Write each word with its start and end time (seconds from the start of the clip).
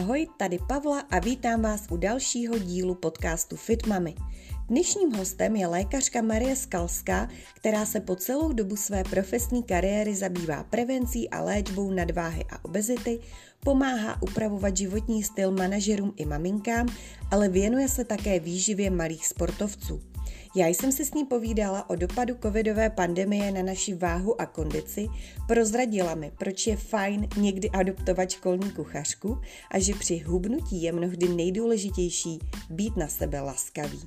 Ahoj, 0.00 0.26
tady 0.36 0.58
Pavla 0.68 1.00
a 1.00 1.18
vítám 1.18 1.62
vás 1.62 1.86
u 1.90 1.96
dalšího 1.96 2.58
dílu 2.58 2.94
podcastu 2.94 3.56
Fit 3.56 3.86
Mami. 3.86 4.14
Dnešním 4.68 5.12
hostem 5.12 5.56
je 5.56 5.66
lékařka 5.66 6.22
Marie 6.22 6.56
Skalská, 6.56 7.28
která 7.54 7.86
se 7.86 8.00
po 8.00 8.16
celou 8.16 8.52
dobu 8.52 8.76
své 8.76 9.04
profesní 9.04 9.62
kariéry 9.62 10.14
zabývá 10.14 10.64
prevencí 10.64 11.30
a 11.30 11.42
léčbou 11.42 11.90
nadváhy 11.90 12.44
a 12.50 12.64
obezity, 12.64 13.20
pomáhá 13.64 14.22
upravovat 14.22 14.76
životní 14.76 15.22
styl 15.22 15.50
manažerům 15.50 16.12
i 16.16 16.26
maminkám, 16.26 16.88
ale 17.30 17.48
věnuje 17.48 17.88
se 17.88 18.04
také 18.04 18.40
výživě 18.40 18.90
malých 18.90 19.26
sportovců. 19.26 20.00
Já 20.54 20.66
jsem 20.66 20.92
se 20.92 21.04
s 21.04 21.14
ní 21.14 21.24
povídala 21.24 21.90
o 21.90 21.96
dopadu 21.96 22.34
covidové 22.42 22.90
pandemie 22.90 23.52
na 23.52 23.62
naši 23.62 23.94
váhu 23.94 24.40
a 24.40 24.46
kondici, 24.46 25.08
prozradila 25.46 26.14
mi, 26.14 26.32
proč 26.38 26.66
je 26.66 26.76
fajn 26.76 27.28
někdy 27.36 27.70
adoptovat 27.70 28.30
školní 28.30 28.70
kuchařku 28.70 29.40
a 29.70 29.78
že 29.78 29.94
při 29.94 30.18
hubnutí 30.18 30.82
je 30.82 30.92
mnohdy 30.92 31.28
nejdůležitější 31.28 32.38
být 32.70 32.96
na 32.96 33.08
sebe 33.08 33.40
laskavý. 33.40 34.00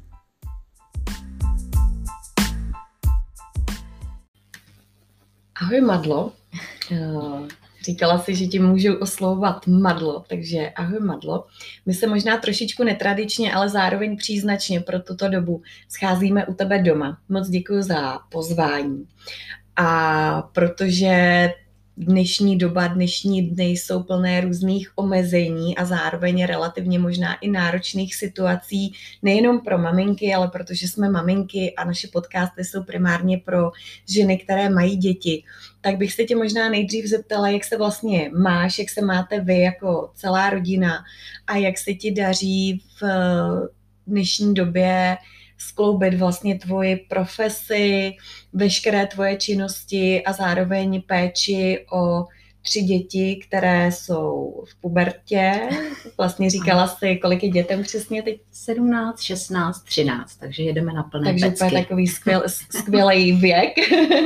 Ahoj 5.61 5.81
Madlo, 5.81 6.31
eh, 6.91 7.47
Říkala 7.85 8.19
si, 8.19 8.35
že 8.35 8.47
ti 8.47 8.59
můžu 8.59 8.97
oslovovat 8.97 9.67
Madlo, 9.67 10.23
takže 10.29 10.69
ahoj 10.69 10.99
Madlo. 10.99 11.45
My 11.85 11.93
se 11.93 12.07
možná 12.07 12.37
trošičku 12.37 12.83
netradičně, 12.83 13.53
ale 13.53 13.69
zároveň 13.69 14.17
příznačně 14.17 14.79
pro 14.79 14.99
tuto 14.99 15.29
dobu 15.29 15.61
scházíme 15.89 16.45
u 16.45 16.53
tebe 16.53 16.79
doma. 16.79 17.17
Moc 17.29 17.49
děkuji 17.49 17.81
za 17.83 18.19
pozvání. 18.29 19.07
A 19.75 20.41
protože 20.41 21.49
dnešní 21.97 22.57
doba, 22.57 22.87
dnešní 22.87 23.49
dny 23.49 23.63
jsou 23.63 24.03
plné 24.03 24.41
různých 24.41 24.91
omezení 24.95 25.77
a 25.77 25.85
zároveň 25.85 26.45
relativně 26.45 26.99
možná 26.99 27.35
i 27.35 27.49
náročných 27.49 28.15
situací, 28.15 28.93
nejenom 29.21 29.59
pro 29.59 29.77
maminky, 29.77 30.33
ale 30.33 30.47
protože 30.47 30.87
jsme 30.87 31.09
maminky 31.09 31.75
a 31.75 31.85
naše 31.85 32.07
podcasty 32.13 32.63
jsou 32.63 32.83
primárně 32.83 33.37
pro 33.37 33.71
ženy, 34.09 34.37
které 34.37 34.69
mají 34.69 34.97
děti, 34.97 35.43
tak 35.81 35.97
bych 35.97 36.13
se 36.13 36.23
tě 36.23 36.35
možná 36.35 36.69
nejdřív 36.69 37.05
zeptala, 37.05 37.49
jak 37.49 37.63
se 37.63 37.77
vlastně 37.77 38.31
máš, 38.37 38.79
jak 38.79 38.89
se 38.89 39.05
máte 39.05 39.39
vy 39.39 39.59
jako 39.59 40.11
celá 40.15 40.49
rodina 40.49 41.03
a 41.47 41.57
jak 41.57 41.77
se 41.77 41.93
ti 41.93 42.11
daří 42.11 42.83
v 43.01 43.03
dnešní 44.07 44.53
době 44.53 45.17
skloubit 45.57 46.13
vlastně 46.13 46.59
tvoji 46.59 46.95
profesi, 46.95 48.15
veškeré 48.53 49.07
tvoje 49.07 49.37
činnosti 49.37 50.23
a 50.23 50.33
zároveň 50.33 51.01
péči 51.01 51.85
o 51.91 52.25
tři 52.63 52.81
děti, 52.81 53.39
které 53.47 53.91
jsou 53.91 54.63
v 54.69 54.81
pubertě. 54.81 55.69
Vlastně 56.17 56.49
říkala 56.49 56.87
si, 56.87 57.15
kolik 57.15 57.43
je 57.43 57.49
dětem 57.49 57.83
přesně 57.83 58.23
teď? 58.23 58.41
17, 58.51 59.21
16, 59.21 59.83
13, 59.83 60.35
takže 60.35 60.63
jedeme 60.63 60.93
na 60.93 61.03
plné 61.03 61.25
Takže 61.25 61.45
pecky. 61.45 61.59
to 61.59 61.65
je 61.65 61.81
takový 61.81 62.07
skvěl, 62.07 62.43
skvělý 62.47 63.31
věk. 63.31 63.73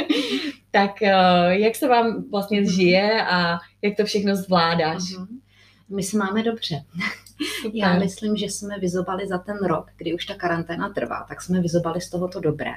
tak 0.71 1.01
eh, 1.01 1.13
jak 1.49 1.75
se 1.75 1.87
vám 1.87 2.23
vlastně 2.31 2.65
žije 2.65 3.25
a 3.25 3.57
jak 3.81 3.97
to 3.97 4.05
všechno 4.05 4.35
zvládáš? 4.35 5.01
Uh-huh. 5.01 5.27
My 5.89 6.03
se 6.03 6.17
máme 6.17 6.43
dobře. 6.43 6.83
Já 7.73 7.99
myslím, 7.99 8.35
že 8.35 8.45
jsme 8.45 8.79
vyzobali 8.79 9.27
za 9.27 9.37
ten 9.37 9.57
rok, 9.57 9.87
kdy 9.97 10.13
už 10.13 10.25
ta 10.25 10.35
karanténa 10.35 10.89
trvá, 10.89 11.25
tak 11.27 11.41
jsme 11.41 11.61
vyzobali 11.61 12.01
z 12.01 12.09
tohoto 12.09 12.39
dobré. 12.39 12.71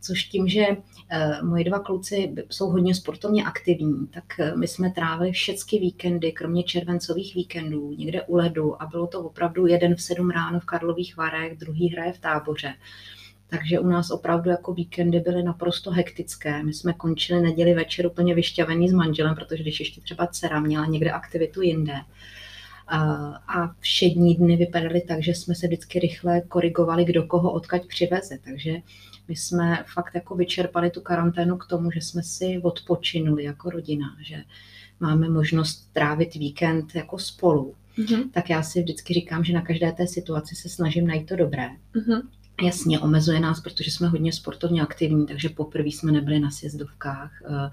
Což 0.00 0.24
tím, 0.24 0.48
že 0.48 0.66
uh, 0.68 1.48
moji 1.48 1.64
dva 1.64 1.78
kluci 1.78 2.34
jsou 2.50 2.70
hodně 2.70 2.94
sportovně 2.94 3.44
aktivní, 3.44 4.06
tak 4.06 4.24
uh, 4.38 4.58
my 4.58 4.68
jsme 4.68 4.90
trávili 4.90 5.32
všechny 5.32 5.78
víkendy, 5.78 6.32
kromě 6.32 6.62
červencových 6.62 7.34
víkendů, 7.34 7.92
někde 7.98 8.22
u 8.22 8.36
ledu 8.36 8.82
a 8.82 8.86
bylo 8.86 9.06
to 9.06 9.20
opravdu 9.20 9.66
jeden 9.66 9.94
v 9.94 10.02
sedm 10.02 10.30
ráno 10.30 10.60
v 10.60 10.64
Karlových 10.64 11.16
Varech, 11.16 11.58
druhý 11.58 11.88
hraje 11.88 12.12
v 12.12 12.18
táboře. 12.18 12.74
Takže 13.48 13.80
u 13.80 13.86
nás 13.86 14.10
opravdu 14.10 14.50
jako 14.50 14.74
víkendy 14.74 15.20
byly 15.20 15.42
naprosto 15.42 15.90
hektické. 15.90 16.62
My 16.62 16.72
jsme 16.72 16.92
končili 16.92 17.40
neděli 17.40 17.74
večer 17.74 18.06
úplně 18.06 18.34
vyšťavený 18.34 18.88
s 18.88 18.92
manželem, 18.92 19.34
protože 19.34 19.62
když 19.62 19.80
ještě 19.80 20.00
třeba 20.00 20.26
dcera 20.26 20.60
měla 20.60 20.86
někde 20.86 21.10
aktivitu 21.10 21.62
jinde, 21.62 21.94
a 22.94 23.74
všední 23.80 24.34
dny 24.34 24.56
vypadaly 24.56 25.00
tak, 25.00 25.22
že 25.22 25.34
jsme 25.34 25.54
se 25.54 25.66
vždycky 25.66 25.98
rychle 25.98 26.40
korigovali, 26.40 27.04
kdo 27.04 27.22
koho 27.22 27.52
odkaď 27.52 27.86
přiveze. 27.86 28.38
Takže 28.44 28.76
my 29.28 29.36
jsme 29.36 29.84
fakt 29.94 30.14
jako 30.14 30.34
vyčerpali 30.34 30.90
tu 30.90 31.00
karanténu 31.00 31.56
k 31.56 31.66
tomu, 31.66 31.90
že 31.90 32.00
jsme 32.00 32.22
si 32.22 32.60
odpočinuli 32.62 33.44
jako 33.44 33.70
rodina, 33.70 34.16
že 34.22 34.36
máme 35.00 35.28
možnost 35.28 35.92
trávit 35.92 36.34
víkend 36.34 36.94
jako 36.94 37.18
spolu. 37.18 37.74
Mm-hmm. 37.98 38.30
Tak 38.30 38.50
já 38.50 38.62
si 38.62 38.82
vždycky 38.82 39.14
říkám, 39.14 39.44
že 39.44 39.52
na 39.52 39.62
každé 39.62 39.92
té 39.92 40.06
situaci 40.06 40.54
se 40.54 40.68
snažím 40.68 41.06
najít 41.06 41.28
to 41.28 41.36
dobré. 41.36 41.68
Mm-hmm. 41.94 42.22
Jasně, 42.60 43.00
omezuje 43.00 43.40
nás, 43.40 43.60
protože 43.60 43.90
jsme 43.90 44.08
hodně 44.08 44.32
sportovně 44.32 44.82
aktivní, 44.82 45.26
takže 45.26 45.48
poprvé 45.48 45.88
jsme 45.88 46.12
nebyli 46.12 46.40
na 46.40 46.50
sjezdovkách. 46.50 47.42
Eh, 47.44 47.70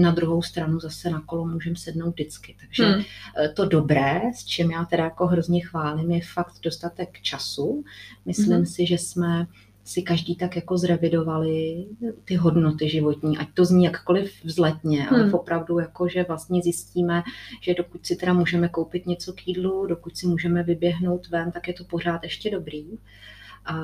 na 0.00 0.10
druhou 0.10 0.42
stranu 0.42 0.80
zase 0.80 1.10
na 1.10 1.20
kolo 1.20 1.46
můžeme 1.46 1.76
sednout 1.76 2.10
vždycky. 2.10 2.56
Takže 2.60 2.84
hmm. 2.86 3.02
Eh, 3.38 3.48
to 3.48 3.64
dobré, 3.64 4.20
s 4.34 4.44
čím 4.44 4.70
já 4.70 4.84
teda 4.84 5.04
jako 5.04 5.26
hrozně 5.26 5.60
chválím, 5.60 6.10
je 6.10 6.20
fakt 6.34 6.54
dostatek 6.62 7.20
času. 7.22 7.84
Myslím 8.24 8.56
hmm. 8.56 8.66
si, 8.66 8.86
že 8.86 8.98
jsme 8.98 9.46
si 9.84 10.02
každý 10.02 10.36
tak 10.36 10.56
jako 10.56 10.78
zrevidovali 10.78 11.86
ty 12.24 12.34
hodnoty 12.34 12.88
životní, 12.88 13.38
ať 13.38 13.48
to 13.54 13.64
zní 13.64 13.84
jakkoliv 13.84 14.44
vzletně, 14.44 15.08
ale 15.08 15.22
hmm. 15.22 15.34
opravdu 15.34 15.78
jako, 15.78 16.08
že 16.08 16.24
vlastně 16.28 16.62
zjistíme, 16.62 17.22
že 17.60 17.74
dokud 17.74 18.06
si 18.06 18.16
teda 18.16 18.32
můžeme 18.32 18.68
koupit 18.68 19.06
něco 19.06 19.32
k 19.32 19.48
jídlu, 19.48 19.86
dokud 19.86 20.16
si 20.16 20.26
můžeme 20.26 20.62
vyběhnout 20.62 21.28
ven, 21.28 21.52
tak 21.52 21.68
je 21.68 21.74
to 21.74 21.84
pořád 21.84 22.22
ještě 22.22 22.50
dobrý. 22.50 22.86
A 23.66 23.74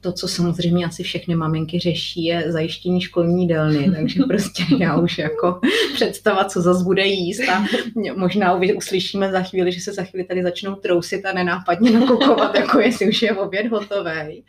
to, 0.00 0.12
co 0.12 0.28
samozřejmě 0.28 0.86
asi 0.86 1.02
všechny 1.02 1.36
maminky 1.36 1.78
řeší, 1.78 2.24
je 2.24 2.52
zajištění 2.52 3.00
školní 3.00 3.42
jídelny, 3.42 3.90
takže 3.96 4.22
prostě 4.28 4.62
já 4.78 4.96
už 4.96 5.18
jako 5.18 5.60
představa, 5.94 6.44
co 6.44 6.60
zase 6.60 6.84
bude 6.84 7.06
jíst 7.06 7.48
a 7.48 7.64
možná 8.16 8.60
uslyšíme 8.76 9.32
za 9.32 9.42
chvíli, 9.42 9.72
že 9.72 9.80
se 9.80 9.92
za 9.92 10.04
chvíli 10.04 10.24
tady 10.24 10.42
začnou 10.42 10.74
trousit 10.74 11.26
a 11.26 11.32
nenápadně 11.32 11.90
nakukovat, 11.90 12.54
jako 12.54 12.80
jestli 12.80 13.08
už 13.08 13.22
je 13.22 13.32
oběd 13.32 13.66
hotový. 13.66 14.44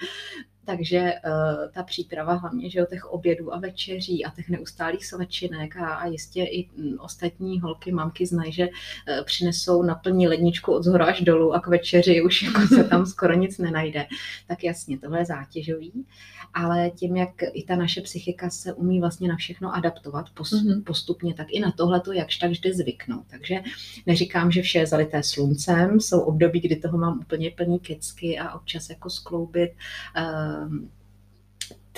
Takže 0.70 1.00
uh, 1.00 1.72
ta 1.72 1.84
příprava 1.84 2.34
hlavně 2.34 2.70
že 2.70 2.84
o 2.84 2.86
těch 2.86 3.06
obědů 3.06 3.54
a 3.54 3.60
večeří 3.60 4.26
a 4.26 4.30
těch 4.30 4.50
neustálých 4.50 5.06
svačinek 5.06 5.78
a, 5.78 5.88
a 5.88 6.08
jistě 6.08 6.44
i 6.44 6.70
m, 6.78 6.98
ostatní 7.00 7.60
holky, 7.60 7.92
mamky 7.92 8.26
znají, 8.26 8.52
že 8.52 8.68
uh, 8.68 9.26
přinesou 9.26 9.84
naplní 9.84 10.28
ledničku 10.28 10.74
od 10.74 10.84
zhora 10.84 11.06
až 11.06 11.22
dolů 11.22 11.54
a 11.54 11.60
k 11.60 11.68
večeři 11.68 12.22
už 12.22 12.44
jako 12.44 12.62
se 12.62 12.84
tam 12.84 13.06
skoro 13.06 13.34
nic 13.34 13.58
nenajde. 13.58 14.06
Tak 14.48 14.64
jasně, 14.64 15.00
tohle 15.00 15.20
je 15.20 15.26
zátěžový, 15.26 16.06
ale 16.54 16.90
tím, 16.90 17.16
jak 17.16 17.30
i 17.54 17.64
ta 17.64 17.76
naše 17.76 18.02
psychika 18.02 18.50
se 18.50 18.74
umí 18.74 19.00
vlastně 19.00 19.28
na 19.28 19.36
všechno 19.36 19.76
adaptovat 19.76 20.26
pos, 20.34 20.54
mm-hmm. 20.54 20.84
postupně, 20.84 21.34
tak 21.34 21.48
i 21.50 21.60
na 21.60 21.72
tohle 21.72 22.02
to 22.02 22.14
jakž 22.14 22.38
tak 22.38 22.50
vždy 22.52 22.74
zvyknout. 22.74 23.26
Takže 23.30 23.62
neříkám, 24.06 24.52
že 24.52 24.62
vše 24.62 24.80
je 24.80 24.88
zalité 24.88 25.24
sluncem, 25.24 26.00
jsou 26.00 26.20
období, 26.20 26.60
kdy 26.60 26.76
toho 26.76 26.98
mám 26.98 27.20
úplně 27.20 27.52
plný 27.52 27.80
kecky 27.80 28.40
a 28.40 28.54
občas 28.54 28.90
jako 28.90 29.10
skloubit 29.10 29.72
uh, 30.18 30.59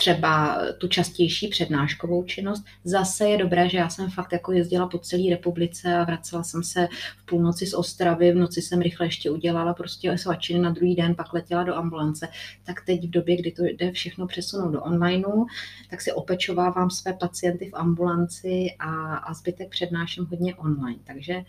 třeba 0.02 0.62
tu 0.78 0.88
častější 0.88 1.48
přednáškovou 1.48 2.24
činnost. 2.24 2.66
Zase 2.84 3.30
je 3.30 3.38
dobré, 3.38 3.70
že 3.70 3.78
já 3.78 3.90
jsem 3.90 4.10
fakt 4.10 4.34
jako 4.34 4.52
jezdila 4.52 4.88
po 4.88 4.98
celé 4.98 5.30
republice 5.30 5.96
a 5.96 6.04
vracela 6.04 6.44
jsem 6.44 6.64
se 6.64 6.88
v 7.18 7.26
půlnoci 7.26 7.66
z 7.66 7.74
Ostravy, 7.74 8.32
v 8.32 8.36
noci 8.36 8.62
jsem 8.62 8.82
rychle 8.82 9.06
ještě 9.06 9.32
udělala 9.32 9.74
prostě 9.74 10.18
svačiny 10.18 10.60
na 10.60 10.70
druhý 10.70 10.96
den, 10.96 11.16
pak 11.16 11.34
letěla 11.34 11.64
do 11.64 11.76
ambulance. 11.76 12.28
Tak 12.64 12.86
teď 12.86 13.08
v 13.08 13.10
době, 13.10 13.38
kdy 13.38 13.52
to 13.52 13.66
jde 13.66 13.92
všechno 13.92 14.28
přesunout 14.28 14.72
do 14.72 14.82
onlineu, 14.82 15.46
tak 15.90 16.02
si 16.02 16.12
opečovávám 16.12 16.90
své 16.90 17.14
pacienty 17.14 17.70
v 17.70 17.76
ambulanci 17.76 18.68
a, 18.80 19.16
a 19.16 19.34
zbytek 19.34 19.70
přednáším 19.70 20.26
hodně 20.26 20.56
online. 20.56 21.00
Takže 21.03 21.44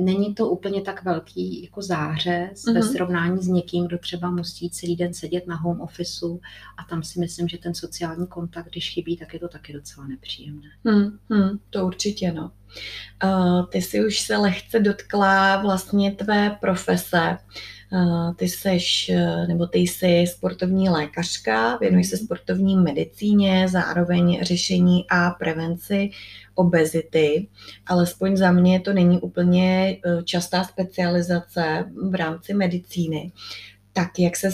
není 0.00 0.34
to 0.34 0.48
úplně 0.48 0.82
tak 0.82 1.04
velký 1.04 1.62
jako 1.62 1.82
záře 1.82 2.50
mm-hmm. 2.52 2.74
ve 2.74 2.80
mhm. 2.80 2.88
srovnání 2.88 3.42
s 3.42 3.48
někým, 3.48 3.86
kdo 3.86 3.98
třeba 3.98 4.30
musí 4.30 4.70
celý 4.70 4.96
den 4.96 5.14
sedět 5.14 5.46
na 5.46 5.56
home 5.56 5.80
officeu 5.80 6.40
a 6.76 6.84
tam 6.84 7.02
si 7.02 7.20
myslím, 7.20 7.48
že 7.48 7.58
ten 7.58 7.74
sociální 7.74 8.26
kontakt, 8.26 8.70
když 8.70 8.90
chybí, 8.90 9.16
tak 9.16 9.34
je 9.34 9.40
to 9.40 9.48
taky 9.48 9.72
docela 9.72 10.06
nepříjemné. 10.06 10.68
Hmm, 10.84 11.18
hmm, 11.30 11.58
to 11.70 11.86
určitě, 11.86 12.32
no. 12.32 12.52
Uh, 13.24 13.66
ty 13.66 13.82
si 13.82 14.06
už 14.06 14.20
se 14.20 14.36
lehce 14.36 14.80
dotkla 14.80 15.62
vlastně 15.62 16.12
tvé 16.12 16.56
profese. 16.60 17.30
Uh, 17.30 17.36
ty 18.36 18.48
seš, 18.48 19.10
nebo 19.48 19.66
ty 19.66 19.78
jsi 19.78 20.24
sportovní 20.28 20.88
lékařka, 20.88 21.76
věnuješ 21.76 22.08
se 22.08 22.16
mhm. 22.16 22.24
sportovní 22.24 22.76
medicíně, 22.76 23.68
zároveň 23.68 24.38
řešení 24.42 25.04
a 25.10 25.30
prevenci 25.30 26.10
obezity, 26.54 27.48
alespoň 27.86 28.36
za 28.36 28.52
mě 28.52 28.80
to 28.80 28.92
není 28.92 29.20
úplně 29.20 29.96
eh, 30.04 30.22
častá 30.24 30.64
specializace 30.64 31.84
v 32.10 32.14
rámci 32.14 32.54
medicíny. 32.54 33.32
Tak 33.92 34.18
jak 34.18 34.36
se 34.36 34.50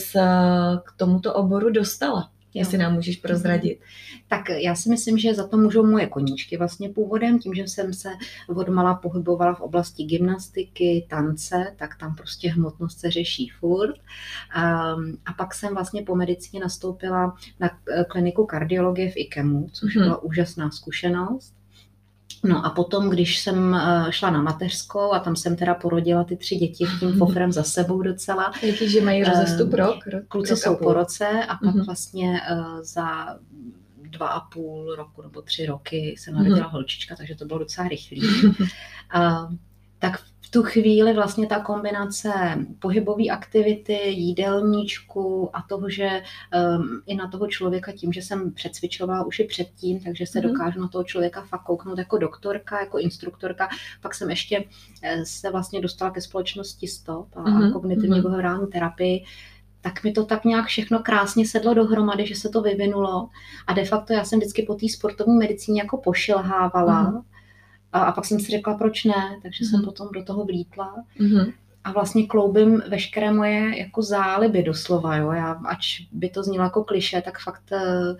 k 0.84 0.92
tomuto 0.96 1.34
oboru 1.34 1.70
dostala? 1.70 2.31
Jestli 2.54 2.78
nám 2.78 2.94
můžeš 2.94 3.16
prozradit. 3.16 3.80
Tak 4.28 4.44
já 4.48 4.74
si 4.74 4.88
myslím, 4.88 5.18
že 5.18 5.34
za 5.34 5.46
to 5.46 5.56
můžou 5.56 5.86
moje 5.86 6.06
koníčky 6.06 6.56
vlastně 6.56 6.88
původem, 6.88 7.38
tím, 7.38 7.54
že 7.54 7.62
jsem 7.62 7.94
se 7.94 8.08
odmala 8.48 8.94
pohybovala 8.94 9.54
v 9.54 9.60
oblasti 9.60 10.04
gymnastiky, 10.04 11.06
tance, 11.10 11.74
tak 11.76 11.98
tam 11.98 12.16
prostě 12.16 12.50
hmotnost 12.50 13.00
se 13.00 13.10
řeší 13.10 13.48
furt. 13.48 13.94
A, 14.54 14.92
a 15.26 15.32
pak 15.38 15.54
jsem 15.54 15.74
vlastně 15.74 16.02
po 16.02 16.14
medicíně 16.14 16.60
nastoupila 16.60 17.36
na 17.60 17.70
kliniku 18.08 18.46
kardiologie 18.46 19.10
v 19.10 19.16
IKEMu, 19.16 19.68
což 19.72 19.96
hmm. 19.96 20.04
byla 20.04 20.22
úžasná 20.22 20.70
zkušenost. 20.70 21.61
No 22.44 22.66
a 22.66 22.70
potom, 22.70 23.10
když 23.10 23.38
jsem 23.38 23.74
eh, 23.74 24.06
šla 24.10 24.30
na 24.30 24.42
mateřskou 24.42 25.12
a 25.12 25.18
tam 25.18 25.36
jsem 25.36 25.56
teda 25.56 25.74
porodila 25.74 26.24
ty 26.24 26.36
tři 26.36 26.56
děti 26.56 26.84
tím 27.00 27.12
fofrem 27.18 27.52
za 27.52 27.62
sebou 27.62 28.02
docela. 28.02 28.52
Jaký, 28.62 28.90
že 28.90 29.00
mají 29.00 29.24
rozestup 29.24 29.72
rok? 29.72 29.96
Kluci 30.28 30.50
rok 30.50 30.58
jsou 30.58 30.76
po 30.76 30.92
roce 30.92 31.28
a 31.48 31.56
pak 31.56 31.74
mm-hmm. 31.74 31.86
vlastně 31.86 32.40
eh, 32.50 32.84
za 32.84 33.38
dva 34.02 34.28
a 34.28 34.40
půl 34.40 34.94
roku 34.94 35.22
nebo 35.22 35.42
tři 35.42 35.66
roky 35.66 36.14
se 36.18 36.30
narodila 36.30 36.66
mm-hmm. 36.66 36.72
holčička, 36.72 37.16
takže 37.16 37.34
to 37.34 37.44
bylo 37.44 37.58
docela 37.58 37.88
rychlý. 37.88 38.22
a, 39.10 39.48
tak 40.02 40.20
tu 40.50 40.62
chvíli 40.62 41.12
vlastně 41.12 41.46
ta 41.46 41.60
kombinace 41.60 42.32
pohybové 42.78 43.24
aktivity, 43.24 43.98
jídelníčku 44.08 45.56
a 45.56 45.62
toho, 45.68 45.90
že 45.90 46.08
um, 46.08 47.02
i 47.06 47.14
na 47.14 47.28
toho 47.28 47.46
člověka 47.46 47.92
tím, 47.92 48.12
že 48.12 48.22
jsem 48.22 48.52
přecvičovala 48.52 49.24
už 49.24 49.38
i 49.38 49.44
předtím, 49.44 50.00
takže 50.00 50.26
se 50.26 50.38
mm-hmm. 50.38 50.52
dokážu 50.52 50.80
na 50.80 50.88
toho 50.88 51.04
člověka 51.04 51.42
fakt 51.42 51.62
kouknout 51.62 51.98
jako 51.98 52.18
doktorka, 52.18 52.80
jako 52.80 52.98
instruktorka. 52.98 53.68
Pak 54.00 54.14
jsem 54.14 54.30
ještě 54.30 54.64
eh, 55.02 55.24
se 55.24 55.50
vlastně 55.50 55.80
dostala 55.80 56.10
ke 56.10 56.20
společnosti 56.20 56.88
STOP 56.88 57.28
a, 57.36 57.44
mm-hmm. 57.44 57.72
kognitivní 57.72 58.16
mm-hmm. 58.16 58.22
behaviorální 58.22 58.66
terapii, 58.66 59.24
tak 59.80 60.04
mi 60.04 60.12
to 60.12 60.24
tak 60.24 60.44
nějak 60.44 60.66
všechno 60.66 60.98
krásně 60.98 61.48
sedlo 61.48 61.74
dohromady, 61.74 62.26
že 62.26 62.34
se 62.34 62.48
to 62.48 62.62
vyvinulo. 62.62 63.28
A 63.66 63.72
de 63.72 63.84
facto 63.84 64.12
já 64.12 64.24
jsem 64.24 64.38
vždycky 64.38 64.62
po 64.62 64.74
té 64.74 64.88
sportovní 64.88 65.36
medicíně 65.36 65.82
jako 65.82 65.96
pošilhávala. 65.96 67.12
Mm-hmm 67.12 67.31
a, 67.92 68.00
a 68.00 68.12
pak 68.12 68.24
jsem 68.24 68.40
si 68.40 68.50
řekla, 68.50 68.74
proč 68.74 69.04
ne, 69.04 69.38
takže 69.42 69.64
mm-hmm. 69.64 69.70
jsem 69.70 69.80
mhm. 69.80 69.84
potom 69.84 70.08
do 70.14 70.24
toho 70.24 70.44
vlítla. 70.44 71.04
Mm-hmm. 71.20 71.52
A 71.84 71.92
vlastně 71.92 72.26
kloubím 72.26 72.82
veškeré 72.88 73.32
moje 73.32 73.78
jako 73.78 74.02
záliby 74.02 74.62
doslova, 74.62 75.16
jo. 75.16 75.32
Já, 75.32 75.52
ač 75.52 76.00
by 76.12 76.28
to 76.28 76.42
znělo 76.42 76.64
jako 76.64 76.84
kliše, 76.84 77.22
tak 77.22 77.38
fakt 77.38 77.72
uh, 77.72 78.16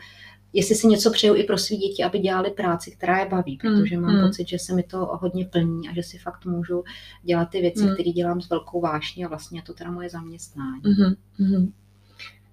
jestli 0.52 0.74
si 0.74 0.86
něco 0.86 1.10
přeju 1.10 1.34
i 1.34 1.42
pro 1.42 1.58
své 1.58 1.76
děti, 1.76 2.04
aby 2.04 2.18
dělali 2.18 2.50
práci, 2.50 2.90
která 2.90 3.18
je 3.18 3.28
baví, 3.28 3.58
mhm. 3.64 3.80
protože 3.80 3.98
mám 3.98 4.14
mm. 4.14 4.26
pocit, 4.26 4.48
že 4.48 4.58
se 4.58 4.74
mi 4.74 4.82
to 4.82 4.98
hodně 4.98 5.44
plní 5.44 5.88
a 5.88 5.94
že 5.94 6.02
si 6.02 6.18
fakt 6.18 6.44
můžu 6.44 6.84
dělat 7.22 7.44
ty 7.44 7.60
věci, 7.60 7.82
mm. 7.82 7.94
které 7.94 8.10
dělám 8.10 8.40
s 8.40 8.50
velkou 8.50 8.80
vášní 8.80 9.24
a 9.24 9.28
vlastně 9.28 9.58
je 9.58 9.62
to 9.62 9.72
teda 9.72 9.90
moje 9.90 10.10
zaměstnání. 10.10 10.82
Mm-hmm. 10.82 11.72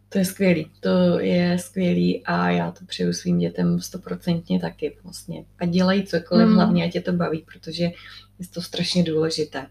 To 0.09 0.17
je 0.17 0.25
skvělý, 0.25 0.71
to 0.79 1.19
je 1.19 1.59
skvělý 1.59 2.25
a 2.25 2.49
já 2.49 2.71
to 2.71 2.85
přeju 2.85 3.13
svým 3.13 3.39
dětem 3.39 3.81
stoprocentně 3.81 4.59
taky 4.59 4.97
vlastně. 5.03 5.45
A 5.59 5.65
dělají 5.65 6.03
cokoliv, 6.03 6.47
mm. 6.47 6.55
hlavně 6.55 6.85
ať 6.85 6.91
tě 6.93 7.01
to 7.01 7.13
baví, 7.13 7.45
protože 7.53 7.83
je 8.39 8.47
to 8.53 8.61
strašně 8.61 9.03
důležité. 9.03 9.67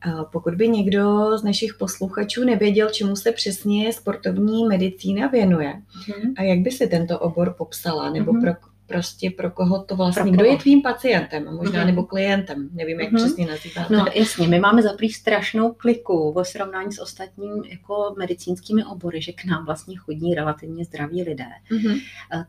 A 0.00 0.24
pokud 0.24 0.54
by 0.54 0.68
někdo 0.68 1.38
z 1.38 1.44
našich 1.44 1.74
posluchačů 1.74 2.44
nevěděl, 2.44 2.90
čemu 2.90 3.16
se 3.16 3.32
přesně 3.32 3.92
sportovní 3.92 4.66
medicína 4.66 5.26
věnuje 5.26 5.74
mm. 5.74 6.34
a 6.36 6.42
jak 6.42 6.58
by 6.58 6.70
si 6.70 6.86
tento 6.86 7.18
obor 7.18 7.54
popsala, 7.58 8.10
nebo 8.10 8.32
mm. 8.32 8.40
pro, 8.40 8.52
prostě 8.86 9.30
pro 9.30 9.50
koho 9.50 9.82
to 9.82 9.96
vlastně, 9.96 10.22
pro 10.22 10.32
kdo 10.32 10.44
je 10.44 10.56
tvým 10.56 10.82
pacientem, 10.82 11.54
možná 11.54 11.82
mm-hmm. 11.82 11.86
nebo 11.86 12.02
klientem, 12.02 12.68
nevím, 12.72 13.00
jak 13.00 13.12
mm-hmm. 13.12 13.16
přesně 13.16 13.46
nazývat. 13.46 13.90
No 13.90 14.04
jasně, 14.14 14.48
my 14.48 14.58
máme 14.58 14.82
zaprý 14.82 15.10
strašnou 15.10 15.72
kliku 15.72 16.32
ve 16.32 16.44
srovnání 16.44 16.92
s 16.92 16.98
ostatním 16.98 17.64
jako 17.64 18.14
medicínskými 18.18 18.84
obory, 18.84 19.22
že 19.22 19.32
k 19.32 19.44
nám 19.44 19.66
vlastně 19.66 19.96
chodí 19.96 20.34
relativně 20.34 20.84
zdraví 20.84 21.22
lidé. 21.22 21.46
Mm-hmm. 21.70 22.00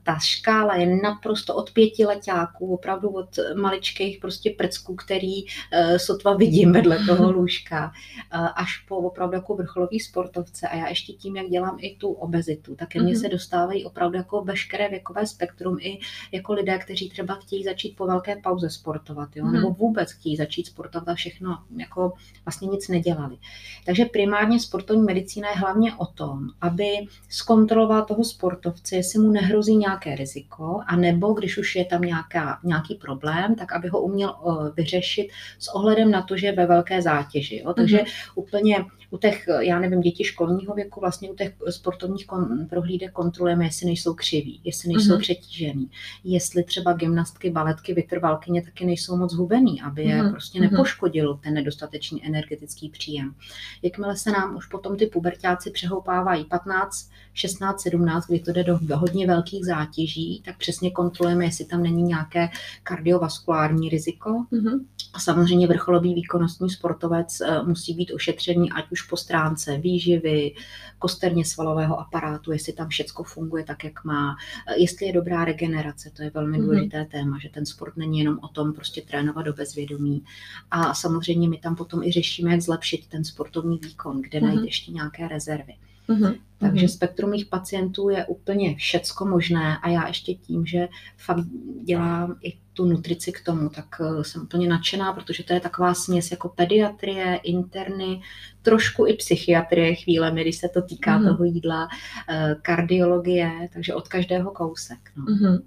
Ta 0.04 0.20
škála 0.20 0.76
je 0.76 1.02
naprosto 1.04 1.56
od 1.56 1.72
pěti 1.72 2.06
letáků, 2.06 2.74
opravdu 2.74 3.10
od 3.10 3.30
maličkých 3.56 4.20
prostě 4.20 4.50
prcků, 4.58 4.96
který 4.96 5.44
uh, 5.44 5.98
sotva 5.98 6.38
vidím 6.38 6.72
vedle 6.72 7.00
toho 7.06 7.32
lůžka, 7.32 7.92
uh, 8.34 8.48
až 8.56 8.78
po 8.88 8.98
opravdu 8.98 9.36
jako 9.36 9.56
vrcholový 9.56 10.00
sportovce. 10.00 10.68
A 10.68 10.76
já 10.76 10.88
ještě 10.88 11.14
tím, 11.14 11.36
jak 11.38 11.48
dělám 11.48 11.78
i 11.82 11.96
tu 11.96 12.12
obezitu, 12.12 12.76
tak 12.76 12.90
ke 12.90 13.02
mně 13.02 13.14
mm-hmm. 13.14 13.22
se 13.22 13.30
dostávají 13.30 13.86
opravdu 13.86 14.18
jako 14.18 14.44
veškeré 14.44 14.90
věkové 14.90 15.28
spektrum 15.28 15.78
i 15.80 16.00
jako 16.32 16.54
lidé, 16.54 16.78
kteří 16.78 17.10
třeba 17.10 17.36
chtějí 17.36 17.64
začít 17.64 17.96
po 17.96 18.06
velké 18.06 18.36
pauze 18.36 18.70
sportovat, 18.70 19.30
jo? 19.36 19.46
Mm. 19.46 19.54
nebo 19.54 19.70
vůbec 19.70 20.12
chtějí 20.12 20.36
začít 20.36 20.68
sportovat 20.68 21.10
a 21.10 21.16
všechno 21.16 21.58
jako 21.78 22.14
vlastně 22.46 22.68
nic 22.68 22.88
nedělali. 22.88 23.38
Takže 23.86 24.06
primárně 24.06 24.60
sportovní 24.60 25.04
medicína 25.04 25.50
je 25.50 25.56
hlavně 25.56 25.96
o 25.96 26.06
tom, 26.06 26.48
aby 26.62 26.88
zkontroloval 27.30 28.06
toho 28.06 28.24
sportovce, 28.24 28.96
jestli 28.96 29.20
mu 29.20 29.32
nehrozí 29.32 29.76
nějaké 29.78 30.16
riziko, 30.16 30.80
a 30.88 30.96
nebo 30.96 31.34
když 31.34 31.58
už 31.58 31.76
je 31.76 31.86
tam 31.86 32.02
nějaká, 32.02 32.60
nějaký 32.64 32.96
problém, 32.96 33.56
tak 33.56 33.74
aby 33.74 33.88
ho 33.88 34.02
uměl 34.02 34.36
vyřešit 34.78 35.28
s 35.60 35.68
ohledem 35.68 36.12
na 36.12 36.22
to, 36.22 36.38
že 36.38 36.48
je 36.48 36.56
ve 36.56 36.66
velké 36.66 37.02
zátěži. 37.02 37.62
Jo? 37.66 37.74
Takže 37.74 37.98
mm. 37.98 38.06
úplně 38.36 38.86
u 39.10 39.18
těch, 39.18 39.48
já 39.60 39.80
nevím, 39.80 40.02
dětí 40.02 40.24
školního 40.24 40.74
věku, 40.74 41.00
vlastně 41.00 41.30
u 41.30 41.36
těch 41.36 41.54
sportovních 41.70 42.28
kon, 42.28 42.68
prohlídek 42.70 43.12
kontrolujeme, 43.12 43.66
jestli 43.66 43.86
nejsou 43.86 44.14
křiví, 44.14 44.62
jestli 44.64 44.90
nejsou 44.90 45.14
mm-hmm. 45.14 45.20
přetížený, 45.20 45.90
jestli 46.24 46.64
třeba 46.64 46.94
gymnastky, 46.94 47.50
baletky, 47.50 47.94
vytrvalkyně 47.94 48.62
taky 48.62 48.86
nejsou 48.86 49.18
moc 49.18 49.34
hubený, 49.34 49.82
aby 49.82 50.04
je 50.04 50.16
mm-hmm. 50.16 50.32
prostě 50.32 50.62
mhm. 50.62 50.72
nepoškodil 50.72 51.40
ten 51.44 51.54
nedostatečný 51.54 52.26
energetický 52.26 52.90
příjem. 52.90 53.36
Jakmile 53.82 54.18
se 54.18 54.32
nám 54.32 54.56
už 54.56 54.66
potom 54.66 54.98
ty 54.98 55.06
pubertáci 55.08 55.72
přehoupávají 55.72 56.46
15, 56.46 57.10
16, 57.38 57.82
17, 57.82 58.28
kdy 58.28 58.40
to 58.40 58.52
jde 58.52 58.64
do 58.64 58.80
hodně 58.98 59.28
velkých 59.28 59.66
zátěží, 59.66 60.42
tak 60.46 60.58
přesně 60.58 60.92
kontrolujeme, 60.92 61.46
jestli 61.46 61.66
tam 61.66 61.84
není 61.84 62.04
nějaké 62.04 62.50
kardiovaskulární 62.84 63.90
riziko. 63.90 64.30
Mm-hmm. 64.30 64.86
A 65.14 65.20
samozřejmě 65.20 65.68
vrcholový 65.68 66.14
výkonnostní 66.14 66.70
sportovec 66.70 67.42
eh, 67.42 67.64
musí 67.64 67.94
být 67.94 68.12
ošetřený, 68.14 68.72
ať 68.72 68.92
už 68.92 69.02
po 69.02 69.18
stránce 69.18 69.78
výživy, 69.78 70.56
kosterně 71.00 71.46
svalového 71.46 72.00
aparátu, 72.00 72.52
jestli 72.52 72.74
tam 72.74 72.90
všechno 72.90 73.24
funguje 73.24 73.64
tak, 73.64 73.84
jak 73.84 74.04
má, 74.04 74.36
eh, 74.68 74.82
jestli 74.82 75.06
je 75.06 75.14
dobrá 75.14 75.46
regenerace, 75.46 76.12
to 76.16 76.24
je 76.24 76.32
velmi 76.34 76.58
mhm. 76.58 76.66
důležité 76.66 77.02
mm-hmm. 77.02 77.08
téma, 77.08 77.40
že 77.40 77.50
ten 77.50 77.66
sport 77.66 77.98
není 77.98 78.20
jenom 78.20 78.40
o 78.42 78.48
tom 78.48 78.74
prostě 78.74 79.02
trénovat 79.02 79.46
do 79.46 79.54
bezvědomí. 79.54 80.24
A 80.72 80.94
samozřejmě 80.94 81.50
my 81.50 81.58
tam 81.58 81.76
potom 81.76 82.04
i 82.04 82.12
řešíme, 82.12 82.52
jak 82.52 82.62
zlepšit 82.62 83.08
ten 83.08 83.24
sportovní 83.24 83.78
výkon, 83.78 84.22
kde 84.22 84.40
mm-hmm. 84.40 84.46
najít 84.46 84.66
ještě 84.66 84.92
nějaké 84.92 85.28
rezervy. 85.28 85.74
Mm-hmm. 86.10 86.36
Takže 86.60 86.86
mm-hmm. 86.86 86.94
spektrum 86.94 87.32
mých 87.32 87.46
pacientů 87.46 88.10
je 88.10 88.26
úplně 88.26 88.76
všecko 88.76 89.26
možné 89.26 89.78
a 89.78 89.90
já 89.90 90.08
ještě 90.08 90.34
tím, 90.34 90.66
že 90.66 90.88
fakt 91.18 91.46
dělám 91.84 92.36
i 92.44 92.54
tu 92.74 92.86
nutrici 92.86 93.32
k 93.32 93.44
tomu, 93.44 93.70
tak 93.70 93.86
eh, 94.02 94.24
jsem 94.24 94.42
úplně 94.42 94.68
nadšená, 94.70 95.14
protože 95.14 95.44
to 95.44 95.54
je 95.54 95.60
taková 95.60 95.94
směs 95.94 96.32
jako 96.32 96.50
pediatrie, 96.50 97.40
interny, 97.44 98.22
trošku 98.62 99.08
i 99.08 99.14
psychiatrie 99.14 99.96
chvílemi, 99.96 100.42
když 100.42 100.58
se 100.58 100.70
to 100.70 100.82
týká 100.82 101.20
mm-hmm. 101.20 101.28
toho 101.28 101.44
jídla, 101.44 101.88
eh, 102.30 102.56
kardiologie, 102.62 103.52
takže 103.74 103.94
od 103.94 104.08
každého 104.08 104.52
kousek. 104.52 105.00
No. 105.16 105.26
Mm-hmm. 105.26 105.62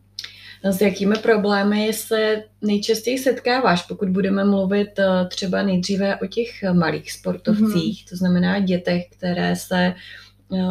No, 0.65 0.73
s 0.73 0.81
jakými 0.81 1.15
problémy 1.19 1.93
se 1.93 2.45
nejčastěji 2.63 3.19
setkáváš, 3.19 3.83
pokud 3.83 4.09
budeme 4.09 4.45
mluvit 4.45 4.99
eh, 4.99 5.27
třeba 5.29 5.63
nejdříve 5.63 6.17
o 6.17 6.27
těch 6.27 6.51
malých 6.73 7.13
sportovcích, 7.13 8.05
mm-hmm. 8.05 8.11
to 8.11 8.17
znamená 8.17 8.59
dětech, 8.59 9.03
které 9.11 9.57
se 9.57 9.95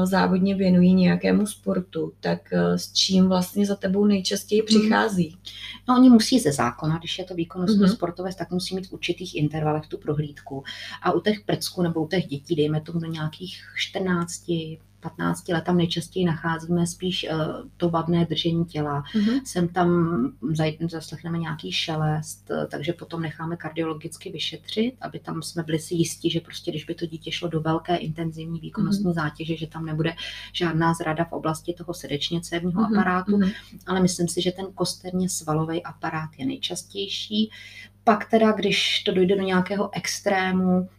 závodně 0.03 0.55
věnují 0.55 0.93
nějakému 0.93 1.47
sportu, 1.47 2.13
tak 2.19 2.53
eh, 2.53 2.77
s 2.77 2.93
čím 2.93 3.27
vlastně 3.27 3.65
za 3.65 3.75
tebou 3.75 4.05
nejčastěji 4.05 4.61
mhm. 4.61 4.65
přichází? 4.65 5.37
No, 5.89 5.95
oni 5.95 6.09
musí 6.09 6.39
ze 6.39 6.51
zákona, 6.51 6.97
když 6.97 7.19
je 7.19 7.25
to 7.25 7.35
výkonnostní 7.35 7.85
mm-hmm. 7.85 7.93
sportovec, 7.93 8.35
tak 8.35 8.51
musí 8.51 8.75
mít 8.75 8.87
v 8.87 8.93
určitých 8.93 9.35
intervalech 9.35 9.87
tu 9.87 9.97
prohlídku. 9.97 10.63
A 11.03 11.11
u 11.11 11.19
těch 11.19 11.41
prcků 11.41 11.81
nebo 11.81 12.03
u 12.03 12.07
těch 12.07 12.27
dětí, 12.27 12.55
dejme 12.55 12.81
tomu 12.81 12.99
do 12.99 13.07
nějakých 13.07 13.57
14, 13.75 14.51
15 14.99 15.49
let 15.49 15.63
tam 15.65 15.77
nejčastěji 15.77 16.25
nacházíme 16.25 16.87
spíš 16.87 17.25
uh, 17.31 17.69
to 17.77 17.89
vadné 17.89 18.25
držení 18.25 18.65
těla. 18.65 19.03
Mm-hmm. 19.15 19.41
Sem 19.43 19.67
tam 19.67 19.89
zaslechneme 20.91 21.37
nějaký 21.37 21.71
šelest, 21.71 22.49
uh, 22.51 22.65
takže 22.65 22.93
potom 22.93 23.21
necháme 23.21 23.57
kardiologicky 23.57 24.31
vyšetřit, 24.31 24.93
aby 25.01 25.19
tam 25.19 25.41
jsme 25.41 25.63
byli 25.63 25.79
si 25.79 25.95
jistí, 25.95 26.29
že 26.29 26.39
prostě 26.39 26.71
když 26.71 26.85
by 26.85 26.95
to 26.95 27.05
dítě 27.05 27.31
šlo 27.31 27.47
do 27.47 27.61
velké 27.61 27.95
intenzivní 27.95 28.59
výkonnostní 28.59 29.05
mm-hmm. 29.05 29.13
zátěže, 29.13 29.57
že 29.57 29.67
tam 29.67 29.85
nebude 29.85 30.15
žádná 30.53 30.93
zrada 30.93 31.25
v 31.25 31.31
oblasti 31.31 31.73
toho 31.73 31.93
srdečně 31.93 32.41
cévního 32.41 32.81
mm-hmm. 32.81 32.99
aparátu, 32.99 33.37
mm-hmm. 33.37 33.53
ale 33.87 34.01
myslím 34.01 34.27
si, 34.27 34.41
že 34.41 34.51
ten 34.51 34.65
kosterně 34.75 35.29
svalový 35.29 35.83
aparát 35.83 36.29
je 36.37 36.45
nejčastější. 36.45 37.51
Pak 38.03 38.29
teda, 38.29 38.51
když 38.51 39.03
to 39.03 39.13
dojde 39.13 39.35
do 39.35 39.43
nějakého 39.43 39.89
extrému, 39.93 40.89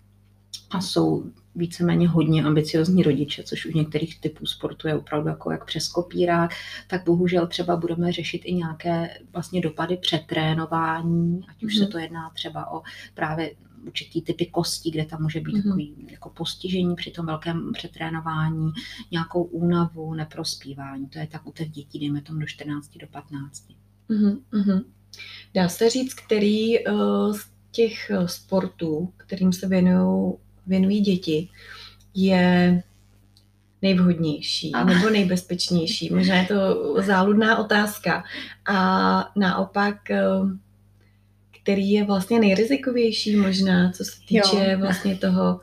a 0.71 0.80
jsou 0.80 1.25
víceméně 1.54 2.09
hodně 2.09 2.45
ambiciozní 2.45 3.02
rodiče, 3.02 3.42
což 3.42 3.66
u 3.66 3.78
některých 3.78 4.21
typů 4.21 4.47
sportu 4.47 4.88
je 4.88 4.95
opravdu 4.95 5.28
jako 5.28 5.50
jak 5.50 5.64
přes 5.64 5.88
kopírák, 5.88 6.50
tak 6.87 7.04
bohužel 7.04 7.47
třeba 7.47 7.76
budeme 7.76 8.12
řešit 8.12 8.42
i 8.45 8.54
nějaké 8.54 9.19
vlastně 9.33 9.61
dopady 9.61 9.97
přetrénování, 9.97 11.40
ať 11.49 11.64
už 11.64 11.75
mm. 11.75 11.78
se 11.78 11.85
mhm. 11.85 11.92
to 11.92 11.99
jedná 11.99 12.30
třeba 12.30 12.73
o 12.73 12.83
právě 13.14 13.50
určitý 13.87 14.23
typy 14.23 14.47
kostí, 14.47 14.90
kde 14.90 15.04
tam 15.04 15.23
může 15.23 15.40
být 15.40 15.54
mm-hmm. 15.54 15.62
takový 15.62 16.07
jako 16.11 16.30
postižení 16.30 16.97
při 16.97 17.11
tom 17.11 17.26
velkém 17.26 17.73
přetrénování, 17.73 18.73
nějakou 19.11 19.42
únavu, 19.42 20.14
neprospívání. 20.14 21.07
To 21.07 21.19
je 21.19 21.26
tak 21.26 21.47
u 21.47 21.52
těch 21.52 21.71
dětí, 21.71 21.99
dejme 21.99 22.23
tomu 22.23 22.40
do 22.40 22.47
14, 22.47 22.97
do 22.97 23.07
15. 23.07 23.69
Mm-hmm. 24.11 24.85
Dá 25.54 25.69
se 25.69 25.90
říct, 25.90 26.14
který 26.14 26.87
uh, 26.87 27.37
z 27.37 27.50
těch 27.71 28.11
eh, 28.11 28.28
sportů, 28.28 29.12
kterým 29.16 29.52
se 29.52 29.69
věnují, 29.69 30.33
věnují 30.71 31.00
děti, 31.00 31.49
je 32.15 32.83
nejvhodnější 33.83 34.73
a. 34.73 34.85
nebo 34.85 35.11
nejbezpečnější? 35.11 36.15
Možná 36.15 36.37
je 36.37 36.47
to 36.47 36.95
záludná 37.03 37.59
otázka. 37.59 38.25
A 38.67 39.33
naopak, 39.37 40.11
eh, 40.11 40.21
který 41.62 41.91
je 41.91 42.05
vlastně 42.05 42.41
nejrizikovější 42.41 43.37
možná, 43.37 43.93
co 43.93 44.05
se 44.05 44.12
týče 44.29 44.71
jo. 44.71 44.79
vlastně 44.79 45.17
toho 45.17 45.61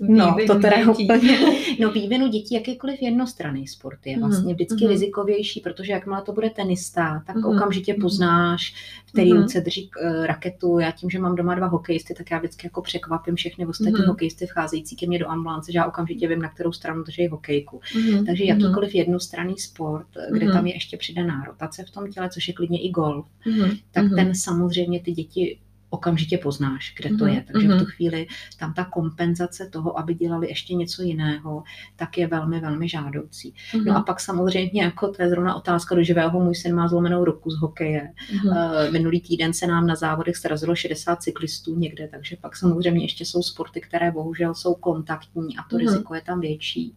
No, 0.00 0.36
to 0.46 0.54
teda 0.58 0.90
úplně. 0.90 1.38
No, 1.80 1.92
vývinu 1.92 2.28
dětí, 2.28 2.54
jakýkoliv 2.54 3.02
jednostranný 3.02 3.66
sport 3.66 3.98
je 4.06 4.16
mhm, 4.16 4.28
vlastně 4.28 4.54
vždycky 4.54 4.74
mm-hmm. 4.74 4.88
rizikovější, 4.88 5.60
protože 5.60 5.92
jakmile 5.92 6.22
to 6.22 6.32
bude 6.32 6.50
tenista, 6.50 7.22
tak 7.26 7.36
mm-hmm. 7.36 7.56
okamžitě 7.56 7.92
mhm. 7.92 8.00
poznáš, 8.00 8.74
který 9.12 9.32
mm-hmm. 9.32 9.42
ruce 9.42 9.60
drží 9.60 9.90
uh, 10.02 10.26
raketu. 10.26 10.78
Já 10.78 10.90
tím, 10.90 11.10
že 11.10 11.18
mám 11.18 11.36
doma 11.36 11.54
dva 11.54 11.66
hokejisty, 11.66 12.14
tak 12.14 12.30
já 12.30 12.38
vždycky 12.38 12.66
jako 12.66 12.82
překvapím 12.82 13.34
všechny 13.34 13.66
ostatní 13.66 13.94
mm-hmm. 13.94 14.06
hokejisty 14.06 14.46
vcházející 14.46 14.96
ke 14.96 15.06
mně 15.06 15.18
do 15.18 15.30
ambulance, 15.30 15.72
že 15.72 15.78
já 15.78 15.86
okamžitě 15.86 16.28
vím, 16.28 16.42
na 16.42 16.48
kterou 16.48 16.72
stranu 16.72 17.02
drží 17.02 17.28
hokejku. 17.28 17.80
Mm-hmm. 17.94 18.26
Takže 18.26 18.44
jakýkoliv 18.44 18.94
jednostranný 18.94 19.58
sport, 19.58 20.06
kde 20.32 20.46
mm-hmm. 20.46 20.52
tam 20.52 20.66
je 20.66 20.74
ještě 20.74 20.96
přidaná 20.96 21.44
rotace 21.44 21.84
v 21.84 21.90
tom 21.90 22.12
těle, 22.12 22.30
což 22.30 22.48
je 22.48 22.54
klidně 22.54 22.82
i 22.82 22.90
golf, 22.90 23.26
mm-hmm. 23.46 23.78
tak 23.90 24.04
ten 24.16 24.34
samozřejmě 24.34 25.00
ty 25.00 25.12
děti 25.12 25.58
okamžitě 25.90 26.38
poznáš, 26.38 26.94
kde 26.98 27.08
to 27.08 27.24
mm-hmm. 27.24 27.34
je. 27.34 27.44
Takže 27.52 27.68
v 27.68 27.70
tu 27.70 27.76
mhm. 27.76 27.84
chvíli 27.84 28.26
tam 28.58 28.74
ta 28.74 28.84
kompenzace 28.84 29.70
toho, 29.72 29.98
aby 29.98 30.14
dělali 30.14 30.48
ještě 30.48 30.74
něco 30.74 31.02
jiného, 31.02 31.62
tak 31.96 32.18
je 32.18 32.26
velmi, 32.26 32.60
velmi 32.60 32.88
žádoucí. 32.88 33.54
No 33.84 33.96
a 33.96 34.02
pak 34.02 34.20
samozřejmě, 34.20 34.82
jako 34.82 35.08
to 35.08 35.22
je 35.22 35.28
zrovna 35.28 35.54
otázka 35.54 35.94
do 35.94 36.02
živého, 36.02 36.40
můj 36.40 36.54
syn 36.54 36.74
má 36.74 36.88
zlomenou 36.88 37.24
ruku 37.24 37.50
z 37.50 37.60
hokeje. 37.60 38.12
Mm-hmm. 38.34 38.92
Minulý 38.92 39.20
týden 39.20 39.52
se 39.52 39.66
nám 39.66 39.86
na 39.86 39.94
závodech 39.94 40.36
srazilo 40.36 40.74
60 40.74 41.22
cyklistů 41.22 41.78
někde, 41.78 42.08
takže 42.08 42.36
pak 42.40 42.56
samozřejmě 42.56 43.04
ještě 43.04 43.24
jsou 43.24 43.42
sporty, 43.42 43.80
které 43.80 44.10
bohužel 44.10 44.54
jsou 44.54 44.74
kontaktní 44.74 45.56
a 45.56 45.62
to 45.70 45.78
riziko 45.78 46.14
je 46.14 46.20
tam 46.20 46.40
větší. 46.40 46.96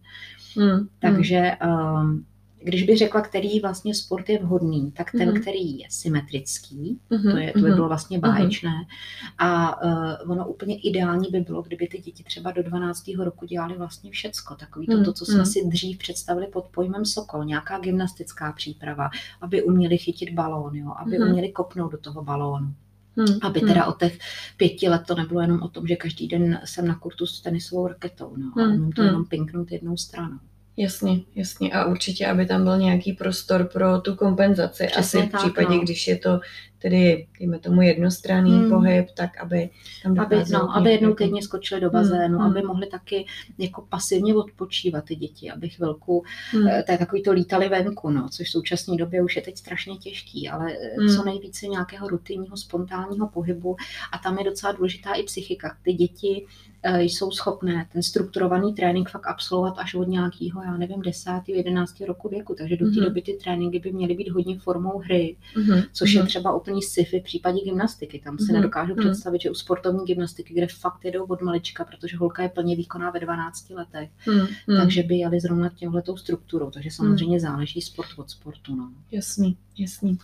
Takže 0.98 1.52
um, 1.66 2.24
když 2.64 2.82
bych 2.82 2.98
řekla, 2.98 3.20
který 3.20 3.60
vlastně 3.60 3.94
sport 3.94 4.28
je 4.28 4.38
vhodný, 4.38 4.92
tak 4.92 5.12
ten, 5.12 5.30
mm-hmm. 5.30 5.40
který 5.40 5.78
je 5.78 5.86
symetrický, 5.90 6.98
mm-hmm. 7.10 7.30
to, 7.30 7.36
je, 7.36 7.52
to 7.52 7.58
by 7.58 7.68
mhm. 7.68 7.74
bylo 7.74 7.88
vlastně 7.88 8.18
mhm. 8.18 8.30
báječné. 8.30 8.70
Mm-hmm. 8.70 9.46
A 9.46 9.82
uh, 9.82 10.30
ono 10.30 10.48
úplně 10.48 10.80
ideální 10.80 11.28
by 11.30 11.40
bylo, 11.40 11.62
kdyby 11.62 11.88
ty 11.88 11.98
děti 11.98 12.24
třeba 12.24 12.52
do 12.52 12.62
12. 12.62 13.04
roku 13.18 13.46
dělali 13.46 13.74
vlastně 13.78 14.10
všecko. 14.10 14.54
Takový 14.54 14.86
to, 14.86 14.92
mm-hmm. 14.92 15.04
to 15.04 15.12
co 15.12 15.24
jsme 15.24 15.42
mm-hmm. 15.42 15.52
si 15.52 15.68
dřív 15.68 15.98
představili 15.98 16.46
pod 16.46 16.64
pojmem 16.64 17.04
Sokol, 17.04 17.44
nějaká 17.44 17.78
gymnastická 17.78 18.52
příprava, 18.52 19.10
aby 19.40 19.62
uměli 19.62 19.98
chytit 19.98 20.30
balón, 20.30 20.76
jo, 20.76 20.92
aby 20.98 21.18
mm-hmm. 21.18 21.30
uměli 21.30 21.48
kopnout 21.48 21.92
do 21.92 21.98
toho 21.98 22.22
balónu. 22.22 22.74
Hmm, 23.16 23.38
aby 23.42 23.60
teda 23.60 23.82
hmm. 23.82 23.88
od 23.88 23.98
těch 23.98 24.18
pěti 24.56 24.88
let 24.88 25.02
to 25.06 25.14
nebylo 25.14 25.40
jenom 25.40 25.62
o 25.62 25.68
tom, 25.68 25.86
že 25.86 25.96
každý 25.96 26.28
den 26.28 26.60
jsem 26.64 26.88
na 26.88 26.94
kurtu 26.94 27.26
s 27.26 27.40
tenisovou 27.40 27.86
raketou, 27.86 28.36
no, 28.36 28.50
hmm, 28.50 28.64
ale 28.64 28.92
to 28.96 29.02
hmm. 29.02 29.06
jenom 29.06 29.24
pinknout 29.24 29.72
jednou 29.72 29.96
stranou. 29.96 30.38
Jasně, 30.76 31.20
jasně. 31.34 31.72
A 31.72 31.84
určitě, 31.84 32.26
aby 32.26 32.46
tam 32.46 32.64
byl 32.64 32.78
nějaký 32.78 33.12
prostor 33.12 33.64
pro 33.64 34.00
tu 34.00 34.14
kompenzaci. 34.14 34.86
Přesně 34.86 35.22
Asi 35.22 35.28
v 35.28 35.32
případě, 35.32 35.76
no. 35.76 35.80
když 35.80 36.08
je 36.08 36.18
to 36.18 36.40
tedy, 36.84 37.26
dejme 37.38 37.58
tomu, 37.58 37.82
jednostranný 37.82 38.58
hmm. 38.58 38.70
pohyb, 38.70 39.06
tak 39.16 39.38
aby 39.40 39.70
tam 40.02 40.20
aby, 40.20 40.36
no, 40.52 40.76
aby 40.76 40.90
jednou 40.90 41.14
týdně 41.14 41.42
skočili 41.42 41.80
do 41.80 41.90
bazénu, 41.90 42.38
hmm. 42.38 42.46
aby 42.46 42.62
mohli 42.62 42.86
taky 42.86 43.26
jako 43.58 43.82
pasivně 43.88 44.34
odpočívat 44.34 45.04
ty 45.04 45.16
děti, 45.16 45.50
aby 45.50 45.68
chvilku, 45.68 46.24
hmm. 46.50 46.68
Eh, 46.68 46.82
to 46.82 46.92
je 46.92 46.98
takový 46.98 47.22
to 47.22 47.32
lítali 47.32 47.68
venku, 47.68 48.10
no, 48.10 48.28
což 48.28 48.48
v 48.48 48.50
současné 48.50 48.96
době 48.96 49.22
už 49.22 49.36
je 49.36 49.42
teď 49.42 49.58
strašně 49.58 49.96
těžký, 49.96 50.48
ale 50.48 50.72
eh, 50.72 51.00
hmm. 51.00 51.16
co 51.16 51.24
nejvíce 51.24 51.66
nějakého 51.66 52.08
rutinního, 52.08 52.56
spontánního 52.56 53.28
pohybu 53.28 53.76
a 54.12 54.18
tam 54.18 54.38
je 54.38 54.44
docela 54.44 54.72
důležitá 54.72 55.14
i 55.14 55.22
psychika. 55.22 55.76
Ty 55.82 55.92
děti 55.92 56.46
jsou 56.92 57.30
schopné 57.30 57.88
ten 57.92 58.02
strukturovaný 58.02 58.74
trénink 58.74 59.10
fakt 59.10 59.26
absolvovat 59.26 59.74
až 59.78 59.94
od 59.94 60.08
nějakého, 60.08 60.62
já 60.62 60.76
nevím, 60.76 61.02
10. 61.02 61.30
11. 61.46 62.00
roku 62.00 62.28
věku. 62.28 62.54
Takže 62.58 62.76
do 62.76 62.86
té 62.86 62.92
mm-hmm. 62.92 63.04
doby 63.04 63.22
ty 63.22 63.32
tréninky 63.32 63.78
by 63.78 63.92
měly 63.92 64.14
být 64.14 64.28
hodně 64.28 64.58
formou 64.58 64.98
hry, 64.98 65.36
mm-hmm. 65.56 65.84
což 65.92 66.12
je 66.12 66.20
mhm. 66.20 66.28
třeba 66.28 66.56
úplný 66.56 66.82
sci-fi 66.82 67.20
v 67.20 67.22
případě 67.22 67.60
gymnastiky. 67.64 68.20
Tam 68.24 68.38
si 68.38 68.44
mm-hmm. 68.44 68.52
nedokážu 68.52 68.94
mm-hmm. 68.94 69.10
představit, 69.10 69.42
že 69.42 69.50
u 69.50 69.54
sportovní 69.54 70.04
gymnastiky, 70.04 70.54
kde 70.54 70.66
fakt 70.66 71.04
jedou 71.04 71.24
od 71.24 71.42
malička, 71.42 71.84
protože 71.84 72.16
holka 72.16 72.42
je 72.42 72.48
plně 72.48 72.76
výkonná 72.76 73.10
ve 73.10 73.20
12 73.20 73.70
letech, 73.70 74.10
mm-hmm. 74.26 74.76
takže 74.76 75.02
by 75.02 75.14
jeli 75.16 75.40
zrovna 75.40 75.68
těmhletou 75.68 76.16
strukturou. 76.16 76.70
Takže 76.70 76.90
samozřejmě 76.90 77.36
mm-hmm. 77.36 77.40
záleží 77.40 77.80
sport 77.80 78.08
od 78.16 78.30
sportu. 78.30 78.76
No. 78.76 78.92
Jasný, 79.12 79.56
jasný. 79.78 80.18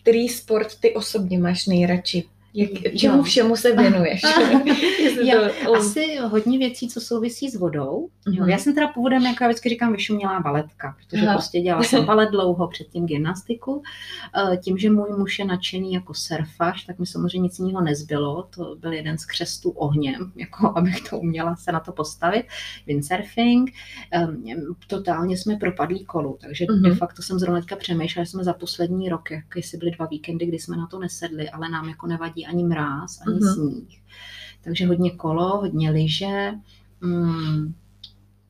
Který 0.00 0.28
sport 0.28 0.80
ty 0.80 0.94
osobně 0.94 1.38
máš 1.38 1.66
nejradši? 1.66 2.24
Jak, 2.58 2.70
čemu 2.96 3.22
všemu 3.22 3.56
se 3.56 3.76
věnuješ? 3.76 4.22
já, 5.24 5.36
to... 5.64 5.74
Asi 5.74 6.16
hodně 6.16 6.58
věcí, 6.58 6.88
co 6.88 7.00
souvisí 7.00 7.50
s 7.50 7.56
vodou. 7.56 8.08
Mm-hmm. 8.26 8.34
Jo, 8.34 8.40
mhm. 8.40 8.50
já 8.50 8.58
jsem 8.58 8.74
teda 8.74 8.88
původem, 8.88 9.22
jak 9.22 9.40
já 9.40 9.46
vždycky 9.46 9.68
říkám, 9.68 9.92
vyšumělá 9.92 10.40
baletka, 10.40 10.96
protože 10.96 11.26
Aha. 11.26 11.34
prostě 11.34 11.60
dělala 11.60 11.82
jsem 11.82 12.04
balet 12.06 12.30
dlouho, 12.30 12.68
předtím 12.68 13.06
gymnastiku. 13.06 13.82
Eh, 14.52 14.56
tím, 14.56 14.78
že 14.78 14.90
můj 14.90 15.08
muž 15.18 15.38
je 15.38 15.44
nadšený 15.44 15.92
jako 15.92 16.14
surfař, 16.14 16.86
tak 16.86 16.98
mi 16.98 17.06
samozřejmě 17.06 17.40
nic 17.44 17.58
jiného 17.58 17.80
nezbylo. 17.80 18.48
To 18.56 18.76
byl 18.76 18.92
jeden 18.92 19.18
z 19.18 19.26
křestů 19.26 19.70
ohněm, 19.70 20.32
jako 20.36 20.72
abych 20.76 21.08
to 21.10 21.18
uměla 21.18 21.56
se 21.56 21.72
na 21.72 21.80
to 21.80 21.92
postavit. 21.92 22.46
Windsurfing. 22.86 23.72
Ehm, 24.10 24.44
totálně 24.86 25.38
jsme 25.38 25.56
propadli 25.56 25.98
kolu, 25.98 26.38
takže 26.40 26.64
mm-hmm. 26.64 26.88
de 26.88 26.94
facto 26.94 27.22
jsem 27.22 27.38
zrovna 27.38 27.60
teďka 27.60 27.76
přemýšlela, 27.76 28.24
že 28.24 28.30
jsme 28.30 28.44
za 28.44 28.52
poslední 28.52 29.08
rok, 29.08 29.30
jak 29.30 29.44
jestli 29.56 29.78
byly 29.78 29.90
dva 29.90 30.06
víkendy, 30.06 30.46
kdy 30.46 30.58
jsme 30.58 30.76
na 30.76 30.86
to 30.86 30.98
nesedli, 30.98 31.50
ale 31.50 31.68
nám 31.68 31.88
jako 31.88 32.06
nevadí 32.06 32.45
ani 32.46 32.64
mráz, 32.64 33.20
ani 33.26 33.38
uh-huh. 33.38 33.54
sníh. 33.54 33.98
Takže 34.64 34.86
hodně 34.86 35.10
kolo, 35.10 35.56
hodně 35.56 35.90
lyže, 35.90 36.52
mm, 37.00 37.74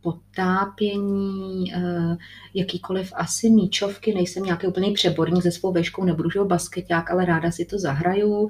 potápění, 0.01 1.73
uh, 1.77 2.17
jakýkoliv 2.55 3.13
asi 3.17 3.51
míčovky, 3.51 4.15
nejsem 4.15 4.43
nějaký 4.43 4.67
úplný 4.67 4.93
přeborník 4.93 5.43
se 5.43 5.51
svou 5.51 5.73
veškou, 5.73 6.05
nebudu 6.05 6.31
žil 6.31 6.45
basketák, 6.45 7.11
ale 7.11 7.25
ráda 7.25 7.51
si 7.51 7.65
to 7.65 7.79
zahraju, 7.79 8.49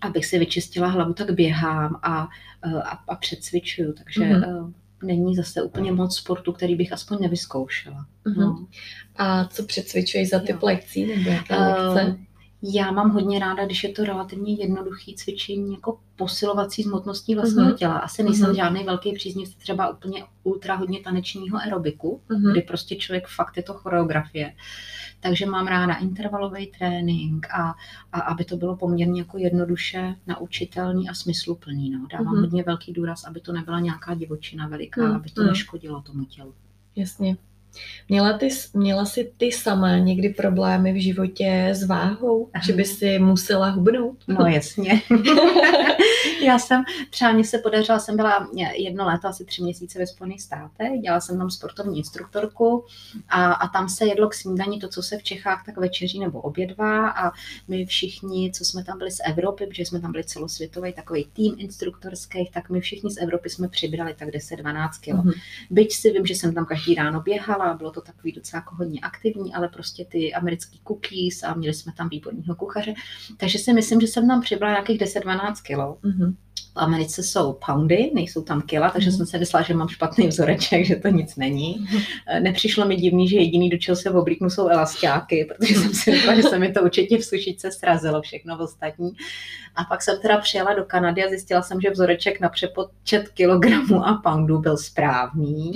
abych 0.00 0.26
si 0.26 0.38
vyčistila 0.38 0.88
hlavu, 0.88 1.12
tak 1.12 1.30
běhám 1.30 2.00
a, 2.02 2.28
uh, 2.66 2.76
a, 2.76 3.02
a 3.08 3.16
předcvičuju, 3.16 3.92
takže 3.92 4.30
uh, 4.30 4.70
není 5.02 5.34
zase 5.34 5.62
úplně 5.62 5.92
moc 5.92 6.16
sportu, 6.16 6.52
který 6.52 6.74
bych 6.74 6.92
aspoň 6.92 7.18
nevyzkoušela. 7.20 8.06
Uh-huh. 8.26 8.40
No. 8.40 8.66
A 9.16 9.44
co 9.44 9.62
předcvičuješ 9.62 10.28
za 10.28 10.38
typ 10.38 10.62
lekcí 10.62 11.06
nebo 11.06 11.30
jaké 11.30 11.56
lekce? 11.56 12.16
Já 12.66 12.90
mám 12.90 13.10
hodně 13.10 13.38
ráda, 13.38 13.66
když 13.66 13.84
je 13.84 13.92
to 13.92 14.04
relativně 14.04 14.54
jednoduchý 14.54 15.14
cvičení, 15.14 15.72
jako 15.72 15.98
posilovací 16.16 16.82
hmotností 16.82 17.34
vlastního 17.34 17.70
uh-huh. 17.70 17.76
těla. 17.76 17.98
Asi 17.98 18.22
nejsem 18.22 18.50
uh-huh. 18.50 18.56
žádný 18.56 18.84
velký 18.84 19.12
příznivce 19.12 19.58
třeba 19.58 19.88
úplně 19.88 20.24
ultra 20.42 20.74
hodně 20.74 21.00
tanečního 21.00 21.58
aerobiku, 21.58 22.20
uh-huh. 22.30 22.52
kdy 22.52 22.62
prostě 22.62 22.96
člověk 22.96 23.28
fakt 23.28 23.56
je 23.56 23.62
to 23.62 23.74
choreografie. 23.74 24.54
Takže 25.20 25.46
mám 25.46 25.66
ráda 25.66 25.94
intervalový 25.94 26.66
trénink 26.66 27.46
a, 27.50 27.74
a 28.12 28.20
aby 28.20 28.44
to 28.44 28.56
bylo 28.56 28.76
poměrně 28.76 29.20
jako 29.20 29.38
jednoduše 29.38 30.16
naučitelný 30.26 31.08
a 31.08 31.14
smysluplný. 31.14 31.90
No. 31.90 32.06
Dávám 32.12 32.34
uh-huh. 32.34 32.40
hodně 32.40 32.62
velký 32.62 32.92
důraz, 32.92 33.24
aby 33.24 33.40
to 33.40 33.52
nebyla 33.52 33.80
nějaká 33.80 34.14
divočina 34.14 34.68
veliká, 34.68 35.00
uh-huh. 35.00 35.16
aby 35.16 35.30
to 35.30 35.42
neškodilo 35.42 36.02
tomu 36.02 36.24
tělu. 36.24 36.54
Jasně. 36.96 37.36
Měla, 38.08 38.38
ty, 38.38 38.48
měla 38.74 39.04
jsi 39.04 39.32
ty 39.36 39.52
sama 39.52 39.98
někdy 39.98 40.28
problémy 40.28 40.92
v 40.92 41.02
životě 41.02 41.68
s 41.72 41.84
váhou? 41.84 42.48
Aha. 42.54 42.64
Že 42.66 42.72
by 42.72 42.84
si 42.84 43.18
musela 43.18 43.70
hubnout? 43.70 44.16
No 44.28 44.46
jasně. 44.46 45.02
Já 46.46 46.58
jsem, 46.58 46.82
třeba 47.10 47.32
mě 47.32 47.44
se 47.44 47.58
podařila, 47.58 47.98
jsem 47.98 48.16
byla 48.16 48.48
jedno 48.76 49.06
léto, 49.06 49.28
asi 49.28 49.44
tři 49.44 49.62
měsíce 49.62 49.98
ve 49.98 50.06
Spojených 50.06 50.42
státech, 50.42 51.00
dělala 51.02 51.20
jsem 51.20 51.38
tam 51.38 51.50
sportovní 51.50 51.98
instruktorku 51.98 52.84
a, 53.28 53.52
a 53.52 53.68
tam 53.68 53.88
se 53.88 54.06
jedlo 54.06 54.28
k 54.28 54.34
snídani 54.34 54.78
to, 54.78 54.88
co 54.88 55.02
se 55.02 55.18
v 55.18 55.22
Čechách 55.22 55.66
tak 55.66 55.76
večeří 55.76 56.20
nebo 56.20 56.40
obědvá 56.40 57.08
a 57.10 57.32
my 57.68 57.86
všichni, 57.86 58.52
co 58.52 58.64
jsme 58.64 58.84
tam 58.84 58.98
byli 58.98 59.10
z 59.10 59.20
Evropy, 59.26 59.66
protože 59.66 59.84
jsme 59.84 60.00
tam 60.00 60.12
byli 60.12 60.24
celosvětový 60.24 60.92
takový 60.92 61.24
tým 61.32 61.54
instruktorských, 61.58 62.50
tak 62.50 62.70
my 62.70 62.80
všichni 62.80 63.10
z 63.10 63.16
Evropy 63.22 63.50
jsme 63.50 63.68
přibrali 63.68 64.14
tak 64.18 64.28
10-12 64.28 64.90
kilo. 65.00 65.22
Mm-hmm. 65.22 65.40
Byť 65.70 65.94
si 65.94 66.10
vím, 66.10 66.26
že 66.26 66.34
jsem 66.34 66.54
tam 66.54 66.64
každý 66.66 66.94
ráno 66.94 67.20
běhala, 67.20 67.63
a 67.70 67.74
bylo 67.74 67.90
to 67.90 68.00
takový 68.00 68.32
docela 68.32 68.58
jako 68.58 68.74
hodně 68.74 69.00
aktivní, 69.00 69.54
ale 69.54 69.68
prostě 69.68 70.04
ty 70.04 70.34
americký 70.34 70.80
cookies 70.88 71.42
a 71.42 71.54
měli 71.54 71.74
jsme 71.74 71.92
tam 71.96 72.08
výborného 72.08 72.56
kuchaře. 72.56 72.94
Takže 73.36 73.58
si 73.58 73.72
myslím, 73.72 74.00
že 74.00 74.06
jsem 74.06 74.28
tam 74.28 74.40
přibrala 74.40 74.74
nějakých 74.74 75.00
10-12 75.00 75.54
kilo. 75.62 75.98
Mm-hmm. 76.02 76.34
V 76.74 76.78
Americe 76.78 77.22
jsou 77.22 77.58
poundy, 77.66 78.10
nejsou 78.14 78.42
tam 78.42 78.62
kila, 78.62 78.90
takže 78.90 79.10
mm. 79.10 79.16
jsem 79.16 79.26
se 79.26 79.38
myslela, 79.38 79.62
že 79.62 79.74
mám 79.74 79.88
špatný 79.88 80.28
vzoreček, 80.28 80.86
že 80.86 80.96
to 80.96 81.08
nic 81.08 81.36
není. 81.36 81.86
Nepřišlo 82.40 82.86
mi 82.86 82.96
divný, 82.96 83.28
že 83.28 83.36
jediný, 83.36 83.70
do 83.70 83.78
čeho 83.78 83.96
se 83.96 84.10
oblíknu, 84.10 84.50
jsou 84.50 84.68
elastiáky, 84.68 85.48
protože 85.48 85.74
jsem 85.74 85.94
si 85.94 86.10
řekla, 86.16 86.34
že 86.34 86.42
se 86.42 86.58
mi 86.58 86.72
to 86.72 86.82
určitě 86.82 87.18
v 87.18 87.24
sušičce 87.24 87.70
srazilo 87.72 88.22
všechno 88.22 88.58
ostatní. 88.58 89.12
A 89.76 89.84
pak 89.84 90.02
jsem 90.02 90.20
teda 90.20 90.38
přijela 90.38 90.74
do 90.74 90.84
Kanady 90.84 91.24
a 91.24 91.28
zjistila 91.28 91.62
jsem, 91.62 91.80
že 91.80 91.90
vzoreček 91.90 92.40
na 92.40 92.48
přepočet 92.48 93.28
kilogramů 93.28 94.06
a 94.06 94.20
poundů 94.24 94.58
byl 94.58 94.76
správný. 94.76 95.72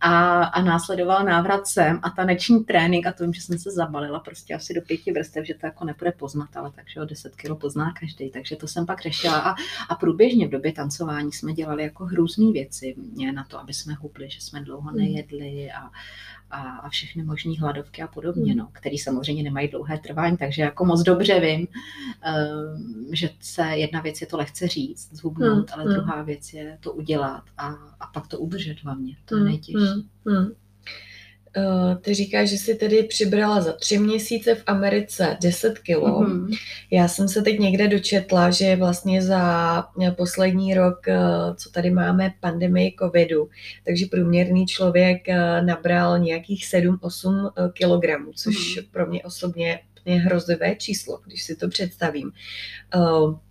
A, 0.00 0.44
a 0.44 0.62
následoval 0.62 1.24
návrat 1.24 1.66
sem 1.66 2.00
a 2.02 2.10
taneční 2.10 2.64
trénink 2.64 3.06
a 3.06 3.12
to 3.12 3.24
vím, 3.24 3.34
že 3.34 3.40
jsem 3.40 3.58
se 3.58 3.70
zabalila 3.70 4.20
prostě 4.20 4.54
asi 4.54 4.74
do 4.74 4.80
pěti 4.80 5.12
vrstev, 5.12 5.46
že 5.46 5.54
to 5.54 5.66
jako 5.66 5.84
nepůjde 5.84 6.12
poznat, 6.12 6.56
ale 6.56 6.72
takže 6.74 7.00
o 7.00 7.04
10 7.04 7.36
kilo 7.36 7.56
pozná 7.56 7.92
každý. 8.00 8.30
Takže 8.30 8.56
to 8.56 8.68
jsem 8.68 8.86
pak 8.86 9.02
řešila 9.02 9.38
a, 9.38 9.54
a 9.88 9.94
průběžně 9.94 10.48
v 10.48 10.50
době 10.50 10.72
tancování 10.72 11.32
jsme 11.32 11.52
dělali 11.52 11.82
jako 11.82 12.04
hrůzné 12.04 12.52
věci 12.52 12.96
na 13.34 13.44
to, 13.44 13.60
aby 13.60 13.72
jsme 13.72 13.94
hubli, 13.94 14.30
že 14.30 14.40
jsme 14.40 14.60
dlouho 14.60 14.90
hmm. 14.90 14.98
nejedli 14.98 15.70
a, 15.70 15.90
a, 16.50 16.60
a 16.60 16.88
všechny 16.88 17.24
možné 17.24 17.52
hladovky 17.58 18.02
a 18.02 18.06
podobně, 18.06 18.52
hmm. 18.52 18.58
no, 18.58 18.68
který 18.72 18.98
samozřejmě 18.98 19.42
nemají 19.42 19.68
dlouhé 19.68 19.98
trvání, 19.98 20.36
takže 20.36 20.62
jako 20.62 20.84
moc 20.84 21.02
dobře 21.02 21.40
vím, 21.40 21.66
um, 21.66 23.14
že 23.14 23.30
se 23.40 23.62
jedna 23.62 24.00
věc 24.00 24.20
je 24.20 24.26
to 24.26 24.36
lehce 24.36 24.68
říct, 24.68 25.08
zhubnout, 25.12 25.70
hmm. 25.70 25.80
ale 25.80 25.94
druhá 25.94 26.22
věc 26.22 26.52
je 26.52 26.78
to 26.80 26.92
udělat 26.92 27.42
a, 27.58 27.68
a 28.00 28.06
pak 28.14 28.26
to 28.26 28.38
udržet 28.38 28.76
hlavně, 28.82 29.16
to 29.24 29.36
je 29.36 29.44
nejtěžší. 29.44 30.08
Uh, 31.56 31.94
ty 31.94 32.14
říkáš, 32.14 32.48
že 32.48 32.58
jsi 32.58 32.74
tedy 32.74 33.02
přibrala 33.02 33.60
za 33.60 33.72
tři 33.72 33.98
měsíce 33.98 34.54
v 34.54 34.62
Americe 34.66 35.36
10 35.42 35.78
kilo. 35.78 36.20
Mm-hmm. 36.20 36.56
Já 36.90 37.08
jsem 37.08 37.28
se 37.28 37.42
teď 37.42 37.58
někde 37.58 37.88
dočetla, 37.88 38.50
že 38.50 38.76
vlastně 38.76 39.22
za 39.22 39.84
poslední 40.16 40.74
rok, 40.74 40.98
uh, 41.08 41.56
co 41.56 41.70
tady 41.70 41.90
máme 41.90 42.32
pandemii 42.40 42.94
covidu, 42.98 43.48
takže 43.84 44.06
průměrný 44.06 44.66
člověk 44.66 45.22
uh, 45.28 45.66
nabral 45.66 46.18
nějakých 46.18 46.64
7-8 46.64 47.50
kilogramů, 47.72 48.32
což 48.36 48.54
mm-hmm. 48.54 48.88
pro 48.90 49.06
mě 49.06 49.22
osobně 49.22 49.80
je 50.04 50.14
hrozivé 50.14 50.76
číslo, 50.76 51.20
když 51.26 51.42
si 51.42 51.56
to 51.56 51.68
představím. 51.68 52.32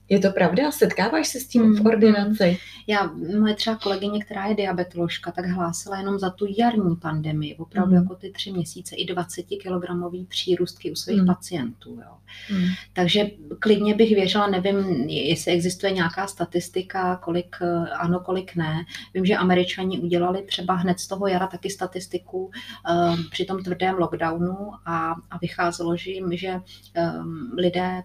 Je 0.10 0.20
to 0.20 0.32
pravda? 0.32 0.72
Setkáváš 0.72 1.28
se 1.28 1.40
s 1.40 1.48
tím 1.48 1.62
v 1.62 1.80
mm-hmm. 1.80 1.88
ordinaci? 1.88 2.58
Já, 2.88 3.12
moje 3.40 3.56
třeba 3.56 3.76
kolegyně, 3.76 4.24
která 4.24 4.46
je 4.46 4.56
diabetoložka, 4.56 5.32
tak 5.32 5.46
hlásila 5.46 5.98
jenom 5.98 6.20
za 6.20 6.30
tu 6.30 6.46
jarní 6.58 6.96
pandemii, 6.96 7.56
opravdu 7.56 7.96
mm. 7.96 8.02
jako 8.02 8.16
ty 8.16 8.32
tři 8.32 8.52
měsíce, 8.52 8.96
i 8.96 9.06
20 9.06 9.44
kilogramový 9.44 10.26
přírůstky 10.26 10.92
u 10.92 10.96
svých 10.96 11.22
mm. 11.22 11.28
pacientů. 11.28 11.90
Jo. 11.90 12.18
Mm. 12.58 12.66
Takže 12.94 13.26
klidně 13.60 13.96
bych 13.96 14.16
věřila, 14.16 14.48
nevím, 14.48 14.78
jestli 15.10 15.52
existuje 15.52 15.92
nějaká 15.92 16.28
statistika, 16.28 17.16
kolik 17.16 17.56
ano, 18.00 18.20
kolik 18.20 18.56
ne. 18.56 18.86
Vím, 19.14 19.26
že 19.26 19.36
američani 19.36 20.00
udělali 20.00 20.42
třeba 20.42 20.74
hned 20.74 21.00
z 21.00 21.08
toho 21.08 21.28
jara 21.28 21.48
taky 21.48 21.70
statistiku 21.70 22.38
um, 22.40 23.24
při 23.32 23.46
tom 23.46 23.64
tvrdém 23.64 23.96
lockdownu 23.96 24.72
a, 24.86 25.16
a 25.32 25.38
vycházelo, 25.42 25.98
že 25.98 26.12
jim, 26.12 26.38
že 26.38 26.54
um, 26.54 27.52
lidé 27.58 28.04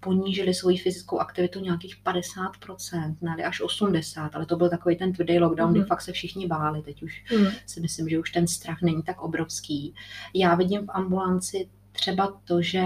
ponížili 0.00 0.54
svoji 0.54 0.76
fyzickou 0.76 1.18
aktivitu 1.18 1.60
nějakých 1.60 1.96
50%, 2.04 3.16
ne 3.20 3.44
až 3.44 3.60
80%, 3.60 4.30
ale 4.32 4.46
to 4.46 4.56
byl 4.56 4.68
takový 4.68 4.96
ten 4.96 5.12
tvrdý 5.12 5.38
lockdown, 5.38 5.68
mm. 5.68 5.72
kdy 5.72 5.80
mhm. 5.80 5.88
fakt 5.88 6.02
se 6.02 6.12
všichni 6.12 6.46
báli. 6.46 6.82
Teď 6.82 7.02
už 7.02 7.24
mm. 7.38 7.46
si 7.66 7.80
myslím, 7.80 8.08
že 8.08 8.18
už 8.18 8.30
ten 8.30 8.46
strach 8.46 8.82
není 8.82 9.02
tak 9.02 9.20
obrovský. 9.20 9.94
Já 10.34 10.54
vidím 10.54 10.86
v 10.86 10.90
ambulanci 10.90 11.68
třeba 11.92 12.40
to, 12.44 12.62
že 12.62 12.82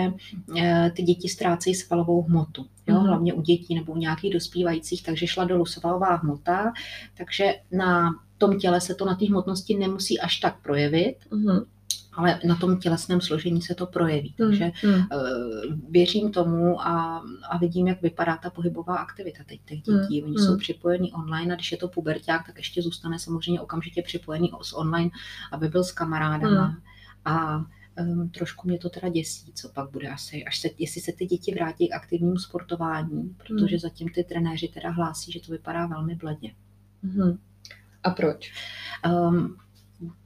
eh, 0.58 0.92
ty 0.96 1.02
děti 1.02 1.28
ztrácejí 1.28 1.74
svalovou 1.74 2.22
hmotu, 2.22 2.66
jo? 2.86 3.00
Mm. 3.00 3.06
hlavně 3.06 3.34
u 3.34 3.42
dětí 3.42 3.74
nebo 3.74 3.92
u 3.92 3.96
nějakých 3.96 4.32
dospívajících, 4.32 5.02
takže 5.02 5.26
šla 5.26 5.44
dolů 5.44 5.66
svalová 5.66 6.14
hmota, 6.14 6.72
takže 7.16 7.54
na 7.72 8.10
tom 8.38 8.58
těle 8.58 8.80
se 8.80 8.94
to 8.94 9.04
na 9.04 9.14
té 9.14 9.26
hmotnosti 9.26 9.76
nemusí 9.76 10.20
až 10.20 10.36
tak 10.36 10.62
projevit, 10.62 11.16
mm 11.30 11.60
ale 12.12 12.40
na 12.44 12.56
tom 12.56 12.78
tělesném 12.78 13.20
složení 13.20 13.62
se 13.62 13.74
to 13.74 13.86
projeví. 13.86 14.34
Hmm, 14.38 14.48
Takže 14.48 14.72
mm. 14.84 14.92
uh, 14.92 15.02
věřím 15.90 16.32
tomu 16.32 16.80
a, 16.80 17.24
a 17.50 17.58
vidím, 17.58 17.88
jak 17.88 18.02
vypadá 18.02 18.36
ta 18.36 18.50
pohybová 18.50 18.96
aktivita 18.96 19.44
teď 19.44 19.60
těch 19.64 19.78
dětí. 19.78 20.20
Mm. 20.20 20.26
Oni 20.26 20.36
mm. 20.38 20.46
jsou 20.46 20.56
připojení 20.56 21.12
online 21.12 21.52
a 21.52 21.56
když 21.56 21.72
je 21.72 21.78
to 21.78 21.88
puberták, 21.88 22.46
tak 22.46 22.56
ještě 22.56 22.82
zůstane 22.82 23.18
samozřejmě 23.18 23.60
okamžitě 23.60 24.02
připojený 24.02 24.50
s 24.62 24.72
online, 24.76 25.10
aby 25.52 25.68
byl 25.68 25.84
s 25.84 25.92
kamarádama. 25.92 26.68
Mm. 26.68 26.76
A 27.24 27.64
um, 28.00 28.28
trošku 28.28 28.68
mě 28.68 28.78
to 28.78 28.88
teda 28.88 29.08
děsí, 29.08 29.52
co 29.54 29.68
pak 29.68 29.90
bude 29.90 30.08
asi, 30.08 30.44
až 30.44 30.60
se, 30.60 30.68
jestli 30.78 31.00
se 31.00 31.12
ty 31.12 31.26
děti 31.26 31.54
vrátí 31.54 31.88
k 31.88 31.94
aktivnímu 31.94 32.38
sportování, 32.38 33.36
protože 33.36 33.76
mm. 33.76 33.80
zatím 33.80 34.08
ty 34.08 34.24
trenéři 34.24 34.68
teda 34.68 34.90
hlásí, 34.90 35.32
že 35.32 35.40
to 35.40 35.52
vypadá 35.52 35.86
velmi 35.86 36.14
bledně. 36.14 36.54
Mm. 37.02 37.38
A 38.02 38.10
proč? 38.10 38.52
Um, 39.06 39.56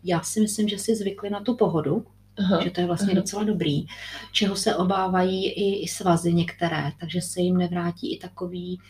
já 0.05 0.21
si 0.21 0.41
myslím, 0.41 0.69
že 0.69 0.79
si 0.79 0.97
zvykli 0.97 1.31
na 1.31 1.41
tu 1.41 1.57
pohodu, 1.57 2.07
Aha, 2.39 2.61
že 2.65 2.71
to 2.71 2.81
je 2.81 2.87
vlastně 2.87 3.13
aha. 3.13 3.21
docela 3.21 3.45
dobrý, 3.45 3.87
čeho 4.33 4.57
se 4.57 4.77
obávají 4.77 5.47
i, 5.49 5.85
i 5.85 5.89
svazy 5.89 6.35
některé, 6.35 6.93
takže 7.01 7.21
se 7.21 7.41
jim 7.41 7.57
nevrátí 7.57 8.15
i 8.15 8.19
takový 8.19 8.81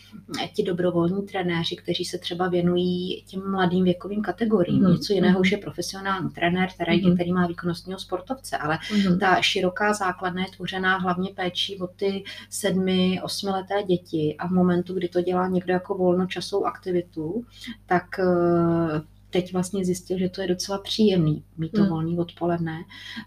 eh, 0.43 0.49
ti 0.49 0.63
dobrovolní 0.63 1.23
trenéři, 1.23 1.77
kteří 1.77 2.05
se 2.05 2.19
třeba 2.19 2.49
věnují 2.49 3.25
těm 3.27 3.51
mladým 3.51 3.85
věkovým 3.85 4.23
kategoriím. 4.23 4.85
Aha, 4.85 4.95
Něco 4.95 5.13
jiného 5.13 5.35
aha. 5.35 5.41
už 5.41 5.53
je 5.53 5.59
profesionální 5.59 6.31
trenér, 6.31 6.69
který, 6.75 7.05
aha. 7.05 7.15
který 7.15 7.33
má 7.33 7.47
výkonnostního 7.47 7.99
sportovce, 7.99 8.57
ale 8.57 8.79
aha. 8.93 9.17
ta 9.21 9.43
široká 9.43 9.93
základna 9.93 10.43
je 10.43 10.53
tvořená 10.57 10.99
hlavně 10.99 11.31
péčí 11.35 11.79
o 11.79 11.87
ty 11.87 12.25
sedmi, 12.51 13.21
osmileté 13.23 13.83
děti 13.83 14.37
a 14.39 14.49
v 14.49 14.51
momentu, 14.51 14.95
kdy 14.95 15.09
to 15.09 15.21
dělá 15.21 15.49
někdo 15.49 15.73
jako 15.73 15.95
volnočasovou 15.95 16.67
aktivitu, 16.67 17.45
tak 17.87 18.19
eh, 18.19 19.14
teď 19.35 19.53
vlastně 19.53 19.85
zjistil, 19.85 20.19
že 20.19 20.29
to 20.29 20.41
je 20.43 20.49
docela 20.49 20.79
příjemný 20.79 21.45
mít 21.57 21.73
to 21.73 21.81
hmm. 21.81 21.91
volný 21.91 22.19
odpoledne. 22.19 22.79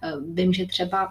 Eh, 0.04 0.12
vím, 0.34 0.54
že 0.54 0.66
třeba 0.66 1.08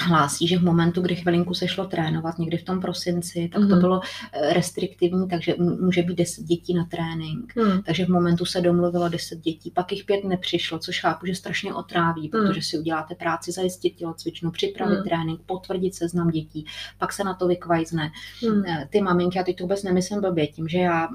hlásí, 0.00 0.48
že 0.48 0.58
v 0.58 0.62
momentu, 0.62 1.00
kdy 1.00 1.16
chvilinku 1.16 1.54
se 1.54 1.68
šlo 1.68 1.86
trénovat, 1.86 2.38
někdy 2.38 2.56
v 2.56 2.64
tom 2.64 2.80
prosinci, 2.80 3.48
tak 3.52 3.62
mm-hmm. 3.62 3.68
to 3.68 3.74
hmm. 3.74 3.80
bylo 3.80 4.00
eh, 4.32 4.52
restriktivní, 4.52 5.28
takže 5.28 5.54
může 5.58 6.02
být 6.02 6.18
10 6.18 6.42
dětí 6.42 6.74
na 6.74 6.84
trénink. 6.84 7.56
Mm. 7.56 7.82
Takže 7.82 8.04
v 8.04 8.08
momentu 8.08 8.44
se 8.44 8.60
domluvilo 8.60 9.08
10 9.08 9.38
dětí, 9.38 9.70
pak 9.70 9.92
jich 9.92 10.04
pět 10.04 10.24
nepřišlo, 10.24 10.78
což 10.78 11.00
chápu, 11.00 11.26
že 11.26 11.34
strašně 11.34 11.74
otráví, 11.74 12.22
mm. 12.22 12.30
protože 12.30 12.62
si 12.62 12.78
uděláte 12.78 13.14
práci, 13.14 13.52
zajistit 13.52 13.90
tělocvičnu, 13.90 14.50
připravit 14.50 14.96
mm. 14.96 15.04
trénink, 15.04 15.40
potvrdit 15.46 15.94
seznam 15.94 16.30
dětí, 16.30 16.66
pak 16.98 17.12
se 17.12 17.24
na 17.24 17.34
to 17.34 17.48
vykvajzne. 17.48 18.10
Mm. 18.48 18.62
Ty 18.90 19.00
maminky, 19.00 19.38
a 19.38 19.42
teď 19.42 19.56
to 19.56 19.64
vůbec 19.64 19.82
nemyslím 19.82 20.20
blbě, 20.20 20.46
tím, 20.46 20.68
že 20.68 20.78
já 20.78 21.08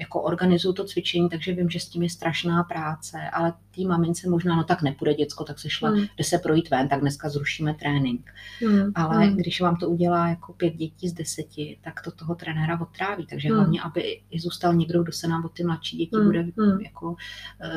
jako 0.00 0.22
organizuju 0.22 0.74
to 0.74 0.84
cvičení, 0.84 1.28
takže 1.28 1.52
vím, 1.52 1.70
že 1.70 1.80
s 1.80 1.88
tím 1.88 2.02
je 2.02 2.10
strašná 2.10 2.62
práce, 2.62 3.18
ale 3.32 3.52
tý 3.70 3.86
mamince 3.86 4.28
možná, 4.28 4.56
no 4.56 4.64
tak 4.64 4.82
nepůjde 4.82 5.14
děcko, 5.14 5.44
tak 5.44 5.58
se 5.58 5.70
šla, 5.70 5.90
hmm. 5.90 6.06
jde 6.16 6.24
se 6.24 6.38
projít 6.38 6.70
ven, 6.70 6.88
tak 6.88 7.00
dneska 7.00 7.28
zrušíme 7.28 7.74
trénink. 7.74 8.30
Hmm. 8.60 8.92
Ale 8.94 9.26
hmm. 9.26 9.36
když 9.36 9.60
vám 9.60 9.76
to 9.76 9.88
udělá 9.88 10.28
jako 10.28 10.52
pět 10.52 10.74
dětí 10.74 11.08
z 11.08 11.12
deseti, 11.12 11.78
tak 11.80 12.02
to 12.04 12.10
toho 12.10 12.34
trenéra 12.34 12.80
otráví, 12.80 13.26
takže 13.26 13.48
hmm. 13.48 13.58
hlavně, 13.58 13.80
aby 13.82 14.20
i 14.30 14.40
zůstal 14.40 14.74
někdo, 14.74 15.02
kdo 15.02 15.12
se 15.12 15.28
nám 15.28 15.44
o 15.44 15.48
ty 15.48 15.64
mladší 15.64 15.96
děti 15.96 16.16
hmm. 16.16 16.26
bude 16.26 16.40
hmm. 16.40 16.80
jako 16.80 17.10
uh, 17.10 17.16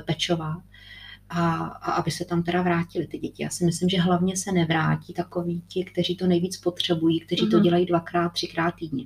pečovat. 0.06 0.58
A, 1.36 1.56
a 1.66 1.92
aby 1.92 2.12
se 2.12 2.26
tam 2.26 2.44
teda 2.44 2.62
vrátili 2.62 3.08
ty 3.08 3.18
děti. 3.18 3.44
Já 3.44 3.50
si 3.50 3.66
myslím, 3.66 3.90
že 3.90 4.02
hlavně 4.02 4.38
se 4.38 4.52
nevrátí 4.52 5.14
takoví 5.14 5.64
ti, 5.68 5.84
kteří 5.84 6.16
to 6.16 6.28
nejvíc 6.28 6.58
potřebují, 6.58 7.20
kteří 7.20 7.46
mm-hmm. 7.46 7.52
to 7.52 7.58
hmm. 7.58 7.64
dělají 7.64 7.86
dvakrát, 7.86 8.30
třikrát 8.30 8.76
týdně 8.76 9.06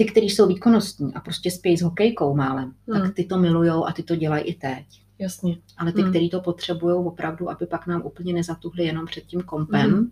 ty, 0.00 0.06
kteří 0.06 0.30
jsou 0.30 0.46
výkonnostní 0.46 1.14
a 1.14 1.20
prostě 1.20 1.50
spějí 1.50 1.76
s 1.76 1.82
hokejkou 1.82 2.36
málem, 2.36 2.72
hmm. 2.88 3.02
tak 3.02 3.14
ty 3.14 3.24
to 3.24 3.38
milujou 3.38 3.86
a 3.86 3.92
ty 3.92 4.02
to 4.02 4.16
dělají 4.16 4.44
i 4.44 4.54
teď. 4.54 4.86
Jasně. 5.18 5.56
Ale 5.78 5.92
ty, 5.92 6.02
hmm. 6.02 6.10
kteří 6.10 6.30
to 6.30 6.40
potřebují 6.40 6.94
opravdu, 6.94 7.50
aby 7.50 7.66
pak 7.66 7.86
nám 7.86 8.02
úplně 8.04 8.32
nezatuhli 8.32 8.84
jenom 8.84 9.06
před 9.06 9.26
tím 9.26 9.40
kompem, 9.40 9.90
hmm. 9.90 10.10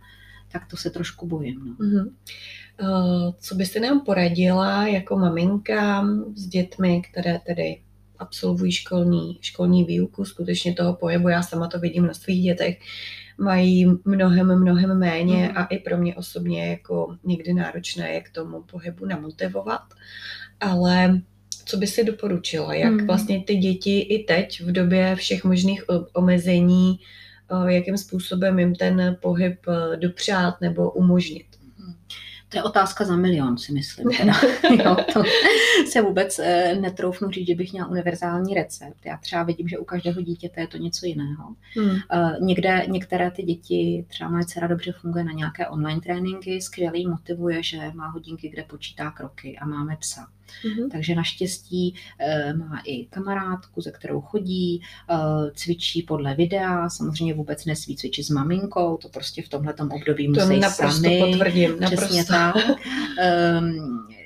tak 0.52 0.66
to 0.70 0.76
se 0.76 0.90
trošku 0.90 1.26
bojím. 1.26 1.76
No. 1.78 2.04
Uh, 2.04 3.32
co 3.38 3.54
byste 3.54 3.80
nám 3.80 4.00
poradila 4.00 4.86
jako 4.86 5.16
maminka 5.16 6.06
s 6.34 6.46
dětmi, 6.46 7.02
které 7.10 7.40
tedy 7.46 7.80
absolvují 8.18 8.72
školní, 8.72 9.38
školní 9.40 9.84
výuku, 9.84 10.24
skutečně 10.24 10.74
toho 10.74 10.94
pohybu, 10.94 11.28
já 11.28 11.42
sama 11.42 11.68
to 11.68 11.78
vidím 11.78 12.06
na 12.06 12.14
svých 12.14 12.42
dětech, 12.42 12.78
mají 13.38 13.86
mnohem, 14.04 14.60
mnohem 14.60 14.98
méně 14.98 15.48
mm. 15.48 15.58
a 15.58 15.64
i 15.64 15.78
pro 15.78 15.98
mě 15.98 16.16
osobně 16.16 16.66
jako 16.66 17.16
někdy 17.24 17.54
náročné 17.54 18.12
je 18.12 18.20
k 18.20 18.30
tomu 18.30 18.62
pohybu 18.62 19.06
namotivovat. 19.06 19.82
Ale 20.60 21.20
co 21.64 21.76
by 21.76 21.86
si 21.86 22.04
doporučila? 22.04 22.74
Jak 22.74 22.92
mm. 22.92 23.06
vlastně 23.06 23.44
ty 23.44 23.56
děti 23.56 24.00
i 24.00 24.24
teď 24.24 24.60
v 24.60 24.72
době 24.72 25.16
všech 25.16 25.44
možných 25.44 25.84
omezení, 26.12 26.98
jakým 27.66 27.98
způsobem 27.98 28.58
jim 28.58 28.74
ten 28.74 29.16
pohyb 29.22 29.58
eh, 29.68 29.96
dopřát 29.96 30.60
nebo 30.60 30.90
umožnit? 30.90 31.46
To 32.48 32.58
je 32.58 32.62
otázka 32.62 33.04
za 33.04 33.16
milion, 33.16 33.58
si 33.58 33.72
myslím. 33.72 34.08
Teda. 34.16 34.32
jo, 34.84 34.96
to 35.12 35.22
se 35.90 36.02
vůbec 36.02 36.38
e, 36.38 36.74
netroufnu 36.80 37.30
říct, 37.30 37.46
že 37.46 37.54
bych 37.54 37.72
měla 37.72 37.88
univerzální 37.88 38.54
recept. 38.54 39.06
Já 39.06 39.16
třeba 39.16 39.42
vidím, 39.42 39.68
že 39.68 39.78
u 39.78 39.84
každého 39.84 40.20
dítěte 40.20 40.60
je 40.60 40.66
to 40.66 40.76
něco 40.76 41.06
jiného. 41.06 41.54
Hmm. 41.76 41.90
E, 41.90 42.36
někde, 42.40 42.86
některé 42.88 43.30
ty 43.30 43.42
děti, 43.42 44.04
třeba 44.08 44.30
moje 44.30 44.44
dcera 44.44 44.66
dobře 44.66 44.92
funguje 44.92 45.24
na 45.24 45.32
nějaké 45.32 45.68
online 45.68 46.00
tréninky, 46.00 46.60
skvělý 46.60 47.06
motivuje, 47.06 47.62
že 47.62 47.78
má 47.94 48.08
hodinky, 48.08 48.48
kde 48.48 48.62
počítá 48.62 49.10
kroky 49.10 49.58
a 49.58 49.66
máme 49.66 49.96
psa. 49.96 50.26
Mm-hmm. 50.64 50.90
Takže 50.90 51.14
naštěstí 51.14 51.94
e, 52.18 52.52
má 52.52 52.82
i 52.84 53.04
kamarádku, 53.04 53.80
ze 53.80 53.90
kterou 53.90 54.20
chodí, 54.20 54.76
e, 54.76 55.16
cvičí 55.54 56.02
podle 56.02 56.34
videa, 56.34 56.88
samozřejmě 56.88 57.34
vůbec 57.34 57.64
nesví 57.64 57.96
cvičit 57.96 58.26
s 58.26 58.30
maminkou, 58.30 58.96
to 58.96 59.08
prostě 59.08 59.42
v 59.42 59.48
tomhle 59.48 59.74
období 59.74 60.28
musí 60.28 60.40
to 60.40 60.56
naprosto 60.56 61.02
sami. 61.02 61.20
potvrdím, 61.30 61.80
naprosto. 61.80 62.06
Přesně 62.06 62.24
tak. 62.24 62.56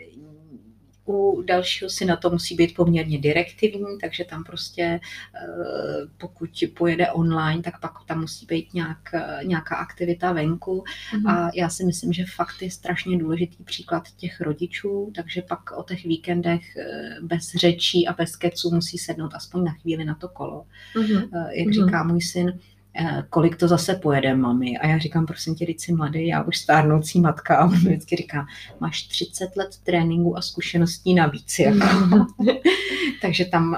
U 1.07 1.43
dalšího 1.43 1.91
syna 1.91 2.17
to 2.17 2.31
musí 2.31 2.55
být 2.55 2.75
poměrně 2.75 3.19
direktivní, 3.19 3.99
takže 4.01 4.25
tam 4.25 4.45
prostě 4.45 4.83
eh, 4.83 5.41
pokud 6.19 6.51
pojede 6.77 7.11
online, 7.11 7.63
tak 7.63 7.81
pak 7.81 7.93
tam 8.07 8.21
musí 8.21 8.47
být 8.47 8.75
nějak, 8.75 9.15
eh, 9.15 9.45
nějaká 9.45 9.77
aktivita 9.77 10.33
venku 10.33 10.85
mm-hmm. 11.13 11.31
a 11.31 11.51
já 11.55 11.69
si 11.69 11.85
myslím, 11.85 12.13
že 12.13 12.25
fakt 12.35 12.63
je 12.63 12.71
strašně 12.71 13.19
důležitý 13.19 13.65
příklad 13.65 14.03
těch 14.17 14.41
rodičů, 14.41 15.13
takže 15.15 15.43
pak 15.43 15.71
o 15.77 15.83
těch 15.83 16.05
víkendech 16.05 16.77
eh, 16.77 17.17
bez 17.23 17.53
řečí 17.55 18.09
a 18.09 18.13
bez 18.13 18.37
keců 18.37 18.71
musí 18.71 18.99
sednout 18.99 19.35
aspoň 19.35 19.65
na 19.65 19.73
chvíli 19.73 20.05
na 20.05 20.15
to 20.15 20.29
kolo. 20.29 20.67
Mm-hmm. 20.95 21.29
Jak 21.51 21.69
mm-hmm. 21.69 21.85
říká 21.85 22.03
můj 22.05 22.21
syn, 22.21 22.59
kolik 23.31 23.57
to 23.57 23.69
zase 23.69 23.95
pojede, 23.95 24.35
mami. 24.35 24.79
A 24.79 24.87
já 24.87 24.99
říkám, 24.99 25.27
prosím 25.27 25.55
tě, 25.55 25.65
jsi 25.65 25.93
mladý, 25.93 26.27
já 26.27 26.43
už 26.43 26.59
stárnoucí 26.59 27.21
matka. 27.21 27.57
A 27.57 27.65
on 27.65 27.71
vždycky 27.71 28.17
říká, 28.17 28.47
máš 28.81 29.03
30 29.03 29.57
let 29.57 29.79
tréninku 29.83 30.39
a 30.39 30.43
zkušeností 30.43 31.15
navíc. 31.15 31.59
Jako. 31.59 32.27
Takže 33.23 33.45
tam 33.45 33.77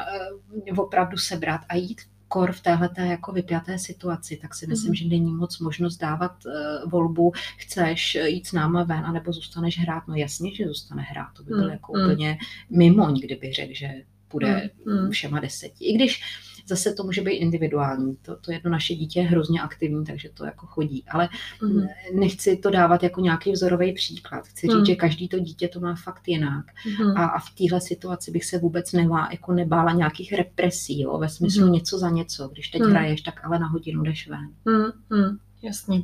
uh, 0.68 0.78
opravdu 0.78 1.16
sebrat 1.16 1.60
a 1.68 1.76
jít 1.76 2.00
kor 2.28 2.52
v 2.52 2.60
téhleté 2.60 3.06
jako 3.06 3.32
vypjaté 3.32 3.78
situaci, 3.78 4.36
tak 4.36 4.54
si 4.54 4.66
myslím, 4.66 4.90
mm. 4.90 4.94
že 4.94 5.04
není 5.08 5.34
moc 5.34 5.58
možnost 5.58 5.96
dávat 5.96 6.32
uh, 6.46 6.90
volbu, 6.90 7.32
chceš 7.58 8.14
jít 8.14 8.46
s 8.46 8.52
náma 8.52 8.84
ven, 8.84 9.04
anebo 9.04 9.32
zůstaneš 9.32 9.78
hrát. 9.78 10.08
No 10.08 10.14
jasně, 10.14 10.54
že 10.54 10.68
zůstane 10.68 11.02
hrát, 11.02 11.28
to 11.36 11.42
by 11.42 11.48
byl 11.48 11.64
mm. 11.64 11.70
jako 11.70 11.92
mm. 11.92 12.04
úplně 12.04 12.38
mimoň, 12.70 13.20
kdyby 13.20 13.52
řekl, 13.52 13.74
že 13.74 13.88
půjde 14.28 14.70
mm. 14.86 15.10
všema 15.10 15.40
deseti. 15.40 15.84
I 15.84 15.94
když 15.94 16.22
Zase 16.66 16.92
to 16.92 17.04
může 17.04 17.22
být 17.22 17.30
individuální. 17.30 18.16
To, 18.22 18.36
to 18.36 18.52
jedno 18.52 18.70
naše 18.70 18.94
dítě 18.94 19.20
je 19.20 19.26
hrozně 19.26 19.60
aktivní, 19.60 20.04
takže 20.04 20.28
to 20.34 20.44
jako 20.44 20.66
chodí. 20.66 21.04
Ale 21.10 21.28
mm. 21.62 21.86
nechci 22.14 22.56
to 22.56 22.70
dávat 22.70 23.02
jako 23.02 23.20
nějaký 23.20 23.52
vzorový 23.52 23.92
příklad. 23.92 24.46
Chci 24.46 24.66
říct, 24.66 24.76
mm. 24.76 24.84
že 24.84 24.96
každý 24.96 25.28
to 25.28 25.38
dítě 25.38 25.68
to 25.68 25.80
má 25.80 25.94
fakt 25.94 26.28
jinak. 26.28 26.64
Mm. 27.00 27.16
A, 27.16 27.24
a 27.24 27.38
v 27.38 27.54
téhle 27.58 27.80
situaci 27.80 28.30
bych 28.30 28.44
se 28.44 28.58
vůbec 28.58 28.92
nevá, 28.92 29.28
jako 29.30 29.52
nebála 29.52 29.92
nějakých 29.92 30.32
represí, 30.32 31.00
jo, 31.00 31.18
ve 31.18 31.28
smyslu 31.28 31.66
mm. 31.66 31.72
něco 31.72 31.98
za 31.98 32.10
něco. 32.10 32.48
Když 32.48 32.68
teď 32.68 32.82
mm. 32.82 32.90
hraješ, 32.90 33.20
tak 33.20 33.40
ale 33.44 33.58
na 33.58 33.66
hodinu 33.66 34.02
jdeš 34.02 34.28
ven. 34.28 34.48
Mm. 34.64 35.18
Mm. 35.18 35.38
Jasně. 35.62 36.02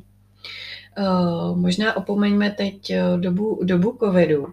Uh, 0.98 1.58
možná 1.58 1.96
opomeňme 1.96 2.50
teď 2.50 2.90
eh, 2.90 3.02
dobu, 3.16 3.60
dobu 3.64 3.96
covidu, 4.00 4.46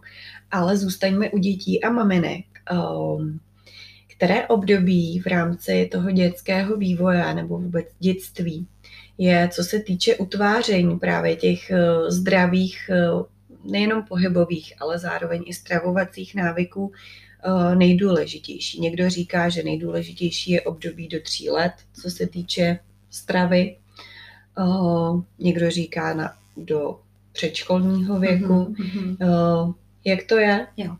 ale 0.51 0.77
zůstaňme 0.77 1.29
u 1.29 1.37
dětí 1.37 1.83
a 1.83 1.89
maminek. 1.89 2.45
Uh, 2.71 3.21
které 4.17 4.47
období 4.47 5.19
v 5.19 5.25
rámci 5.25 5.89
toho 5.91 6.11
dětského 6.11 6.77
vývoje 6.77 7.33
nebo 7.33 7.57
vůbec 7.57 7.85
dětství 7.99 8.67
je, 9.17 9.49
co 9.51 9.63
se 9.63 9.79
týče 9.79 10.15
utváření 10.15 10.99
právě 10.99 11.35
těch 11.35 11.71
eh, 11.71 12.11
zdravých, 12.11 12.89
eh, 12.89 13.09
nejenom 13.63 14.03
pohybových, 14.03 14.73
ale 14.79 14.99
zároveň 14.99 15.43
i 15.45 15.53
stravovacích 15.53 16.35
návyků 16.35 16.91
eh, 16.91 17.75
nejdůležitější. 17.75 18.81
Někdo 18.81 19.09
říká, 19.09 19.49
že 19.49 19.63
nejdůležitější 19.63 20.51
je 20.51 20.61
období 20.61 21.07
do 21.07 21.19
tří 21.21 21.49
let, 21.49 21.73
co 22.01 22.11
se 22.11 22.27
týče 22.27 22.79
stravy. 23.09 23.77
Někdo 25.39 25.71
říká 25.71 26.13
na, 26.13 26.33
do 26.57 26.99
předškolního 27.31 28.19
věku. 28.19 28.73
Mm-hmm. 28.73 29.73
Jak 30.07 30.23
to 30.23 30.37
je? 30.37 30.67
Jo. 30.77 30.95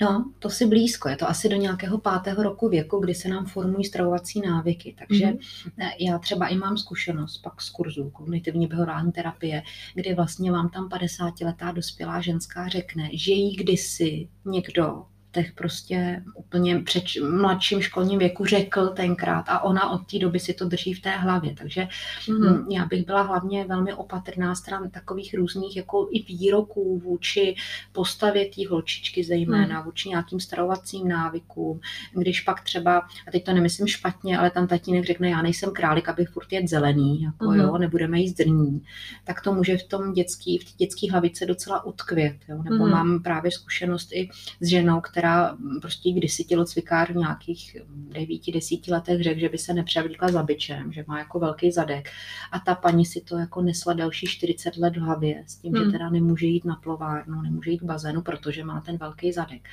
No, 0.00 0.32
to 0.38 0.50
si 0.50 0.66
blízko. 0.66 1.08
Je 1.08 1.16
to 1.16 1.28
asi 1.28 1.48
do 1.48 1.56
nějakého 1.56 1.98
pátého 1.98 2.42
roku 2.42 2.68
věku, 2.68 2.98
kdy 2.98 3.14
se 3.14 3.28
nám 3.28 3.46
formují 3.46 3.84
stravovací 3.84 4.40
návyky. 4.40 4.94
Takže 4.98 5.26
mm-hmm. 5.26 5.92
já 5.98 6.18
třeba 6.18 6.46
i 6.46 6.56
mám 6.56 6.78
zkušenost 6.78 7.38
pak 7.38 7.62
z 7.62 7.70
kurzu 7.70 8.10
kognitivní 8.10 8.66
behaviorální 8.66 9.12
terapie, 9.12 9.62
kdy 9.94 10.14
vlastně 10.14 10.52
vám 10.52 10.68
tam 10.68 10.88
50-letá 10.88 11.72
dospělá 11.72 12.20
ženská 12.20 12.68
řekne, 12.68 13.10
že 13.12 13.32
jí 13.32 13.56
kdysi 13.56 14.28
někdo 14.44 15.04
letech 15.36 15.52
prostě 15.52 16.22
úplně 16.34 16.78
před 16.78 17.04
mladším 17.30 17.82
školním 17.82 18.18
věku 18.18 18.44
řekl 18.44 18.88
tenkrát 18.88 19.44
a 19.48 19.60
ona 19.60 19.90
od 19.90 19.98
té 19.98 20.18
doby 20.18 20.40
si 20.40 20.54
to 20.54 20.68
drží 20.68 20.94
v 20.94 21.02
té 21.02 21.10
hlavě. 21.10 21.54
Takže 21.54 21.88
mm. 22.28 22.70
já 22.70 22.86
bych 22.86 23.06
byla 23.06 23.22
hlavně 23.22 23.64
velmi 23.64 23.94
opatrná 23.94 24.54
stran 24.54 24.90
takových 24.90 25.34
různých 25.34 25.76
jako 25.76 26.08
i 26.10 26.22
výroků 26.22 26.98
vůči 26.98 27.54
postavě 27.92 28.44
té 28.44 28.68
holčičky 28.70 29.24
zejména, 29.24 29.78
mm. 29.78 29.84
vůči 29.84 30.08
nějakým 30.08 30.40
stravovacím 30.40 31.08
návykům. 31.08 31.80
Když 32.12 32.40
pak 32.40 32.60
třeba, 32.60 32.98
a 32.98 33.30
teď 33.32 33.44
to 33.44 33.52
nemyslím 33.52 33.86
špatně, 33.86 34.38
ale 34.38 34.50
tam 34.50 34.66
tatínek 34.66 35.04
řekne, 35.04 35.30
já 35.30 35.42
nejsem 35.42 35.70
králik, 35.70 36.08
abych 36.08 36.28
furt 36.28 36.52
jet 36.52 36.68
zelený, 36.68 37.22
jako 37.22 37.44
mm. 37.44 37.60
jo, 37.60 37.78
nebudeme 37.78 38.20
jíst 38.20 38.34
drní, 38.34 38.82
tak 39.24 39.40
to 39.40 39.52
může 39.52 39.76
v 39.76 39.88
tom 39.88 40.12
dětský, 40.12 40.58
v 40.58 40.64
té 40.64 40.70
dětské 40.76 41.12
hlavice 41.12 41.46
docela 41.46 41.84
utkvět. 41.84 42.36
Jo? 42.48 42.62
Nebo 42.62 42.84
mm. 42.84 42.90
mám 42.90 43.22
právě 43.22 43.50
zkušenost 43.50 44.12
i 44.12 44.28
s 44.60 44.68
ženou, 44.68 45.00
která 45.00 45.25
která 45.26 45.56
prostě 45.80 46.12
kdysi 46.12 46.44
tělocvikár 46.44 47.12
v 47.12 47.16
nějakých 47.16 47.76
devíti, 47.88 48.52
desíti 48.52 48.92
letech 48.92 49.22
řekl, 49.22 49.40
že 49.40 49.48
by 49.48 49.58
se 49.58 49.74
nepřevlíkla 49.74 50.28
za 50.28 50.42
byčem, 50.42 50.92
že 50.92 51.04
má 51.06 51.18
jako 51.18 51.38
velký 51.38 51.72
zadek. 51.72 52.08
A 52.52 52.58
ta 52.60 52.74
paní 52.74 53.06
si 53.06 53.20
to 53.20 53.38
jako 53.38 53.62
nesla 53.62 53.92
další 53.92 54.26
40 54.26 54.76
let 54.76 54.96
v 54.96 55.00
hlavě 55.00 55.44
s 55.46 55.56
tím, 55.56 55.74
hmm. 55.74 55.84
že 55.84 55.90
teda 55.90 56.10
nemůže 56.10 56.46
jít 56.46 56.64
na 56.64 56.76
plovárnu, 56.76 57.42
nemůže 57.42 57.70
jít 57.70 57.78
k 57.78 57.82
bazénu, 57.82 58.22
protože 58.22 58.64
má 58.64 58.80
ten 58.80 58.96
velký 58.96 59.32
zadek. 59.32 59.68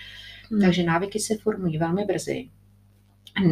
Hmm. 0.52 0.62
Takže 0.62 0.84
návyky 0.84 1.20
se 1.20 1.38
formují 1.38 1.78
velmi 1.78 2.06
brzy. 2.06 2.50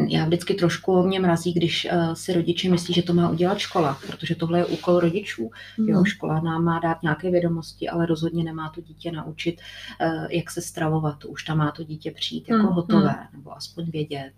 Já 0.07 0.25
vždycky 0.25 0.53
trošku 0.53 1.03
mě 1.03 1.19
mrazí, 1.19 1.53
když 1.53 1.87
uh, 1.91 2.13
si 2.13 2.33
rodiče 2.33 2.69
myslí, 2.69 2.93
že 2.93 3.03
to 3.03 3.13
má 3.13 3.29
udělat 3.29 3.57
škola, 3.57 3.97
protože 4.07 4.35
tohle 4.35 4.59
je 4.59 4.65
úkol 4.65 4.99
rodičů. 4.99 5.51
Mm. 5.77 5.89
Jo, 5.89 6.03
škola 6.03 6.39
nám 6.39 6.63
má 6.63 6.79
dát 6.79 7.03
nějaké 7.03 7.31
vědomosti, 7.31 7.89
ale 7.89 8.05
rozhodně 8.05 8.43
nemá 8.43 8.69
to 8.69 8.81
dítě 8.81 9.11
naučit, 9.11 9.61
uh, 10.01 10.25
jak 10.29 10.51
se 10.51 10.61
stravovat. 10.61 11.25
Už 11.25 11.43
tam 11.43 11.57
má 11.57 11.71
to 11.71 11.83
dítě 11.83 12.11
přijít 12.11 12.49
jako 12.49 12.63
mm. 12.63 12.73
hotové, 12.73 13.27
nebo 13.33 13.57
aspoň 13.57 13.85
vědět. 13.91 14.31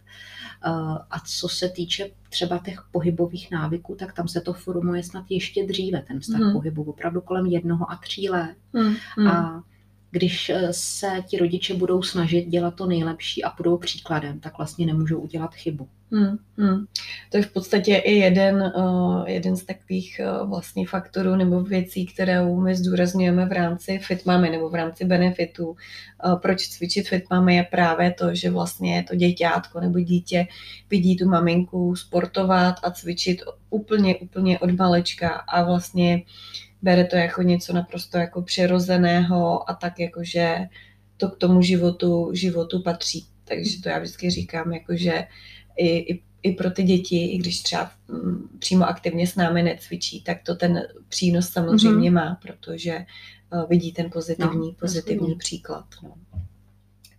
Uh, 0.67 0.97
a 1.11 1.19
co 1.25 1.49
se 1.49 1.69
týče 1.69 2.09
třeba 2.29 2.57
těch 2.57 2.83
pohybových 2.91 3.51
návyků, 3.51 3.95
tak 3.95 4.13
tam 4.13 4.27
se 4.27 4.41
to 4.41 4.53
formuje 4.53 5.03
snad 5.03 5.25
ještě 5.29 5.67
dříve, 5.67 6.01
ten 6.01 6.19
vztah 6.19 6.41
mm. 6.41 6.53
pohybu, 6.53 6.83
opravdu 6.83 7.21
kolem 7.21 7.45
jednoho 7.45 7.91
a 7.91 7.95
tří 7.95 8.29
let. 8.29 8.55
Mm. 8.73 9.27
A 9.27 9.63
když 10.13 10.49
eh, 10.49 10.67
se 10.71 11.07
ti 11.27 11.37
rodiče 11.37 11.73
budou 11.73 12.03
snažit 12.03 12.45
dělat 12.45 12.75
to 12.75 12.85
nejlepší 12.85 13.43
a 13.43 13.53
budou 13.57 13.77
příkladem, 13.77 14.39
tak 14.39 14.57
vlastně 14.57 14.85
nemůžou 14.85 15.19
udělat 15.19 15.55
chybu. 15.55 15.87
Hmm, 16.11 16.37
hmm. 16.57 16.85
To 17.29 17.37
je 17.37 17.43
v 17.43 17.53
podstatě 17.53 17.95
i 17.95 18.13
jeden, 18.13 18.73
uh, 18.75 19.23
jeden 19.27 19.55
z 19.55 19.63
takových 19.63 20.21
uh, 20.41 20.49
vlastně 20.49 20.87
faktorů 20.87 21.35
nebo 21.35 21.63
věcí, 21.63 22.05
které 22.05 22.45
my 22.45 22.75
zdůrazňujeme 22.75 23.45
v 23.45 23.51
rámci 23.51 23.99
FitMamy 23.99 24.49
nebo 24.49 24.69
v 24.69 24.75
rámci 24.75 25.05
benefitů. 25.05 25.67
Uh, 25.67 26.39
proč 26.39 26.67
cvičit 26.67 27.07
FitMamy 27.07 27.55
je 27.55 27.63
právě 27.63 28.11
to, 28.11 28.35
že 28.35 28.49
vlastně 28.49 29.05
to 29.09 29.15
děťátko 29.15 29.79
nebo 29.79 29.99
dítě 29.99 30.47
vidí 30.89 31.17
tu 31.17 31.29
maminku 31.29 31.95
sportovat 31.95 32.75
a 32.83 32.91
cvičit 32.91 33.41
úplně, 33.69 34.15
úplně 34.15 34.59
od 34.59 34.71
malečka 34.71 35.29
a 35.29 35.63
vlastně 35.63 36.21
bere 36.83 37.05
to 37.05 37.15
jako 37.15 37.41
něco 37.41 37.73
naprosto 37.73 38.17
jako 38.17 38.41
přirozeného 38.41 39.69
a 39.69 39.73
tak 39.73 39.99
jako, 39.99 40.23
že 40.23 40.57
to 41.17 41.29
k 41.29 41.37
tomu 41.37 41.61
životu, 41.61 42.29
životu 42.33 42.81
patří. 42.81 43.25
Takže 43.45 43.81
to 43.81 43.89
já 43.89 43.99
vždycky 43.99 44.29
říkám, 44.29 44.73
jako, 44.73 44.95
že 44.95 45.23
i, 45.77 46.13
i, 46.13 46.21
i 46.43 46.51
pro 46.51 46.71
ty 46.71 46.83
děti, 46.83 47.31
i 47.31 47.37
když 47.37 47.61
třeba 47.61 47.91
m, 48.09 48.49
přímo 48.59 48.85
aktivně 48.85 49.27
s 49.27 49.35
námi 49.35 49.63
necvičí, 49.63 50.21
tak 50.21 50.37
to 50.43 50.55
ten 50.55 50.87
přínos 51.09 51.49
samozřejmě 51.49 52.09
mm-hmm. 52.09 52.13
má, 52.13 52.39
protože 52.41 53.05
uh, 53.53 53.69
vidí 53.69 53.91
ten 53.91 54.09
pozitivní, 54.11 54.67
no, 54.67 54.73
pozitivní 54.79 55.35
příklad. 55.35 55.85
No. 56.03 56.13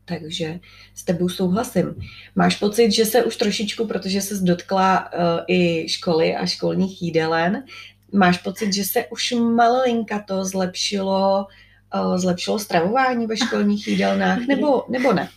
Takže 0.04 0.60
s 0.94 1.04
tebou 1.04 1.28
souhlasím. 1.28 1.94
Máš 2.34 2.56
pocit, 2.56 2.92
že 2.92 3.04
se 3.04 3.24
už 3.24 3.36
trošičku, 3.36 3.86
protože 3.86 4.20
se 4.20 4.44
dotkla 4.44 5.12
uh, 5.12 5.20
i 5.48 5.88
školy 5.88 6.36
a 6.36 6.46
školních 6.46 7.02
jídelen, 7.02 7.64
Máš 8.14 8.38
pocit, 8.38 8.72
že 8.72 8.84
se 8.84 9.06
už 9.06 9.32
malinka 9.32 10.18
to 10.18 10.44
zlepšilo, 10.44 11.46
uh, 11.94 12.18
zlepšilo 12.18 12.58
stravování 12.58 13.26
ve 13.26 13.36
školních 13.36 13.88
jídelnách, 13.88 14.38
nebo, 14.48 14.84
nebo 14.88 15.12
ne? 15.12 15.28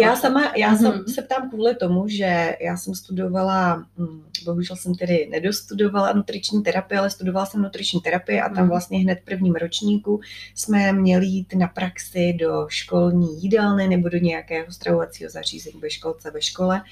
Já 0.00 0.16
sama, 0.16 0.52
já 0.56 0.74
mm-hmm. 0.74 0.78
jsem 0.78 1.14
se 1.14 1.22
ptám 1.22 1.50
kvůli 1.50 1.74
tomu, 1.74 2.08
že 2.08 2.56
já 2.60 2.76
jsem 2.76 2.94
studovala, 2.94 3.86
hm, 3.98 4.22
bohužel 4.44 4.76
jsem 4.76 4.94
tedy 4.94 5.28
nedostudovala 5.30 6.12
nutriční 6.12 6.62
terapii, 6.62 6.98
ale 6.98 7.10
studovala 7.10 7.46
jsem 7.46 7.62
nutriční 7.62 8.00
terapii 8.00 8.40
a 8.40 8.48
tam 8.48 8.58
mhm. 8.58 8.68
vlastně 8.68 8.98
hned 8.98 9.20
v 9.20 9.24
prvním 9.24 9.54
ročníku 9.54 10.20
jsme 10.54 10.92
měli 10.92 11.26
jít 11.26 11.54
na 11.54 11.68
praxi 11.68 12.36
do 12.40 12.66
školní 12.68 13.42
jídelny 13.42 13.88
nebo 13.88 14.08
do 14.08 14.18
nějakého 14.18 14.72
stravovacího 14.72 15.30
zařízení 15.30 15.80
ve 15.80 15.90
školce, 15.90 16.30
ve 16.30 16.42
škole. 16.42 16.82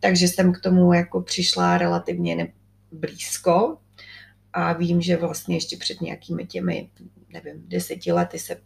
Takže 0.00 0.28
jsem 0.28 0.52
k 0.52 0.60
tomu 0.60 0.92
jako 0.92 1.20
přišla 1.20 1.78
relativně 1.78 2.52
blízko, 2.92 3.76
a 4.52 4.72
vím, 4.72 5.00
že 5.00 5.16
vlastně 5.16 5.56
ještě 5.56 5.76
před 5.76 6.00
nějakými 6.00 6.46
těmi, 6.46 6.90
nevím, 7.32 7.64
deseti 7.68 8.12
lety 8.12 8.38
se 8.38 8.56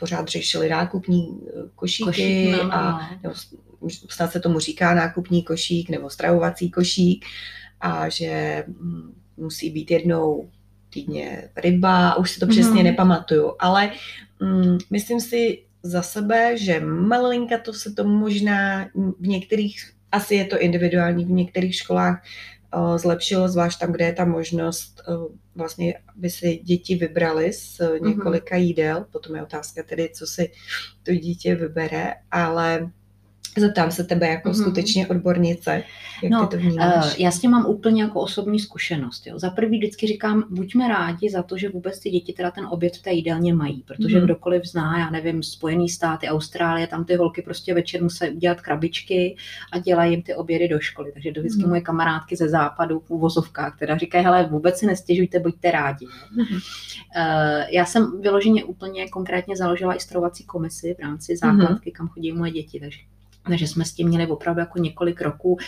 pořád 0.00 0.28
řešili 0.28 0.68
nákupní 0.68 1.40
košíky 1.74 2.04
Košík, 2.04 2.52
no, 2.52 2.64
no. 2.64 2.74
a 2.74 2.92
no. 2.92 3.18
nebo 3.22 3.34
snad 4.08 4.32
se 4.32 4.40
tomu 4.40 4.58
říká 4.58 4.94
nákupní 4.94 5.42
košík 5.42 5.90
nebo 5.90 6.10
stravovací 6.10 6.70
košík 6.70 7.24
a 7.80 8.08
že 8.08 8.64
mm, 8.66 9.14
musí 9.36 9.70
být 9.70 9.90
jednou 9.90 10.50
týdně 10.90 11.48
ryba, 11.56 12.16
už 12.16 12.30
si 12.30 12.40
to 12.40 12.46
přesně 12.46 12.80
mm. 12.80 12.84
nepamatuju, 12.84 13.52
ale 13.58 13.92
mm, 14.40 14.78
myslím 14.90 15.20
si 15.20 15.62
za 15.82 16.02
sebe, 16.02 16.58
že 16.58 16.80
malinka 16.80 17.58
to 17.58 17.72
se 17.72 17.92
to 17.92 18.04
možná 18.04 18.88
v 18.94 19.26
některých, 19.26 19.92
asi 20.12 20.34
je 20.34 20.44
to 20.44 20.58
individuální, 20.58 21.24
v 21.24 21.30
některých 21.30 21.74
školách 21.74 22.22
zlepšilo, 22.96 23.48
zvlášť 23.48 23.80
tam, 23.80 23.92
kde 23.92 24.04
je 24.04 24.12
ta 24.12 24.24
možnost 24.24 25.02
uh, 25.08 25.26
vlastně, 25.54 25.94
aby 26.16 26.30
si 26.30 26.56
děti 26.56 26.94
vybrali 26.94 27.52
z 27.52 27.80
uh, 27.80 27.98
několika 27.98 28.56
jídel, 28.56 29.06
potom 29.12 29.36
je 29.36 29.42
otázka 29.42 29.82
tedy, 29.82 30.10
co 30.14 30.26
si 30.26 30.50
to 31.02 31.12
dítě 31.12 31.54
vybere, 31.54 32.14
ale 32.30 32.90
Zeptám 33.58 33.90
se 33.90 34.04
tebe 34.04 34.28
jako 34.28 34.48
mm-hmm. 34.48 34.62
skutečně 34.62 35.08
odbornice, 35.08 35.82
jak 36.22 36.32
no, 36.32 36.46
ty 36.46 36.56
to 36.56 36.62
vnímáš? 36.62 37.06
Uh, 37.06 37.12
já 37.18 37.30
s 37.30 37.40
tím 37.40 37.50
mám 37.50 37.66
úplně 37.66 38.02
jako 38.02 38.20
osobní 38.20 38.60
zkušenost. 38.60 39.26
Jo. 39.26 39.38
Za 39.38 39.50
prvý 39.50 39.78
vždycky 39.78 40.06
říkám, 40.06 40.44
buďme 40.50 40.88
rádi 40.88 41.30
za 41.30 41.42
to, 41.42 41.58
že 41.58 41.68
vůbec 41.68 42.00
ty 42.00 42.10
děti 42.10 42.32
teda 42.32 42.50
ten 42.50 42.66
oběd 42.70 42.96
v 42.96 43.02
té 43.02 43.12
jídelně 43.12 43.54
mají, 43.54 43.82
protože 43.86 44.18
mm-hmm. 44.18 44.24
kdokoliv 44.24 44.64
zná, 44.64 44.98
já 44.98 45.10
nevím, 45.10 45.42
Spojený 45.42 45.88
státy, 45.88 46.28
Austrálie, 46.28 46.86
tam 46.86 47.04
ty 47.04 47.16
holky 47.16 47.42
prostě 47.42 47.74
večer 47.74 48.02
musí 48.02 48.26
dělat 48.26 48.60
krabičky 48.60 49.36
a 49.72 49.78
dělají 49.78 50.12
jim 50.12 50.22
ty 50.22 50.34
obědy 50.34 50.68
do 50.68 50.80
školy. 50.80 51.12
Takže 51.12 51.32
to 51.32 51.40
vždycky 51.40 51.62
mm-hmm. 51.62 51.68
moje 51.68 51.80
kamarádky 51.80 52.36
ze 52.36 52.48
západu 52.48 53.00
v 53.00 53.10
úvozovkách, 53.10 53.76
která 53.76 53.96
říkají, 53.96 54.24
hele, 54.24 54.48
vůbec 54.50 54.78
si 54.78 54.86
nestěžujte, 54.86 55.38
buďte 55.38 55.70
rádi. 55.70 56.06
Mm-hmm. 56.06 56.60
Já 57.70 57.84
jsem 57.84 58.20
vyloženě 58.20 58.64
úplně 58.64 59.08
konkrétně 59.08 59.56
založila 59.56 59.94
i 59.94 60.00
strovací 60.00 60.44
komisi 60.44 60.94
v 60.98 61.02
rámci 61.02 61.36
základky, 61.36 61.90
mm-hmm. 61.90 61.96
kam 61.96 62.08
chodí 62.08 62.32
moje 62.32 62.50
děti, 62.50 62.80
takže 62.80 62.98
takže 63.42 63.66
jsme 63.66 63.84
s 63.84 63.92
tím 63.92 64.08
měli 64.08 64.26
opravdu 64.26 64.60
jako 64.60 64.78
několik 64.78 65.20
roků 65.20 65.58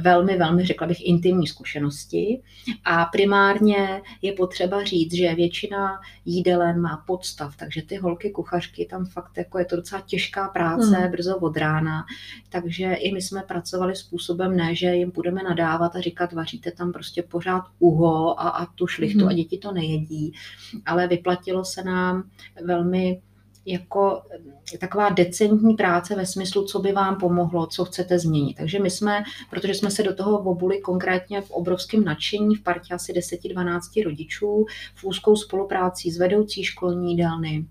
velmi, 0.00 0.36
velmi, 0.36 0.64
řekla 0.66 0.86
bych, 0.86 1.06
intimní 1.06 1.46
zkušenosti. 1.46 2.42
A 2.84 3.04
primárně 3.04 4.02
je 4.22 4.32
potřeba 4.32 4.84
říct, 4.84 5.14
že 5.14 5.34
většina 5.34 6.00
jídelen 6.24 6.80
má 6.80 7.04
podstav, 7.06 7.56
takže 7.56 7.82
ty 7.82 7.96
holky 7.96 8.30
kuchařky 8.30 8.86
tam 8.90 9.06
fakt 9.06 9.38
jako 9.38 9.58
je 9.58 9.64
to 9.64 9.76
docela 9.76 10.02
těžká 10.06 10.48
práce, 10.48 10.96
hmm. 10.96 11.10
brzo 11.10 11.36
od 11.36 11.56
rána, 11.56 12.04
takže 12.48 12.94
i 12.94 13.12
my 13.12 13.22
jsme 13.22 13.42
pracovali 13.42 13.96
způsobem 13.96 14.56
ne, 14.56 14.74
že 14.74 14.94
jim 14.94 15.10
budeme 15.10 15.42
nadávat 15.42 15.96
a 15.96 16.00
říkat, 16.00 16.32
vaříte 16.32 16.70
tam 16.70 16.92
prostě 16.92 17.22
pořád 17.22 17.64
uho 17.78 18.40
a, 18.40 18.48
a 18.48 18.66
tu 18.66 18.86
šlichtu 18.86 19.18
hmm. 19.18 19.28
a 19.28 19.32
děti 19.32 19.58
to 19.58 19.72
nejedí, 19.72 20.32
ale 20.86 21.08
vyplatilo 21.08 21.64
se 21.64 21.84
nám 21.84 22.22
velmi 22.64 23.20
jako 23.66 24.22
eh, 24.74 24.78
taková 24.78 25.08
decentní 25.08 25.74
práce 25.74 26.16
ve 26.16 26.26
smyslu, 26.26 26.64
co 26.64 26.78
by 26.78 26.92
vám 26.92 27.16
pomohlo, 27.16 27.66
co 27.66 27.84
chcete 27.84 28.18
změnit. 28.18 28.54
Takže 28.54 28.78
my 28.78 28.90
jsme, 28.90 29.22
protože 29.50 29.74
jsme 29.74 29.90
se 29.90 30.02
do 30.02 30.14
toho 30.14 30.38
obuli 30.38 30.80
konkrétně 30.80 31.40
v 31.40 31.50
obrovském 31.50 32.04
nadšení, 32.04 32.54
v 32.54 32.62
partě 32.62 32.94
asi 32.94 33.12
10-12 33.12 34.04
rodičů, 34.04 34.66
v 34.94 35.04
úzkou 35.04 35.36
spolupráci 35.36 36.10
s 36.10 36.18
vedoucí 36.18 36.64
školní 36.64 37.10
jídelny, 37.10 37.66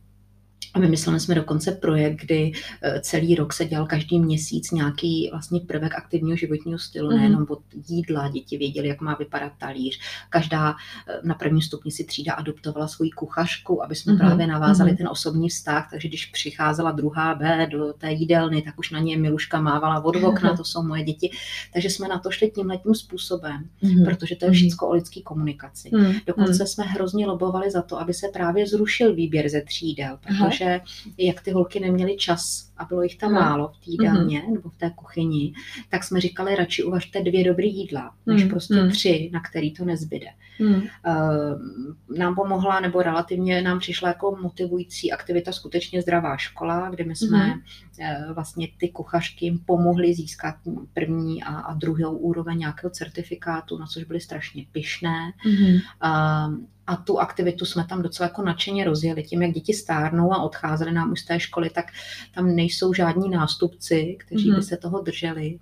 a 0.74 0.80
vymysleli 0.80 1.20
jsme 1.20 1.36
dokonce 1.36 1.72
projekt, 1.72 2.22
kdy 2.22 2.52
eh, 2.82 3.02
celý 3.02 3.36
rok 3.36 3.54
se 3.54 3.66
dělal 3.66 3.86
každý 3.86 4.20
měsíc 4.20 4.72
nějaký 4.72 5.30
vlastně 5.32 5.60
prvek 5.60 5.96
aktivního 5.96 6.38
životního 6.38 6.80
stylu, 6.80 7.10
mm-hmm. 7.10 7.18
nejenom 7.18 7.46
od 7.50 7.60
jídla, 7.88 8.30
děti 8.30 8.58
věděli, 8.58 8.88
jak 8.88 9.02
má 9.02 9.16
vypadat 9.16 9.52
talíř. 9.58 10.00
Každá 10.30 10.76
eh, 11.08 11.20
na 11.24 11.36
prvním 11.36 11.62
stupni 11.62 11.92
si 11.92 12.04
třída 12.04 12.34
adoptovala 12.34 12.88
svoji 12.88 13.12
kuchařku, 13.12 13.84
aby 13.84 13.96
jsme 13.96 14.14
mm-hmm. 14.14 14.18
právě 14.18 14.48
navázali 14.48 14.92
mm-hmm. 14.92 14.98
ten 14.98 15.08
osobní 15.08 15.50
vztah, 15.50 15.88
takže 15.92 16.08
když 16.08 16.26
přicházela 16.26 16.92
druhá 16.92 17.36
B 17.36 17.68
do 17.72 17.94
té 17.94 18.12
jídelny, 18.12 18.62
tak 18.62 18.80
už 18.80 18.92
na 18.92 19.00
ně 19.00 19.18
Miluška 19.18 19.62
mávala 19.62 20.04
od 20.04 20.16
okna, 20.16 20.58
to 20.58 20.64
jsou 20.64 20.84
moje 20.84 21.04
děti. 21.04 21.32
Takže 21.74 21.90
jsme 21.90 22.08
na 22.08 22.20
to 22.20 22.32
šli 22.32 22.52
tímhletím 22.52 22.96
způsobem, 22.96 23.64
mm-hmm. 23.84 24.06
protože 24.06 24.36
to 24.36 24.46
je 24.46 24.52
mhm. 24.52 24.56
všechno 24.56 24.88
o 24.88 24.94
lidské 24.94 25.22
komunikaci. 25.22 25.90
Mm-hmm. 25.90 26.22
Dokonce 26.28 26.68
jsme 26.68 26.84
hrozně 26.84 27.28
lobovali 27.28 27.72
za 27.72 27.82
to, 27.82 28.00
aby 28.00 28.14
se 28.14 28.28
právě 28.34 28.68
zrušil 28.68 29.16
výběr 29.16 29.50
ze 29.50 29.62
třídel, 29.62 30.18
protože 30.22 30.51
že 30.52 30.82
jak 31.18 31.42
ty 31.42 31.52
holky 31.52 31.80
neměly 31.80 32.18
čas 32.18 32.71
a 32.82 32.86
bylo 32.86 33.04
jich 33.04 33.18
tam 33.18 33.34
no. 33.34 33.40
málo 33.40 33.68
v 33.68 33.86
té 33.86 33.92
jídelně 33.92 34.40
mm-hmm. 34.40 34.54
nebo 34.54 34.70
v 34.70 34.78
té 34.78 34.92
kuchyni, 34.96 35.54
tak 35.90 36.04
jsme 36.04 36.22
říkali, 36.22 36.56
radši 36.56 36.84
uvažte 36.84 37.22
dvě 37.22 37.44
dobré 37.44 37.66
jídla, 37.66 38.14
než 38.26 38.44
mm-hmm. 38.44 38.50
prostě 38.50 38.74
mm. 38.74 38.90
tři, 38.90 39.30
na 39.34 39.42
který 39.42 39.74
to 39.74 39.86
nezbyde. 39.86 40.28
Mm. 40.60 40.76
Uh, 40.76 40.82
nám 42.18 42.36
pomohla, 42.36 42.80
nebo 42.80 43.02
relativně 43.02 43.62
nám 43.62 43.80
přišla 43.80 44.08
jako 44.08 44.38
motivující 44.42 45.12
aktivita 45.12 45.52
skutečně 45.52 46.02
zdravá 46.02 46.38
škola, 46.38 46.90
kde 46.90 47.04
my 47.04 47.16
jsme 47.16 47.40
mm-hmm. 47.40 48.28
uh, 48.28 48.34
vlastně 48.34 48.68
ty 48.78 48.90
kuchařky 48.90 49.46
jim 49.46 49.60
pomohli 49.60 50.14
získat 50.14 50.56
první 50.94 51.44
a, 51.44 51.56
a 51.56 51.74
druhou 51.74 52.18
úroveň 52.18 52.58
nějakého 52.58 52.92
certifikátu, 52.92 53.78
na 53.78 53.86
což 53.86 54.04
byly 54.04 54.20
strašně 54.20 54.66
pyšné. 54.72 55.34
Mm-hmm. 55.46 55.82
Uh, 56.04 56.56
a 56.88 56.96
tu 56.96 57.20
aktivitu 57.20 57.66
jsme 57.66 57.86
tam 57.86 58.02
docela 58.02 58.28
jako 58.28 58.42
nadšeně 58.42 58.84
rozjeli. 58.84 59.24
Tím, 59.24 59.42
jak 59.42 59.52
děti 59.52 59.74
stárnou 59.74 60.34
a 60.34 60.44
odcházely 60.44 60.92
nám 60.92 61.12
už 61.12 61.20
z 61.20 61.26
té 61.26 61.40
školy, 61.40 61.70
tak 61.70 61.86
tam 62.36 62.56
nejsou 62.72 62.94
žádní 62.94 63.30
nástupci, 63.30 64.18
kteří 64.20 64.46
mm-hmm. 64.46 64.56
by 64.56 64.58
mhm. 64.58 64.62
se 64.62 64.78
toho 64.78 65.02
drželi. 65.02 65.60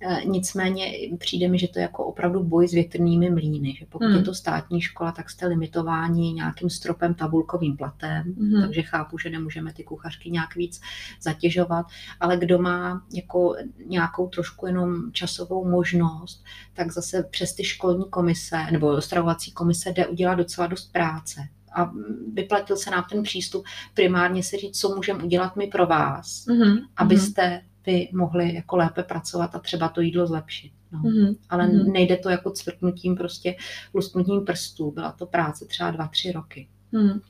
E, 0.00 0.24
nicméně 0.24 0.92
přijde 1.18 1.48
mi, 1.48 1.58
že 1.58 1.68
to 1.68 1.78
je 1.78 1.82
jako 1.82 2.04
opravdu 2.04 2.42
boj 2.42 2.68
s 2.68 2.72
větrnými 2.72 3.30
mlýny, 3.30 3.74
že 3.78 3.86
pokud 3.88 4.06
hmm. 4.06 4.16
je 4.16 4.22
to 4.22 4.34
státní 4.34 4.80
škola, 4.80 5.12
tak 5.12 5.30
jste 5.30 5.46
limitováni 5.46 6.32
nějakým 6.32 6.70
stropem 6.70 7.14
tabulkovým 7.14 7.76
platem, 7.76 8.34
hmm. 8.38 8.62
takže 8.62 8.82
chápu, 8.82 9.18
že 9.18 9.30
nemůžeme 9.30 9.72
ty 9.72 9.84
kuchařky 9.84 10.30
nějak 10.30 10.54
víc 10.56 10.80
zatěžovat, 11.22 11.86
ale 12.20 12.36
kdo 12.36 12.58
má 12.58 13.06
jako 13.12 13.56
nějakou 13.86 14.28
trošku 14.28 14.66
jenom 14.66 15.12
časovou 15.12 15.68
možnost, 15.68 16.44
tak 16.74 16.92
zase 16.92 17.22
přes 17.22 17.54
ty 17.54 17.64
školní 17.64 18.04
komise 18.10 18.66
nebo 18.72 19.00
stravovací 19.00 19.52
komise 19.52 19.92
jde 19.92 20.06
udělat 20.06 20.34
docela 20.34 20.66
dost 20.66 20.92
práce 20.92 21.48
a 21.74 21.92
vyplatil 22.32 22.76
se 22.76 22.90
nám 22.90 23.04
ten 23.10 23.22
přístup 23.22 23.64
primárně 23.94 24.42
si 24.42 24.56
říct, 24.56 24.80
co 24.80 24.96
můžeme 24.96 25.24
udělat 25.24 25.56
my 25.56 25.66
pro 25.66 25.86
vás, 25.86 26.46
mm-hmm. 26.46 26.78
abyste 26.96 27.62
vy 27.86 28.08
mohli 28.12 28.54
jako 28.54 28.76
lépe 28.76 29.02
pracovat 29.02 29.54
a 29.54 29.58
třeba 29.58 29.88
to 29.88 30.00
jídlo 30.00 30.26
zlepšit. 30.26 30.72
No. 30.92 31.00
Mm-hmm. 31.00 31.36
Ale 31.48 31.66
mm-hmm. 31.66 31.92
nejde 31.92 32.16
to 32.16 32.28
jako 32.28 32.50
cvrknutím 32.50 33.16
prostě 33.16 33.56
lusknutím 33.94 34.44
prstů. 34.44 34.90
Byla 34.90 35.12
to 35.12 35.26
práce 35.26 35.64
třeba 35.64 35.90
dva, 35.90 36.08
tři 36.08 36.32
roky. 36.32 36.68
Hmm. 36.92 37.20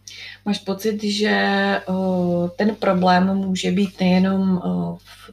Máš 0.45 0.59
pocit, 0.59 1.03
že 1.05 1.81
o, 1.87 2.51
ten 2.59 2.75
problém 2.75 3.35
může 3.35 3.71
být 3.71 4.01
nejenom 4.01 4.59
o, 4.59 4.97
v 4.97 5.31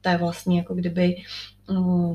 té 0.00 0.16
vlastně 0.16 0.58
jako 0.58 0.74
kdyby 0.74 1.16
o, 1.68 2.14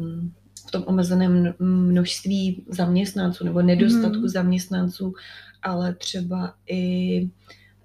v 0.68 0.72
tom 0.72 0.84
omezeném 0.86 1.54
množství 1.60 2.64
zaměstnanců 2.68 3.46
nebo 3.46 3.62
nedostatku 3.62 4.20
hmm. 4.20 4.30
zaměstnanců, 4.30 5.14
ale 5.64 5.94
třeba 5.94 6.54
i 6.68 7.30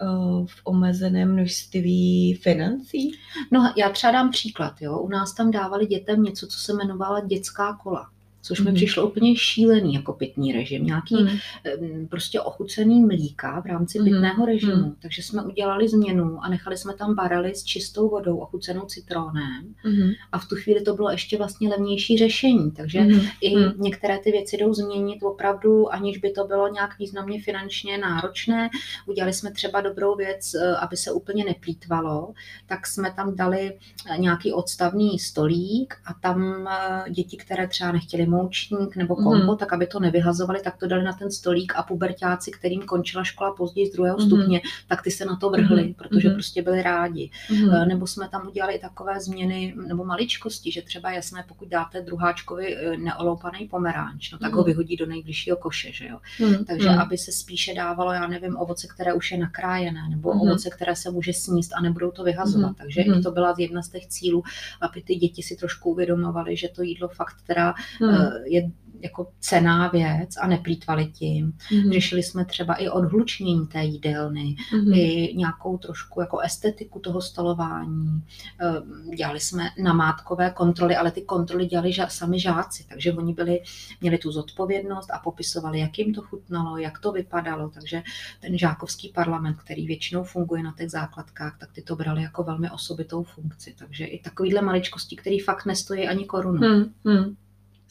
Eh, 0.03 0.47
v 0.47 0.61
omezeném 0.65 1.33
množství 1.33 2.35
financí? 2.35 3.13
No, 3.51 3.73
já 3.77 3.91
třeba 3.91 4.13
dám 4.13 4.31
příklad. 4.31 4.75
Jo. 4.81 4.99
U 4.99 5.09
nás 5.09 5.35
tam 5.35 5.51
dávali 5.51 5.87
dětem 5.87 6.23
něco, 6.23 6.47
co 6.47 6.59
se 6.59 6.73
jmenovalo 6.73 7.21
dětská 7.21 7.79
kola 7.83 8.11
což 8.43 8.61
mi 8.61 8.71
mm. 8.71 8.77
přišlo 8.77 9.07
úplně 9.07 9.37
šílený 9.37 9.95
jako 9.95 10.13
pitný 10.13 10.53
režim. 10.53 10.87
Nějaký 10.87 11.15
mm. 11.23 12.09
prostě 12.09 12.41
ochucený 12.41 13.01
mlíka 13.01 13.61
v 13.61 13.67
rámci 13.67 13.99
mm. 13.99 14.05
pitného 14.05 14.47
režimu. 14.47 14.77
Mm. 14.77 14.97
Takže 15.03 15.23
jsme 15.23 15.43
udělali 15.43 15.89
změnu 15.89 16.39
a 16.45 16.49
nechali 16.49 16.77
jsme 16.77 16.95
tam 16.95 17.15
barely 17.15 17.55
s 17.55 17.65
čistou 17.65 18.09
vodou 18.09 18.37
ochucenou 18.37 18.83
citrónem 18.87 19.75
mm. 19.85 20.11
a 20.33 20.39
v 20.39 20.49
tu 20.49 20.57
chvíli 20.57 20.81
to 20.81 20.95
bylo 20.95 21.11
ještě 21.11 21.39
vlastně 21.39 21.69
levnější 21.69 22.19
řešení. 22.19 22.71
Takže 22.71 23.01
mm. 23.01 23.21
i 23.41 23.57
mm. 23.57 23.73
některé 23.77 24.19
ty 24.19 24.31
věci 24.31 24.57
jdou 24.57 24.75
změnit 24.75 25.23
opravdu, 25.23 25.93
aniž 25.93 26.19
by 26.19 26.31
to 26.31 26.47
bylo 26.47 26.69
nějak 26.69 26.99
významně 26.99 27.43
finančně 27.43 27.99
náročné. 27.99 28.71
Udělali 29.07 29.33
jsme 29.33 29.53
třeba 29.53 29.81
dobrou 29.81 30.17
věc, 30.17 30.55
e, 30.55 30.77
aby 30.77 30.97
se 30.97 31.13
úplně 31.13 31.45
neplýtvalo, 31.45 32.35
tak 32.67 32.87
jsme 32.87 33.13
tam 33.17 33.37
dali 33.37 33.79
e, 34.11 34.19
nějaký 34.19 34.53
odstavný 34.53 35.19
stolík 35.19 35.95
a 36.07 36.15
tam 36.15 36.69
e, 36.69 37.11
děti, 37.11 37.37
které 37.37 37.69
třeba 37.69 37.93
nechtěli 37.93 38.27
moučník 38.33 38.97
nebo 38.97 39.17
kompo, 39.17 39.53
mm. 39.53 39.57
tak 39.57 39.73
aby 39.73 39.87
to 39.87 40.01
nevyhazovali, 40.01 40.61
tak 40.61 40.77
to 40.77 40.87
dali 40.87 41.05
na 41.05 41.13
ten 41.13 41.31
stolík 41.31 41.73
a 41.77 41.83
pubertáci, 41.83 42.51
kterým 42.51 42.83
končila 42.83 43.25
škola 43.25 43.53
později 43.53 43.87
z 43.87 43.93
druhého 43.93 44.19
mm. 44.19 44.27
stupně, 44.27 44.61
tak 44.89 45.03
ty 45.03 45.11
se 45.11 45.25
na 45.25 45.37
to 45.37 45.51
vrhli, 45.51 45.85
mm. 45.85 45.95
protože 45.95 46.29
mm. 46.29 46.35
prostě 46.35 46.63
byli 46.63 46.83
rádi. 46.83 47.31
Mm. 47.51 47.89
Nebo 47.89 48.07
jsme 48.07 48.29
tam 48.29 48.49
udělali 48.49 48.79
takové 48.79 49.21
změny 49.21 49.75
nebo 49.89 50.05
maličkosti, 50.05 50.73
že 50.73 50.83
třeba 50.83 51.11
jasné, 51.11 51.45
pokud 51.49 51.69
dáte 51.69 52.01
druháčkovi 52.01 52.77
eh, 52.77 52.97
neoloupaný 52.97 53.69
pomeranč, 53.69 54.33
no 54.33 54.39
tak 54.39 54.53
mm. 54.53 54.59
ho 54.59 54.65
vyhodí 54.65 54.97
do 54.97 55.07
nejbližšího 55.07 55.57
koše, 55.57 55.93
že 55.93 56.07
jo. 56.07 56.19
Mm. 56.41 56.65
Takže 56.65 56.89
mm. 56.89 56.99
aby 56.99 57.19
se 57.19 57.33
spíše 57.33 57.75
dávalo, 57.75 58.13
já 58.13 58.27
nevím, 58.27 58.57
ovoce, 58.57 58.87
které 58.95 59.13
už 59.13 59.33
je 59.33 59.39
nakrájené, 59.39 60.09
nebo 60.11 60.35
mm. 60.35 60.41
ovoce, 60.41 60.71
které 60.71 60.97
se 60.97 61.11
může 61.11 61.33
sníst 61.33 61.73
a 61.75 61.81
nebudou 61.81 62.11
to 62.11 62.25
vyhazovat. 62.25 62.71
Mm. 62.71 62.75
Takže 62.75 63.05
mm. 63.07 63.19
i 63.19 63.23
to 63.23 63.31
byla 63.31 63.55
jedna 63.59 63.83
z 63.83 63.89
těch 63.89 64.07
cílů, 64.07 64.43
aby 64.81 65.03
ty 65.03 65.15
děti 65.15 65.43
si 65.43 65.57
trošku 65.57 65.91
uvědomovaly, 65.91 66.57
že 66.57 66.69
to 66.69 66.83
jídlo 66.83 67.09
fakt 67.09 67.37
teda 67.47 67.75
mm 68.01 68.22
je 68.45 68.71
jako 69.03 69.33
cená 69.41 69.89
věc 69.89 70.37
a 70.41 70.47
neplýtvali 70.47 71.07
tím. 71.07 71.53
Mm-hmm. 71.53 71.93
Řešili 71.93 72.23
jsme 72.23 72.45
třeba 72.45 72.75
i 72.75 72.89
odhlučnění 72.89 73.67
té 73.67 73.85
jídelny, 73.85 74.57
mm-hmm. 74.73 74.97
i 74.97 75.35
nějakou 75.37 75.79
trošku 75.79 76.21
jako 76.21 76.39
estetiku 76.39 76.99
toho 76.99 77.21
stolování. 77.21 78.23
Ehm, 78.59 79.11
dělali 79.17 79.41
jsme 79.41 79.69
namátkové 79.83 80.51
kontroly, 80.51 80.97
ale 80.97 81.11
ty 81.11 81.23
kontroly 81.23 81.67
dělali 81.67 81.91
ža- 81.91 82.09
sami 82.09 82.41
žáci, 82.41 82.85
takže 82.89 83.13
oni 83.13 83.35
byli, 83.35 83.61
měli 84.01 84.19
tu 84.19 84.33
zodpovědnost 84.33 85.11
a 85.11 85.19
popisovali, 85.19 85.81
jak 85.81 85.99
jim 85.99 86.15
to 86.15 86.23
chutnalo, 86.23 86.77
jak 86.79 86.99
to 86.99 87.13
vypadalo, 87.13 87.69
takže 87.69 88.03
ten 88.41 88.59
žákovský 88.59 89.09
parlament, 89.09 89.57
který 89.65 89.87
většinou 89.87 90.25
funguje 90.25 90.63
na 90.63 90.75
těch 90.79 90.91
základkách, 90.91 91.59
tak 91.59 91.73
ty 91.73 91.83
to 91.83 91.97
brali 91.97 92.23
jako 92.23 92.43
velmi 92.43 92.71
osobitou 92.71 93.23
funkci. 93.23 93.75
Takže 93.79 94.05
i 94.05 94.23
takovýhle 94.23 94.63
maličkosti, 94.63 95.17
který 95.17 95.39
fakt 95.39 95.67
nestojí 95.67 96.09
ani 96.09 96.25
korunu. 96.25 96.61
Hmm, 96.61 96.93
hmm. 97.05 97.37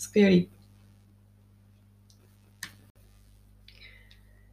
Skvělý. 0.02 0.50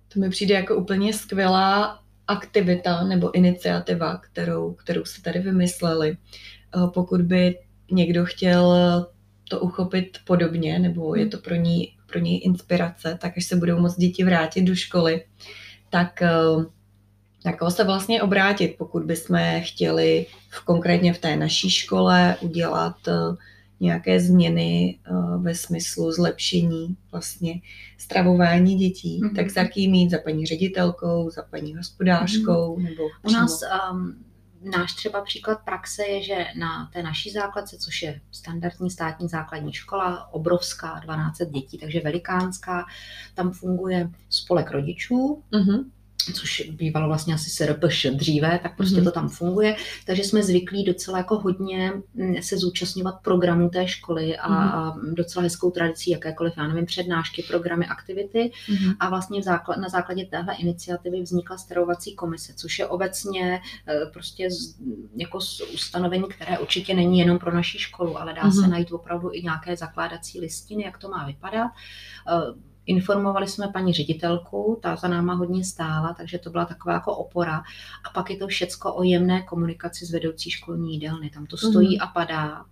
To 0.08 0.20
mi 0.20 0.30
přijde 0.30 0.54
jako 0.54 0.76
úplně 0.76 1.12
skvělá 1.12 2.02
aktivita 2.26 3.04
nebo 3.04 3.34
iniciativa, 3.34 4.16
kterou, 4.16 4.72
kterou 4.72 5.04
se 5.04 5.22
tady 5.22 5.38
vymysleli. 5.38 6.16
Eh, 6.16 6.90
pokud 6.94 7.22
by 7.22 7.58
někdo 7.90 8.24
chtěl 8.24 8.74
to 9.50 9.60
uchopit 9.60 10.18
podobně, 10.24 10.78
nebo 10.78 11.14
je 11.14 11.26
to 11.26 11.38
pro 11.38 11.54
ní, 11.54 11.96
pro 12.06 12.18
ní 12.18 12.44
inspirace, 12.44 13.18
tak 13.20 13.32
až 13.36 13.44
se 13.44 13.56
budou 13.56 13.80
moct 13.80 13.96
děti 13.96 14.24
vrátit 14.24 14.62
do 14.62 14.74
školy, 14.74 15.24
tak 15.90 16.22
na 17.44 17.52
koho 17.52 17.70
se 17.70 17.84
vlastně 17.84 18.22
obrátit, 18.22 18.74
pokud 18.78 19.02
bychom 19.02 19.38
chtěli 19.60 20.26
v, 20.48 20.64
konkrétně 20.64 21.14
v 21.14 21.18
té 21.18 21.36
naší 21.36 21.70
škole 21.70 22.36
udělat 22.40 22.96
eh, 23.08 23.12
nějaké 23.80 24.20
změny 24.20 24.98
uh, 25.10 25.42
ve 25.42 25.54
smyslu 25.54 26.12
zlepšení 26.12 26.96
vlastně 27.12 27.60
stravování 27.98 28.76
dětí, 28.76 29.20
mm-hmm. 29.22 29.36
tak 29.36 29.50
za 29.50 29.64
kým 29.64 29.90
mít? 29.90 30.10
Za 30.10 30.18
paní 30.18 30.46
ředitelkou, 30.46 31.30
za 31.30 31.42
paní 31.42 31.76
hospodářkou? 31.76 32.76
Mm-hmm. 32.76 32.82
Nebo 32.82 33.02
U 33.22 33.30
nás 33.30 33.60
um, 33.92 34.24
náš 34.62 34.94
třeba 34.94 35.22
příklad 35.22 35.58
praxe 35.64 36.02
je, 36.02 36.22
že 36.22 36.46
na 36.58 36.90
té 36.92 37.02
naší 37.02 37.30
základce, 37.30 37.76
což 37.78 38.02
je 38.02 38.20
standardní 38.32 38.90
státní 38.90 39.28
základní 39.28 39.72
škola, 39.72 40.32
obrovská, 40.32 41.00
12 41.04 41.38
dětí, 41.38 41.78
takže 41.78 42.00
velikánská, 42.00 42.84
tam 43.34 43.52
funguje 43.52 44.10
spolek 44.28 44.70
rodičů, 44.70 45.42
mm-hmm 45.52 45.84
což 46.32 46.70
bývalo 46.70 47.06
vlastně 47.06 47.34
asi 47.34 47.50
SRPŠ 47.50 48.06
dříve, 48.06 48.60
tak 48.62 48.76
prostě 48.76 49.00
mm-hmm. 49.00 49.04
to 49.04 49.10
tam 49.10 49.28
funguje. 49.28 49.76
Takže 50.06 50.24
jsme 50.24 50.42
zvyklí 50.42 50.84
docela 50.84 51.18
jako 51.18 51.38
hodně 51.38 51.92
mm, 52.14 52.42
se 52.42 52.56
zúčastňovat 52.56 53.14
programů 53.22 53.68
té 53.68 53.88
školy 53.88 54.36
a, 54.36 54.48
mm-hmm. 54.48 54.74
a 54.74 54.96
docela 55.12 55.42
hezkou 55.42 55.70
tradicí 55.70 56.10
jakékoliv, 56.10 56.52
já 56.56 56.68
nevím, 56.68 56.86
přednášky, 56.86 57.42
programy, 57.42 57.86
aktivity. 57.86 58.50
Mm-hmm. 58.68 58.96
A 59.00 59.08
vlastně 59.08 59.40
v 59.40 59.44
základ, 59.44 59.76
na 59.76 59.88
základě 59.88 60.24
téhle 60.24 60.54
iniciativy 60.54 61.22
vznikla 61.22 61.58
stravovací 61.58 62.14
komise, 62.14 62.52
což 62.54 62.78
je 62.78 62.86
obecně 62.86 63.60
e, 63.88 64.06
prostě 64.12 64.50
z, 64.50 64.76
jako 65.16 65.40
z 65.40 65.60
ustanovení, 65.60 66.24
které 66.28 66.58
určitě 66.58 66.94
není 66.94 67.18
jenom 67.18 67.38
pro 67.38 67.54
naší 67.54 67.78
školu, 67.78 68.20
ale 68.20 68.34
dá 68.34 68.42
mm-hmm. 68.42 68.62
se 68.62 68.68
najít 68.68 68.92
opravdu 68.92 69.30
i 69.32 69.42
nějaké 69.42 69.76
zakládací 69.76 70.40
listiny, 70.40 70.84
jak 70.84 70.98
to 70.98 71.08
má 71.08 71.26
vypadat 71.26 71.66
e, 71.66 72.67
Informovali 72.88 73.48
jsme 73.48 73.68
paní 73.68 73.92
ředitelku, 73.92 74.78
ta 74.82 74.96
za 74.96 75.08
náma 75.08 75.34
hodně 75.34 75.64
stála, 75.64 76.14
takže 76.14 76.38
to 76.38 76.50
byla 76.50 76.64
taková 76.64 76.94
jako 76.94 77.16
opora. 77.16 77.62
A 78.04 78.10
pak 78.14 78.30
je 78.30 78.36
to 78.36 78.46
všecko 78.46 78.94
o 78.94 79.02
jemné 79.02 79.42
komunikaci 79.42 80.06
s 80.06 80.10
vedoucí 80.12 80.50
školní 80.50 80.92
jídelny. 80.92 81.30
Tam 81.30 81.46
to 81.46 81.56
stojí 81.56 81.96
mm. 81.96 82.02
a 82.02 82.06
padá. 82.06 82.64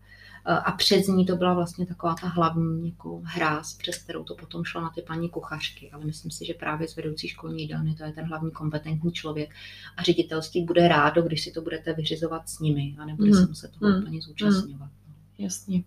A 0.45 0.73
před 0.73 1.09
ní 1.09 1.27
to 1.27 1.37
byla 1.37 1.55
vlastně 1.55 1.87
taková 1.87 2.15
ta 2.21 2.29
hlavní 2.29 2.89
jako 2.89 3.21
hráz, 3.25 3.75
přes 3.75 3.99
kterou 3.99 4.25
to 4.25 4.35
potom 4.35 4.65
šlo 4.65 4.81
na 4.81 4.91
ty 4.91 5.03
paní 5.03 5.29
kuchařky. 5.29 5.91
Ale 5.91 6.05
myslím 6.05 6.31
si, 6.31 6.47
že 6.47 6.55
právě 6.55 6.89
s 6.89 6.97
vedoucí 6.97 7.29
školní 7.29 7.63
jídelny 7.63 7.95
to 7.95 8.05
je 8.05 8.13
ten 8.13 8.25
hlavní 8.25 8.51
kompetentní 8.51 9.13
člověk. 9.13 9.55
A 9.97 10.03
ředitelství 10.03 10.65
bude 10.65 10.89
rádo, 10.89 11.23
když 11.23 11.45
si 11.45 11.53
to 11.53 11.61
budete 11.61 11.93
vyřizovat 11.93 12.49
s 12.49 12.59
nimi 12.59 12.97
a 12.99 13.05
nebude 13.05 13.31
mm. 13.31 13.37
se 13.37 13.47
muset 13.47 13.73
toho 13.79 13.93
mm. 13.93 13.99
úplně 13.99 14.21
zúčastňovat. 14.21 14.91
Mm. 14.91 15.15
Jasně. 15.39 15.83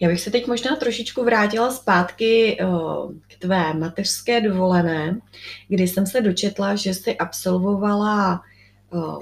Já 0.00 0.08
bych 0.08 0.20
se 0.20 0.30
teď 0.30 0.46
možná 0.46 0.76
trošičku 0.76 1.24
vrátila 1.24 1.70
zpátky 1.70 2.58
k 3.28 3.38
tvé 3.38 3.74
mateřské 3.74 4.40
dovolené, 4.40 5.20
kdy 5.68 5.88
jsem 5.88 6.06
se 6.06 6.20
dočetla, 6.20 6.74
že 6.76 6.94
jsi 6.94 7.16
absolvovala 7.16 8.40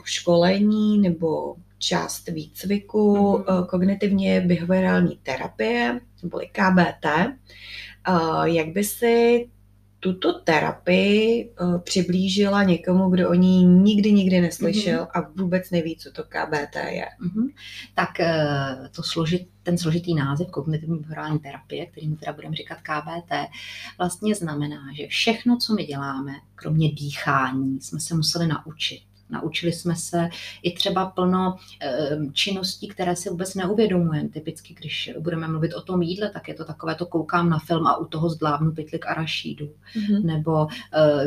školení 0.05 0.99
nebo 0.99 1.57
část 1.79 2.29
výcviku 2.29 3.15
mm-hmm. 3.15 3.67
kognitivně 3.67 4.41
behaviorální 4.41 5.19
terapie, 5.23 6.01
neboli 6.23 6.47
KBT. 6.47 7.07
Jak 8.45 8.69
by 8.69 8.85
si 8.85 9.49
tuto 10.07 10.33
terapii 10.33 11.51
uh, 11.61 11.81
přiblížila 11.81 12.63
někomu, 12.63 13.11
kdo 13.11 13.31
o 13.31 13.35
ní 13.35 13.65
nikdy, 13.65 14.13
nikdy 14.13 14.41
neslyšel 14.41 15.05
mm-hmm. 15.05 15.21
a 15.21 15.31
vůbec 15.43 15.71
neví, 15.71 15.97
co 15.97 16.13
to 16.13 16.23
KBT 16.23 16.77
je. 16.77 17.07
Mm-hmm. 17.21 17.49
Tak 17.95 18.11
uh, 18.21 18.87
to 18.89 19.03
složit, 19.03 19.49
ten 19.63 19.79
složitý 19.79 20.15
název 20.15 20.51
kognitivní 20.51 20.99
behaviorální 20.99 21.39
terapie, 21.39 21.87
kterým 21.87 22.17
teda 22.17 22.33
budeme 22.33 22.57
říkat 22.57 22.79
KBT, 22.83 23.33
vlastně 23.99 24.35
znamená, 24.35 24.93
že 24.97 25.07
všechno, 25.07 25.57
co 25.57 25.75
my 25.75 25.85
děláme, 25.85 26.33
kromě 26.55 26.93
dýchání, 26.93 27.81
jsme 27.81 28.01
se 28.01 28.15
museli 28.15 28.47
naučit. 28.47 29.03
Naučili 29.31 29.73
jsme 29.73 29.97
se 29.97 30.29
i 30.63 30.73
třeba 30.73 31.07
plno 31.07 31.57
ehm, 31.81 32.33
činností, 32.33 32.89
které 32.89 33.17
si 33.17 33.31
vůbec 33.31 33.55
neuvědomujeme. 33.55 34.29
Typicky, 34.29 34.75
když 34.75 35.11
budeme 35.19 35.49
mluvit 35.49 35.75
o 35.75 35.83
tom 35.83 36.03
jídle, 36.03 36.31
tak 36.31 36.49
je 36.49 36.55
to 36.55 36.65
takové 36.65 36.95
to 36.95 37.07
koukám 37.07 37.51
na 37.51 37.59
film 37.59 37.87
a 37.87 37.97
u 37.97 38.05
toho 38.05 38.29
zdlávnu 38.31 38.73
pytlik 38.73 39.07
arašídu. 39.07 39.67
Mm-hmm. 39.67 40.25
Nebo 40.25 40.65
uh, 40.65 40.71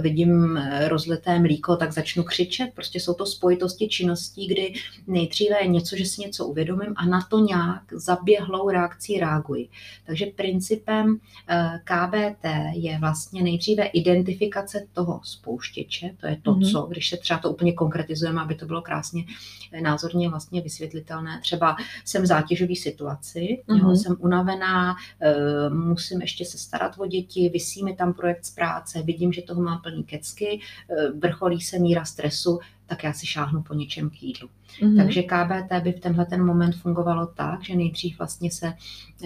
vidím 0.02 0.58
eh, 0.58 0.88
rozleté 0.88 1.40
mlíko, 1.40 1.76
tak 1.76 1.94
začnu 1.94 2.24
křičet. 2.24 2.70
Prostě 2.74 3.00
jsou 3.00 3.14
to 3.14 3.26
spojitosti 3.26 3.88
činností, 3.88 4.48
kdy 4.48 4.74
nejdříve 5.08 5.62
je 5.62 5.68
něco, 5.68 5.98
že 5.98 6.06
si 6.06 6.22
něco 6.22 6.46
uvědomím 6.46 6.94
a 6.96 7.06
na 7.06 7.22
to 7.30 7.40
nějak 7.40 7.82
zaběhlou 7.92 8.70
reakcí 8.70 9.20
reaguji. 9.20 9.70
Takže 10.06 10.26
principem 10.26 11.10
uh, 11.10 11.18
eh, 11.48 11.80
KBT 11.84 12.46
je 12.74 13.00
vlastně 13.00 13.44
nejdříve 13.44 13.86
identifikace 13.86 14.86
toho 14.94 15.22
spouštěče, 15.24 16.10
to 16.20 16.28
je 16.28 16.38
to, 16.42 16.52
mm-hmm. 16.52 16.72
co, 16.72 16.82
když 16.82 17.10
se 17.10 17.18
třeba 17.18 17.40
to 17.40 17.52
úplně 17.52 17.74
konkretizujeme, 17.90 18.42
aby 18.42 18.56
to 18.56 18.66
bylo 18.66 18.82
krásně 18.82 19.24
eh, 19.72 19.82
názorně 19.82 20.30
vlastně 20.30 20.62
vysvětlitelné. 20.62 21.40
Třeba 21.42 21.76
jsem 22.06 22.24
v 22.24 22.26
zátěžové 22.26 22.76
situaci, 22.76 23.40
mm-hmm. 23.40 23.78
jo, 23.78 23.88
mhm. 23.88 23.96
jsem 23.96 24.16
unavená, 24.20 24.96
e, 25.22 25.70
musím 25.70 26.22
ještě 26.22 26.46
se 26.46 26.58
starat 26.58 26.96
o 26.98 27.08
děti, 27.08 27.50
vysí 27.50 27.84
mi 27.84 27.96
tam 27.96 28.14
projekt 28.14 28.46
z 28.46 28.56
práce, 28.56 29.02
vidím, 29.02 29.34
že 29.34 29.42
toho 29.42 29.62
mám 29.62 29.82
plný 29.82 30.04
kecky, 30.04 30.60
e, 30.90 31.12
vrcholí 31.12 31.62
se 31.62 31.80
míra 31.80 32.06
stresu, 32.06 32.60
tak 32.90 33.04
já 33.04 33.14
si 33.14 33.28
šáhnu 33.28 33.64
po 33.64 33.74
něčem 33.74 34.10
k 34.10 34.24
jídlu. 34.24 34.50
Mm-hmm. 34.82 34.98
Takže 34.98 35.24
KBT 35.24 35.84
by 35.84 35.92
v 35.92 36.00
tenhle 36.00 36.26
ten 36.26 36.46
moment 36.46 36.76
fungovalo 36.76 37.26
tak, 37.26 37.64
že 37.64 37.76
nejdřív 37.76 38.18
vlastně 38.18 38.52
se 38.52 38.74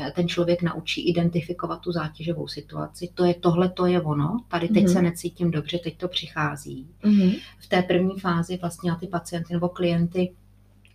eh, 0.02 0.12
ten 0.15 0.28
člověk 0.28 0.62
naučí 0.62 1.10
identifikovat 1.10 1.82
tu 1.82 1.91
zátěžovou 1.91 2.47
situaci. 2.47 3.10
To 3.13 3.26
je 3.26 3.34
tohle, 3.34 3.69
to 3.69 3.86
je 3.86 4.02
ono. 4.02 4.38
Tady 4.47 4.67
teď 4.67 4.84
mm-hmm. 4.84 4.93
se 4.93 5.02
necítím 5.02 5.52
dobře, 5.52 5.78
teď 5.78 5.97
to 5.97 6.08
přichází. 6.08 6.88
Mm-hmm. 7.04 7.39
V 7.60 7.67
té 7.67 7.82
první 7.82 8.19
fázi 8.19 8.58
vlastně 8.62 8.89
já 8.89 8.95
ty 8.95 9.08
pacienty 9.08 9.54
nebo 9.54 9.69
klienty 9.69 10.34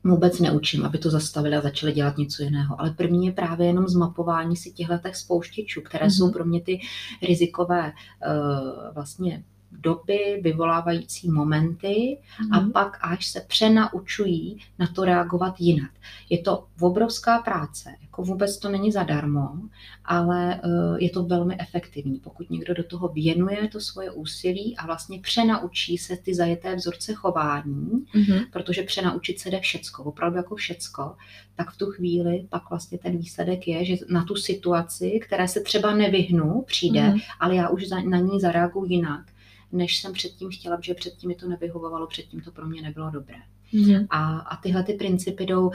vůbec 0.04 0.40
neučím, 0.40 0.84
aby 0.84 0.98
to 0.98 1.10
zastavili 1.10 1.56
a 1.56 1.60
začali 1.60 1.92
dělat 1.92 2.18
něco 2.18 2.42
jiného. 2.42 2.80
Ale 2.80 2.90
první 2.90 3.26
je 3.26 3.32
právě 3.32 3.66
jenom 3.66 3.88
zmapování 3.88 4.56
si 4.56 4.70
těchto 4.70 4.94
spouštěčů, 5.12 5.80
které 5.80 6.06
mm-hmm. 6.06 6.18
jsou 6.18 6.32
pro 6.32 6.44
mě 6.44 6.60
ty 6.60 6.80
rizikové 7.22 7.92
uh, 7.92 8.94
vlastně 8.94 9.44
doby, 9.72 10.40
vyvolávající 10.42 11.30
momenty 11.30 12.18
mm. 12.44 12.52
a 12.52 12.60
mhm. 12.60 12.72
pak 12.72 12.98
až 13.00 13.26
se 13.26 13.40
přenaučují 13.40 14.58
na 14.78 14.86
to 14.86 15.04
reagovat 15.04 15.54
jinak. 15.58 15.90
Je 16.30 16.38
to 16.38 16.66
obrovská 16.80 17.38
práce, 17.38 17.94
jako 18.02 18.22
vůbec 18.22 18.58
to 18.58 18.68
není 18.68 18.92
zadarmo, 18.92 19.58
ale 20.04 20.60
uh, 20.64 20.96
je 20.98 21.10
to 21.10 21.22
velmi 21.22 21.56
efektivní, 21.60 22.20
pokud 22.20 22.50
někdo 22.50 22.74
do 22.74 22.84
toho 22.84 23.08
věnuje 23.08 23.68
to 23.68 23.80
svoje 23.80 24.10
úsilí 24.10 24.76
a 24.76 24.86
vlastně 24.86 25.20
přenaučí 25.20 25.98
se 25.98 26.16
ty 26.16 26.34
zajeté 26.34 26.74
vzorce 26.74 27.14
chování, 27.14 28.06
mm. 28.14 28.38
protože 28.52 28.82
přenaučit 28.82 29.40
se 29.40 29.50
jde 29.50 29.60
všecko, 29.60 30.04
opravdu 30.04 30.36
jako 30.36 30.56
všecko, 30.56 31.14
tak 31.56 31.70
v 31.70 31.78
tu 31.78 31.86
chvíli 31.86 32.46
pak 32.48 32.70
vlastně 32.70 32.98
ten 32.98 33.18
výsledek 33.18 33.68
je, 33.68 33.84
že 33.84 33.96
na 34.08 34.24
tu 34.24 34.36
situaci, 34.36 35.20
které 35.22 35.48
se 35.48 35.60
třeba 35.60 35.94
nevyhnu, 35.94 36.64
přijde, 36.66 37.02
mm. 37.08 37.18
ale 37.40 37.54
já 37.54 37.68
už 37.68 37.84
na 37.88 38.18
ní 38.18 38.40
zareaguji 38.40 38.92
jinak 38.92 39.24
než 39.72 40.00
jsem 40.00 40.12
předtím 40.12 40.50
chtěla, 40.50 40.76
protože 40.76 40.94
předtím 40.94 41.28
mi 41.28 41.34
to 41.34 41.48
nevyhovovalo, 41.48 42.06
předtím 42.06 42.40
to 42.40 42.52
pro 42.52 42.66
mě 42.66 42.82
nebylo 42.82 43.10
dobré. 43.10 43.36
Mm-hmm. 43.74 44.06
A, 44.10 44.38
a 44.38 44.56
tyhle 44.56 44.82
ty 44.82 44.92
principy 44.92 45.46
jdou 45.46 45.66
uh, 45.66 45.72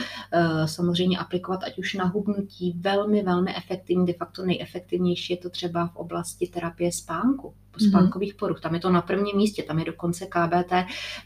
samozřejmě 0.66 1.18
aplikovat 1.18 1.64
ať 1.64 1.78
už 1.78 1.94
na 1.94 2.06
hubnutí, 2.06 2.74
velmi, 2.80 3.24
velmi 3.24 3.56
efektivní, 3.56 4.06
de 4.06 4.14
facto 4.14 4.46
nejefektivnější 4.46 5.34
je 5.34 5.38
to 5.38 5.50
třeba 5.50 5.88
v 5.88 5.96
oblasti 5.96 6.48
terapie 6.48 6.92
spánku, 6.92 7.54
mhm. 7.82 7.90
spánkových 7.90 8.36
poruch. 8.36 8.62
Tam 8.62 8.74
je 8.74 8.80
to 8.80 8.90
na 8.90 9.02
prvním 9.02 9.38
místě, 9.38 9.64
tam 9.64 9.80
je 9.80 9.86
dokonce 9.86 10.26
KBT 10.26 10.74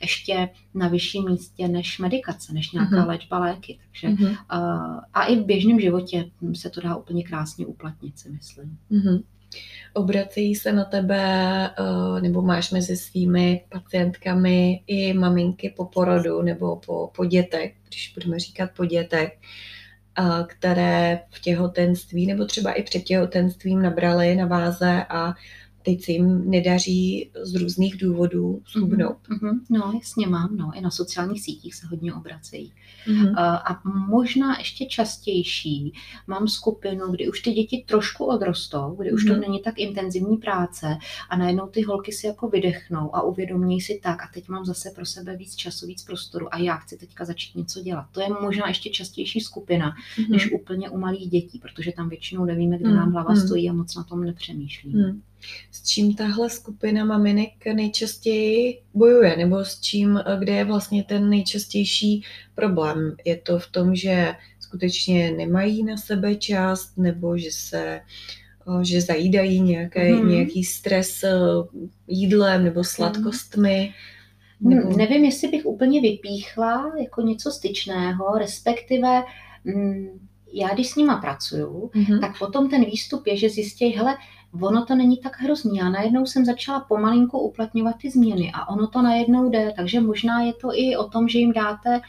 ještě 0.01 0.49
na 0.73 0.87
vyšším 0.87 1.25
místě 1.25 1.67
než 1.67 1.99
medikace, 1.99 2.53
než 2.53 2.71
nějaká 2.71 2.95
mm-hmm. 2.95 3.07
léčba 3.07 3.39
léky. 3.39 3.79
Takže, 3.87 4.07
mm-hmm. 4.07 4.29
uh, 4.29 4.99
a 5.13 5.25
i 5.25 5.35
v 5.35 5.45
běžném 5.45 5.79
životě 5.79 6.31
se 6.53 6.69
to 6.69 6.81
dá 6.81 6.95
úplně 6.95 7.23
krásně 7.23 7.65
uplatnit, 7.65 8.19
si 8.19 8.29
myslím. 8.29 8.77
Mm-hmm. 8.91 9.23
Obracejí 9.93 10.55
se 10.55 10.71
na 10.71 10.85
tebe, 10.85 11.23
eh, 11.69 12.21
nebo 12.21 12.41
máš 12.41 12.71
mezi 12.71 12.97
svými 12.97 13.63
pacientkami 13.69 14.83
i 14.87 15.13
maminky 15.13 15.73
po 15.77 15.85
porodu 15.85 16.41
nebo 16.41 16.75
po, 16.75 17.11
po 17.15 17.25
dětech, 17.25 17.73
když 17.87 18.13
budeme 18.13 18.39
říkat 18.39 18.69
po 18.77 18.85
dětech, 18.85 19.37
eh, 20.19 20.23
které 20.47 21.19
v 21.29 21.39
těhotenství 21.39 22.25
nebo 22.27 22.45
třeba 22.45 22.71
i 22.71 22.83
před 22.83 22.99
těhotenstvím 22.99 23.81
nabrali 23.81 24.35
na 24.35 24.45
váze 24.45 25.05
a 25.09 25.33
teď 25.87 26.03
se 26.03 26.11
jim 26.11 26.49
nedaří 26.49 27.31
z 27.43 27.55
různých 27.55 27.97
důvodů 27.97 28.61
schubnout. 28.65 29.17
Mm-hmm. 29.29 29.59
No, 29.69 29.91
jasně 29.93 30.27
mám, 30.27 30.57
no. 30.57 30.71
I 30.75 30.81
na 30.81 30.91
sociálních 30.91 31.41
sítích 31.41 31.75
se 31.75 31.87
hodně 31.87 32.13
obracejí. 32.13 32.73
Mm-hmm. 33.07 33.33
A 33.37 33.81
možná 34.09 34.57
ještě 34.57 34.85
častější 34.85 35.93
mám 36.27 36.47
skupinu, 36.47 37.11
kdy 37.11 37.29
už 37.29 37.41
ty 37.41 37.51
děti 37.51 37.83
trošku 37.87 38.25
odrostou, 38.25 38.95
kdy 38.99 39.11
už 39.11 39.25
mm-hmm. 39.25 39.33
to 39.33 39.39
není 39.39 39.59
tak 39.59 39.79
intenzivní 39.79 40.37
práce 40.37 40.97
a 41.29 41.37
najednou 41.37 41.67
ty 41.67 41.81
holky 41.81 42.11
si 42.11 42.27
jako 42.27 42.47
vydechnou 42.47 43.15
a 43.15 43.21
uvědomí 43.21 43.81
si 43.81 43.99
tak 44.03 44.23
a 44.23 44.29
teď 44.33 44.49
mám 44.49 44.65
zase 44.65 44.91
pro 44.95 45.05
sebe 45.05 45.37
víc 45.37 45.55
času, 45.55 45.87
víc 45.87 46.03
prostoru 46.03 46.53
a 46.53 46.57
já 46.57 46.75
chci 46.75 46.97
teďka 46.97 47.25
začít 47.25 47.55
něco 47.55 47.81
dělat. 47.81 48.05
To 48.11 48.21
je 48.21 48.27
možná 48.41 48.67
ještě 48.67 48.89
častější 48.89 49.39
skupina, 49.39 49.91
mm-hmm. 49.91 50.29
než 50.29 50.51
úplně 50.51 50.89
u 50.89 50.97
malých 50.97 51.29
dětí, 51.29 51.59
protože 51.59 51.91
tam 51.91 52.09
většinou 52.09 52.45
nevíme, 52.45 52.77
kde 52.77 52.89
mm-hmm. 52.89 52.95
nám 52.95 53.11
hlava 53.11 53.33
mhm. 53.33 53.41
stojí 53.41 53.69
a 53.69 53.73
moc 53.73 53.95
na 53.95 54.03
tom 54.03 54.23
nepřemýšlíme. 54.23 55.03
Mm-hmm 55.03 55.21
s 55.71 55.83
čím 55.83 56.15
tahle 56.15 56.49
skupina 56.49 57.05
maminek 57.05 57.65
nejčastěji 57.73 58.81
bojuje, 58.93 59.37
nebo 59.37 59.65
s 59.65 59.79
čím, 59.79 60.19
kde 60.39 60.53
je 60.53 60.63
vlastně 60.63 61.03
ten 61.03 61.29
nejčastější 61.29 62.23
problém. 62.55 63.15
Je 63.25 63.37
to 63.37 63.59
v 63.59 63.67
tom, 63.67 63.95
že 63.95 64.35
skutečně 64.59 65.31
nemají 65.31 65.83
na 65.83 65.97
sebe 65.97 66.35
čas, 66.35 66.95
nebo 66.97 67.37
že 67.37 67.51
se 67.51 68.01
že 68.81 69.01
zajídají 69.01 69.61
nějaké, 69.61 70.13
mm. 70.13 70.29
nějaký 70.29 70.63
stres 70.63 71.23
eh, 71.23 71.31
jídlem 72.07 72.63
nebo 72.63 72.83
sladkostmi. 72.83 73.93
Nebo... 74.61 74.97
Nevím, 74.97 75.25
jestli 75.25 75.47
bych 75.47 75.65
úplně 75.65 76.01
vypíchla 76.01 76.91
jako 76.99 77.21
něco 77.21 77.51
styčného, 77.51 78.37
respektive 78.37 79.23
mm, 79.63 80.19
já 80.53 80.73
když 80.73 80.89
s 80.89 80.95
nima 80.95 81.17
pracuju, 81.17 81.91
mm-hmm. 81.95 82.19
tak 82.19 82.39
potom 82.39 82.69
ten 82.69 82.85
výstup 82.85 83.27
je, 83.27 83.37
že 83.37 83.49
zjistějí, 83.49 83.93
hele, 83.93 84.17
ono 84.61 84.85
to 84.85 84.95
není 84.95 85.17
tak 85.17 85.39
hrozný. 85.39 85.81
A 85.81 85.89
najednou 85.89 86.25
jsem 86.25 86.45
začala 86.45 86.79
pomalinku 86.79 87.39
uplatňovat 87.39 87.95
ty 88.01 88.11
změny 88.11 88.51
a 88.53 88.69
ono 88.69 88.87
to 88.87 89.01
najednou 89.01 89.49
jde. 89.49 89.73
Takže 89.75 90.01
možná 90.01 90.41
je 90.41 90.53
to 90.53 90.69
i 90.73 90.97
o 90.97 91.09
tom, 91.09 91.27
že 91.27 91.39
jim 91.39 91.53
dáte 91.53 92.01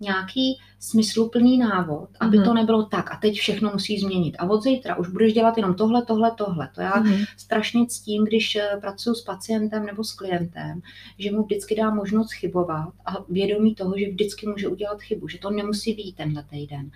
nějaký 0.00 0.58
smysluplný 0.78 1.58
návod, 1.58 2.08
aby 2.20 2.38
mm-hmm. 2.38 2.44
to 2.44 2.54
nebylo 2.54 2.82
tak 2.82 3.12
a 3.12 3.16
teď 3.16 3.34
všechno 3.34 3.70
musí 3.70 3.98
změnit. 3.98 4.36
A 4.38 4.50
od 4.50 4.62
zítra 4.62 4.96
už 4.96 5.08
budeš 5.08 5.32
dělat 5.32 5.56
jenom 5.56 5.74
tohle, 5.74 6.02
tohle, 6.02 6.30
tohle. 6.30 6.70
To 6.74 6.80
já 6.80 6.92
mm-hmm. 6.92 7.26
strašně 7.36 7.86
ctím, 7.86 8.24
když 8.24 8.56
eh, 8.56 8.78
pracuji 8.80 9.14
s 9.14 9.20
pacientem 9.20 9.86
nebo 9.86 10.04
s 10.04 10.12
klientem, 10.12 10.80
že 11.18 11.30
mu 11.30 11.42
vždycky 11.42 11.74
dá 11.74 11.90
možnost 11.90 12.32
chybovat 12.32 12.92
a 13.06 13.16
vědomí 13.28 13.74
toho, 13.74 13.98
že 13.98 14.10
vždycky 14.10 14.46
může 14.46 14.68
udělat 14.68 15.02
chybu, 15.02 15.28
že 15.28 15.38
to 15.38 15.50
nemusí 15.50 15.94
být 15.94 16.16
tenhle 16.16 16.42
týden. 16.42 16.90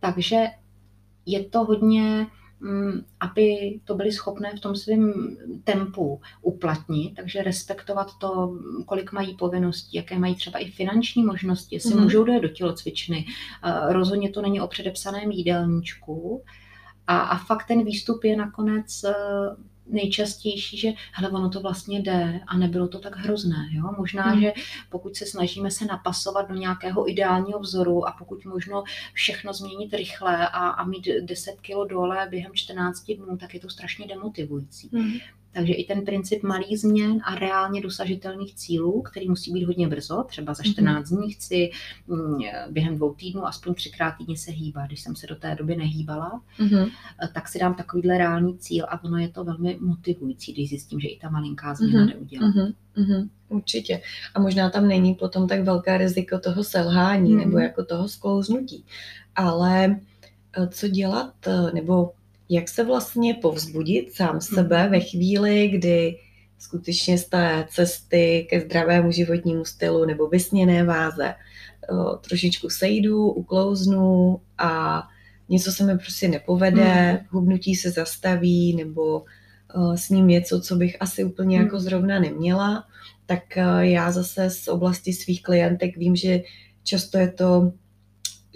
Takže 0.00 0.46
je 1.26 1.44
to 1.44 1.64
hodně 1.64 2.26
Mm, 2.26 2.37
aby 3.20 3.80
to 3.84 3.94
byli 3.94 4.12
schopné 4.12 4.52
v 4.56 4.60
tom 4.60 4.76
svém 4.76 5.12
tempu 5.64 6.20
uplatnit, 6.42 7.14
takže 7.16 7.42
respektovat 7.42 8.08
to, 8.20 8.58
kolik 8.86 9.12
mají 9.12 9.36
povinností, 9.36 9.96
jaké 9.96 10.18
mají 10.18 10.34
třeba 10.34 10.58
i 10.58 10.70
finanční 10.70 11.24
možnosti, 11.24 11.76
jestli 11.76 11.94
mm-hmm. 11.94 12.02
můžou 12.02 12.24
dojít 12.24 12.42
do 12.42 12.48
tělocvičny. 12.48 13.26
Eh, 13.64 13.92
rozhodně 13.92 14.30
to 14.30 14.42
není 14.42 14.60
o 14.60 14.68
předepsaném 14.68 15.30
jídelníčku. 15.30 16.42
A, 17.06 17.18
a 17.18 17.38
fakt 17.38 17.66
ten 17.68 17.84
výstup 17.84 18.24
je 18.24 18.36
nakonec 18.36 19.04
eh, 19.04 19.14
nejčastější, 19.88 20.76
že 20.76 20.92
hele, 21.12 21.30
ono 21.30 21.50
to 21.50 21.60
vlastně 21.60 22.00
jde 22.00 22.40
a 22.46 22.56
nebylo 22.56 22.88
to 22.88 22.98
tak 22.98 23.16
hrozné. 23.16 23.68
Jo? 23.70 23.84
Možná, 23.98 24.22
hmm. 24.22 24.40
že 24.40 24.52
pokud 24.90 25.16
se 25.16 25.26
snažíme 25.26 25.70
se 25.70 25.84
napasovat 25.84 26.48
do 26.48 26.54
nějakého 26.54 27.10
ideálního 27.10 27.58
vzoru 27.58 28.08
a 28.08 28.12
pokud 28.12 28.44
možno 28.44 28.84
všechno 29.12 29.52
změnit 29.52 29.94
rychle 29.94 30.48
a, 30.48 30.68
a 30.68 30.84
mít 30.84 31.08
10 31.20 31.60
kilo 31.60 31.84
dole 31.84 32.26
během 32.30 32.52
14 32.54 33.04
dnů, 33.04 33.36
tak 33.36 33.54
je 33.54 33.60
to 33.60 33.70
strašně 33.70 34.06
demotivující. 34.06 34.90
Hmm. 34.92 35.18
Takže 35.52 35.72
i 35.72 35.84
ten 35.84 36.04
princip 36.04 36.42
malých 36.42 36.80
změn 36.80 37.20
a 37.24 37.34
reálně 37.34 37.80
dosažitelných 37.80 38.54
cílů, 38.54 39.02
který 39.02 39.28
musí 39.28 39.52
být 39.52 39.64
hodně 39.64 39.88
brzo, 39.88 40.24
třeba 40.28 40.54
za 40.54 40.62
14 40.62 41.10
mhm. 41.10 41.20
dní 41.20 41.32
chci 41.32 41.70
mm, 42.06 42.38
během 42.70 42.96
dvou 42.96 43.14
týdnů 43.14 43.46
aspoň 43.46 43.74
třikrát 43.74 44.10
týdně 44.10 44.36
se 44.36 44.50
hýbat. 44.50 44.86
Když 44.86 45.00
jsem 45.00 45.16
se 45.16 45.26
do 45.26 45.36
té 45.36 45.54
doby 45.54 45.76
nehýbala, 45.76 46.40
mm-hmm. 46.58 46.90
tak 47.32 47.48
si 47.48 47.58
dám 47.58 47.74
takovýhle 47.74 48.18
reálný 48.18 48.58
cíl 48.58 48.86
a 48.88 49.04
ono 49.04 49.18
je 49.18 49.28
to 49.28 49.44
velmi 49.44 49.78
motivující, 49.80 50.52
když 50.52 50.68
zjistím, 50.68 51.00
že 51.00 51.08
i 51.08 51.18
ta 51.18 51.30
malinká 51.30 51.74
změna 51.74 52.04
mm-hmm. 52.04 52.08
jde 52.08 52.16
udělat. 52.16 52.54
Mm-hmm. 52.54 53.28
Určitě. 53.48 54.00
A 54.34 54.40
možná 54.40 54.70
tam 54.70 54.88
není 54.88 55.14
potom 55.14 55.48
tak 55.48 55.62
velké 55.64 55.98
riziko 55.98 56.38
toho 56.38 56.64
selhání 56.64 57.32
mm. 57.32 57.38
nebo 57.38 57.58
jako 57.58 57.84
toho 57.84 58.08
sklouznutí. 58.08 58.84
Ale 59.36 60.00
eh, 60.56 60.68
co 60.68 60.88
dělat, 60.88 61.34
eh, 61.46 61.72
nebo 61.74 62.12
jak 62.48 62.68
se 62.68 62.84
vlastně 62.84 63.34
povzbudit 63.34 64.14
sám 64.14 64.30
hmm. 64.30 64.40
sebe 64.40 64.88
ve 64.88 65.00
chvíli, 65.00 65.68
kdy 65.68 66.16
skutečně 66.58 67.18
z 67.18 67.24
té 67.24 67.66
cesty 67.70 68.46
ke 68.50 68.60
zdravému 68.60 69.12
životnímu 69.12 69.64
stylu 69.64 70.04
nebo 70.04 70.28
vysněné 70.28 70.84
váze 70.84 71.34
trošičku 72.20 72.70
sejdu, 72.70 73.30
uklouznu 73.30 74.40
a 74.58 75.02
něco 75.48 75.72
se 75.72 75.84
mi 75.84 75.98
prostě 75.98 76.28
nepovede, 76.28 76.84
hmm. 76.84 77.18
hubnutí 77.30 77.74
se 77.74 77.90
zastaví 77.90 78.76
nebo 78.76 79.24
s 79.94 80.10
ním 80.10 80.26
něco, 80.26 80.60
co 80.60 80.76
bych 80.76 80.96
asi 81.00 81.24
úplně 81.24 81.56
hmm. 81.56 81.66
jako 81.66 81.80
zrovna 81.80 82.18
neměla, 82.18 82.84
tak 83.26 83.42
já 83.80 84.12
zase 84.12 84.50
z 84.50 84.68
oblasti 84.68 85.12
svých 85.12 85.42
klientek 85.42 85.96
vím, 85.96 86.16
že 86.16 86.40
často 86.84 87.18
je 87.18 87.30
to 87.30 87.72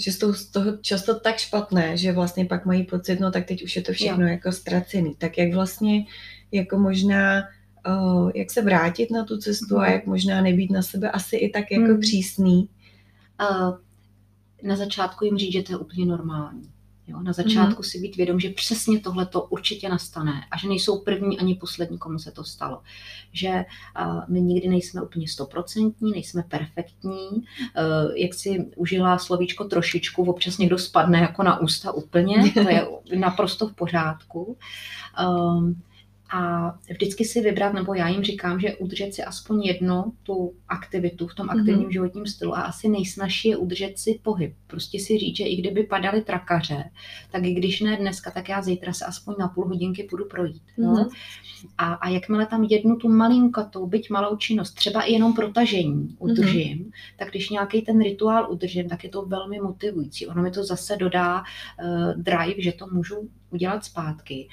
že 0.03 0.13
jsou 0.13 0.35
z 0.35 0.47
toho 0.47 0.77
často 0.77 1.21
tak 1.21 1.39
špatné, 1.39 1.97
že 1.97 2.13
vlastně 2.13 2.45
pak 2.45 2.67
mají 2.67 2.85
pocit, 2.85 3.21
no 3.21 3.31
tak 3.31 3.47
teď 3.47 3.65
už 3.65 3.77
je 3.77 3.83
to 3.83 3.93
všechno 3.93 4.23
jo. 4.23 4.29
jako 4.29 4.53
ztracený. 4.53 5.15
Tak 5.19 5.39
jak 5.39 5.55
vlastně 5.55 6.05
jako 6.53 6.79
možná 6.79 7.43
uh, 7.89 8.31
jak 8.35 8.51
se 8.51 8.63
vrátit 8.63 9.11
na 9.11 9.25
tu 9.25 9.39
cestu 9.39 9.79
a 9.79 9.83
mhm. 9.83 9.93
jak 9.93 10.07
možná 10.07 10.41
nebýt 10.41 10.71
na 10.71 10.83
sebe 10.83 11.11
asi 11.11 11.37
i 11.37 11.51
tak 11.51 11.71
jako 11.71 11.93
mm. 11.93 12.01
přísný? 12.01 12.69
Uh, 13.41 13.79
na 14.63 14.77
začátku 14.77 15.25
jim 15.25 15.39
říct, 15.39 15.53
že 15.53 15.63
to 15.63 15.73
je 15.73 15.79
úplně 15.79 16.07
normální. 16.07 16.71
Jo, 17.07 17.23
na 17.23 17.33
začátku 17.33 17.79
mm. 17.79 17.85
si 17.85 17.99
být 17.99 18.17
vědom, 18.17 18.41
že 18.41 18.51
přesně 18.51 19.01
tohle 19.01 19.27
to 19.27 19.43
určitě 19.43 19.89
nastane 19.89 20.33
a 20.51 20.59
že 20.59 20.69
nejsou 20.69 20.99
první 20.99 21.39
ani 21.39 21.55
poslední, 21.55 21.99
komu 21.99 22.19
se 22.19 22.31
to 22.31 22.45
stalo. 22.45 22.83
Že 23.33 23.49
uh, 23.49 24.23
my 24.29 24.41
nikdy 24.41 24.69
nejsme 24.69 25.03
úplně 25.03 25.29
stoprocentní, 25.29 26.11
nejsme 26.11 26.43
perfektní. 26.43 27.29
Uh, 27.31 27.43
jak 28.17 28.35
si 28.35 28.71
užila 28.77 29.19
slovíčko 29.19 29.65
trošičku, 29.65 30.25
občas 30.25 30.59
někdo 30.59 30.79
spadne 30.79 31.19
jako 31.19 31.43
na 31.43 31.61
ústa 31.61 31.93
úplně, 31.93 32.53
to 32.55 32.61
je 32.61 32.87
naprosto 33.19 33.69
v 33.69 33.75
pořádku. 33.75 34.57
Um, 35.27 35.83
a 36.33 36.73
vždycky 36.91 37.25
si 37.25 37.41
vybrat, 37.41 37.73
nebo 37.73 37.95
já 37.95 38.09
jim 38.09 38.23
říkám, 38.23 38.61
že 38.61 38.77
udržet 38.77 39.15
si 39.15 39.25
aspoň 39.25 39.63
jednu 39.63 40.13
tu 40.23 40.53
aktivitu 40.69 41.27
v 41.27 41.35
tom 41.35 41.47
mhm. 41.47 41.61
aktivním 41.61 41.89
mm-hmm. 41.89 41.93
životním 41.93 42.27
stylu 42.27 42.57
a 42.57 42.61
asi 42.61 42.89
nejsnažší 42.89 43.49
je 43.49 43.57
udržet 43.57 43.99
si 43.99 44.21
pohyb. 44.23 44.55
Prostě 44.67 44.99
si 44.99 45.19
říct, 45.19 45.37
že 45.37 45.45
i 45.45 45.57
kdyby 45.57 45.83
padaly 45.83 46.23
trakaře, 46.23 46.85
tak 47.31 47.45
i 47.45 47.55
když 47.55 47.81
ne 47.81 47.97
dneska, 47.97 48.31
tak 48.31 48.49
já 48.49 48.63
zítra 48.63 48.93
se 48.93 49.05
aspoň 49.05 49.35
na 49.39 49.49
půl 49.49 49.69
hodinky 49.69 50.03
půjdu 50.03 50.25
projít. 50.25 50.63
Mm-hmm. 50.79 50.95
No? 50.97 51.09
A, 51.79 51.93
a 51.93 52.09
jakmile 52.09 52.47
tam 52.47 52.65
jednu 52.65 52.97
tu 52.97 53.09
malinkatou, 53.09 53.87
byť 53.87 54.11
malou 54.11 54.37
činnost, 54.37 54.73
třeba 54.73 55.03
i 55.03 55.13
jenom 55.13 55.35
protažení 55.35 56.17
udržím, 56.19 56.79
mm-hmm. 56.79 56.91
tak 57.19 57.31
když 57.31 57.51
nějaký 57.51 57.83
ten 57.83 58.03
rituál 58.03 58.53
udržím, 58.53 58.89
tak 58.89 59.05
je 59.05 59.11
to 59.11 59.23
velmi 59.23 59.61
motivující. 59.61 60.27
Ono 60.27 60.43
mi 60.43 60.51
to 60.51 60.65
zase 60.65 60.97
dodá 60.97 61.41
uh, 61.41 62.23
drive, 62.23 62.63
že 62.63 62.73
to 62.73 62.87
můžu 62.87 63.29
udělat 63.51 63.85
zpátky. 63.85 64.49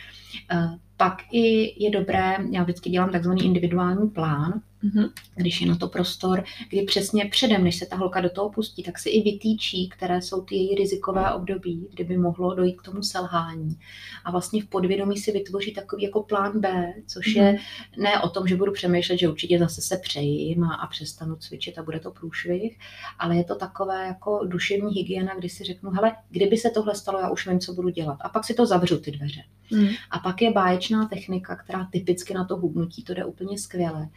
Uh, 0.54 0.76
pak 1.00 1.24
i 1.32 1.74
je 1.84 1.90
dobré, 1.90 2.38
já 2.52 2.64
vždycky 2.64 2.90
dělám 2.90 3.12
takzvaný 3.12 3.46
individuální 3.46 4.10
plán, 4.10 4.62
mm-hmm. 4.84 5.10
když 5.36 5.62
je 5.62 5.68
na 5.68 5.76
to 5.76 5.88
prostor, 5.88 6.44
kdy 6.70 6.82
přesně 6.82 7.26
předem, 7.26 7.64
než 7.64 7.76
se 7.76 7.86
ta 7.86 7.96
holka 7.96 8.22
do 8.22 8.30
toho 8.30 8.50
pustí, 8.50 8.84
tak 8.84 9.00
si 9.00 9.10
i 9.10 9.24
vytýčí, 9.32 9.90
které 9.90 10.22
jsou 10.22 10.42
ty 10.42 10.56
její 10.56 10.76
rizikové 10.76 11.34
období, 11.34 11.88
kdyby 11.94 12.18
mohlo 12.18 12.56
dojít 12.56 12.82
k 12.82 12.84
tomu 12.84 13.04
selhání. 13.04 13.80
A 14.26 14.32
vlastně 14.32 14.62
v 14.62 14.66
podvědomí 14.66 15.18
si 15.18 15.32
vytvoří 15.32 15.74
takový 15.74 16.04
jako 16.04 16.24
plán 16.24 16.60
B, 16.60 16.94
což 17.08 17.28
mm-hmm. 17.28 17.44
je 17.44 17.52
mhm. 17.52 17.62
ne 18.04 18.22
o 18.22 18.30
tom, 18.30 18.48
že 18.48 18.56
budu 18.56 18.72
přemýšlet, 18.72 19.18
že 19.18 19.30
určitě 19.30 19.60
zase 19.60 19.82
se 19.82 19.98
přejím 19.98 20.64
a, 20.64 20.76
a 20.76 20.88
přestanu 20.88 21.36
cvičit 21.36 21.78
a 21.78 21.84
bude 21.84 22.00
to 22.00 22.12
průšvih, 22.12 22.80
ale 23.20 23.36
je 23.36 23.44
to 23.44 23.56
takové 23.56 24.06
jako 24.08 24.46
duševní 24.46 24.94
hygiena, 24.94 25.36
kdy 25.36 25.50
si 25.50 25.64
řeknu, 25.64 25.92
hele, 25.92 26.16
kdyby 26.30 26.58
se 26.58 26.70
tohle 26.70 26.96
stalo, 26.96 27.20
já 27.20 27.30
už 27.30 27.48
vím, 27.48 27.60
co 27.60 27.74
budu 27.74 27.90
dělat. 27.90 28.18
A 28.22 28.30
pak 28.30 28.46
si 28.46 28.54
to 28.54 28.66
zavřu 28.66 29.00
ty 29.00 29.12
dveře. 29.12 29.42
Mm. 29.72 29.88
A 30.12 30.20
pak 30.20 30.42
je 30.42 30.52
báječná 30.52 31.08
technika, 31.08 31.56
která 31.56 31.88
typicky 31.92 32.34
na 32.34 32.46
to 32.46 32.58
hubnutí, 32.58 33.04
to 33.04 33.14
jde 33.14 33.26
úplně 33.26 33.58
skvěle, 33.58 34.10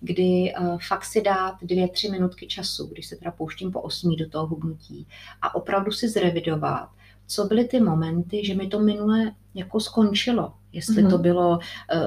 kdy 0.00 0.52
uh, 0.60 0.78
fakt 0.88 1.04
si 1.04 1.22
dát 1.22 1.54
dvě, 1.62 1.88
tři 1.88 2.10
minutky 2.10 2.46
času, 2.46 2.86
když 2.86 3.06
se 3.06 3.16
teda 3.16 3.30
pouštím 3.30 3.72
po 3.72 3.80
osmí 3.80 4.16
do 4.16 4.28
toho 4.28 4.46
hubnutí 4.46 5.06
a 5.42 5.54
opravdu 5.54 5.92
si 5.92 6.08
zrevidovat, 6.08 6.90
co 7.30 7.44
byly 7.44 7.64
ty 7.64 7.80
momenty, 7.80 8.44
že 8.46 8.54
mi 8.54 8.66
to 8.66 8.80
minule 8.80 9.32
jako 9.54 9.80
skončilo. 9.80 10.52
Jestli 10.72 11.04
mm-hmm. 11.04 11.10
to 11.10 11.18
bylo 11.18 11.50
uh, 11.50 11.60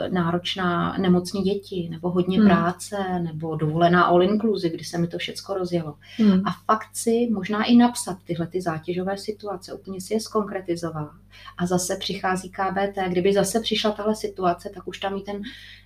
náročná 0.09 0.97
nemocní 0.97 1.41
děti, 1.41 1.87
nebo 1.91 2.09
hodně 2.09 2.39
mm. 2.39 2.45
práce, 2.45 3.19
nebo 3.19 3.55
dovolená 3.55 4.03
all 4.03 4.23
inclusive, 4.23 4.75
kdy 4.75 4.83
se 4.83 4.97
mi 4.97 5.07
to 5.07 5.17
všecko 5.17 5.53
rozjelo. 5.53 5.95
Mm. 6.19 6.41
A 6.45 6.51
fakt 6.65 6.89
si 6.95 7.29
možná 7.33 7.63
i 7.63 7.75
napsat 7.75 8.17
tyhle 8.23 8.47
ty 8.47 8.61
zátěžové 8.61 9.17
situace, 9.17 9.73
úplně 9.73 10.01
si 10.01 10.13
je 10.13 10.19
skonkretizovat. 10.19 11.11
A 11.57 11.65
zase 11.65 11.95
přichází 11.95 12.49
KBT, 12.49 13.09
kdyby 13.09 13.33
zase 13.33 13.59
přišla 13.59 13.91
tahle 13.91 14.15
situace, 14.15 14.69
tak 14.73 14.87
už 14.87 14.99
tam 14.99 15.17
i 15.17 15.21
ten 15.21 15.41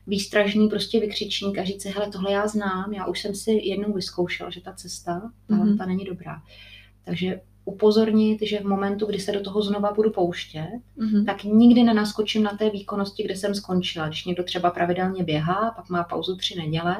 výstražný 0.07 0.69
prostě 0.69 0.99
vykřičník 0.99 1.57
a 1.57 1.63
říct 1.63 1.81
si, 1.81 1.89
hele, 1.89 2.09
tohle 2.09 2.31
já 2.31 2.47
znám, 2.47 2.93
já 2.93 3.05
už 3.05 3.21
jsem 3.21 3.35
si 3.35 3.51
jednou 3.51 3.93
vyzkoušel, 3.93 4.51
že 4.51 4.61
ta 4.61 4.73
cesta, 4.73 5.31
ta, 5.47 5.55
mm-hmm. 5.55 5.77
ta 5.77 5.85
není 5.85 6.05
dobrá. 6.05 6.41
Takže 7.05 7.41
upozornit, 7.67 8.39
že 8.41 8.59
v 8.59 8.65
momentu, 8.65 9.05
kdy 9.05 9.19
se 9.19 9.31
do 9.31 9.41
toho 9.41 9.61
znova 9.61 9.93
budu 9.93 10.11
pouštět, 10.11 10.79
mm-hmm. 10.97 11.25
tak 11.25 11.43
nikdy 11.43 11.83
nenaskočím 11.83 12.43
na 12.43 12.57
té 12.57 12.69
výkonnosti, 12.69 13.23
kde 13.23 13.35
jsem 13.35 13.55
skončila. 13.55 14.07
Když 14.07 14.25
někdo 14.25 14.43
třeba 14.43 14.71
pravidelně 14.71 15.23
běhá, 15.23 15.73
pak 15.75 15.89
má 15.89 16.03
pauzu 16.03 16.35
tři 16.35 16.59
neděle, 16.59 16.97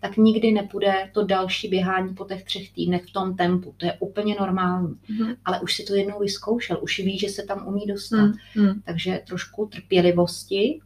tak 0.00 0.16
nikdy 0.16 0.52
nepůjde 0.52 1.10
to 1.12 1.24
další 1.24 1.68
běhání 1.68 2.14
po 2.14 2.24
těch 2.24 2.44
třech 2.44 2.72
týdnech 2.72 3.04
v 3.04 3.12
tom 3.12 3.36
tempu. 3.36 3.74
To 3.76 3.86
je 3.86 3.96
úplně 4.00 4.36
normální. 4.40 4.94
Mm-hmm. 4.94 5.36
Ale 5.44 5.60
už 5.60 5.74
si 5.74 5.84
to 5.84 5.94
jednou 5.94 6.20
vyzkoušel, 6.20 6.78
už 6.82 6.98
ví, 6.98 7.18
že 7.18 7.28
se 7.28 7.42
tam 7.42 7.66
umí 7.68 7.86
dostat. 7.86 8.30
Mm-hmm. 8.56 8.80
Takže 8.84 9.22
trošku 9.26 9.66
trpělivosti, 9.66 10.80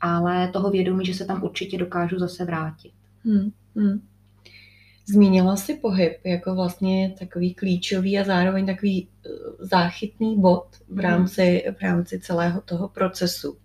ale 0.00 0.48
toho 0.48 0.70
vědomí, 0.70 1.04
že 1.04 1.14
se 1.14 1.24
tam 1.24 1.42
určitě 1.42 1.78
dokážu 1.78 2.18
zase 2.18 2.44
vrátit. 2.44 2.92
Mm-hmm. 3.26 4.00
Zmínila 5.10 5.56
si 5.56 5.74
pohyb 5.74 6.12
jako 6.24 6.54
vlastně 6.54 7.14
takový 7.18 7.54
klíčový 7.54 8.18
a 8.18 8.24
zároveň 8.24 8.66
takový 8.66 9.08
eh, 9.08 9.28
záchytný 9.58 10.40
bod 10.40 10.66
v 10.88 11.00
rámci, 11.00 11.64
v 11.78 11.82
rámci 11.82 12.20
celého 12.20 12.60
toho 12.60 12.88
procesu. 12.88 13.56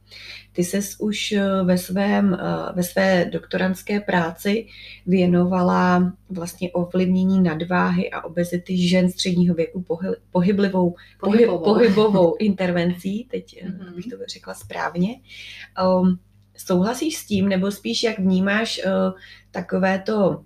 Ty 0.53 0.63
ses 0.63 0.95
už 0.99 1.31
eh, 1.31 1.63
ve, 1.63 1.77
svém, 1.77 2.33
eh, 2.33 2.73
ve 2.75 2.83
své 2.83 3.25
doktorantské 3.25 3.99
práci 3.99 4.67
věnovala 5.05 6.13
vlastně 6.29 6.71
ovlivnění 6.71 7.41
nadváhy 7.41 8.11
a 8.11 8.23
obezity 8.23 8.87
žen 8.87 9.11
středního 9.11 9.55
věku 9.55 9.85
pohyblivou, 10.31 10.95
pohybovou, 11.19 11.63
pohybovou 11.63 12.35
intervencí, 12.39 13.27
teď 13.31 13.63
mm-hmm. 13.63 13.95
bych 13.95 14.05
to 14.05 14.17
řekla 14.33 14.53
správně. 14.53 15.15
Um, 16.01 16.19
souhlasíš 16.57 17.17
s 17.17 17.25
tím, 17.25 17.49
nebo 17.49 17.71
spíš 17.71 18.03
jak 18.03 18.19
vnímáš 18.19 18.81
uh, 18.85 19.19
takovéto 19.51 20.43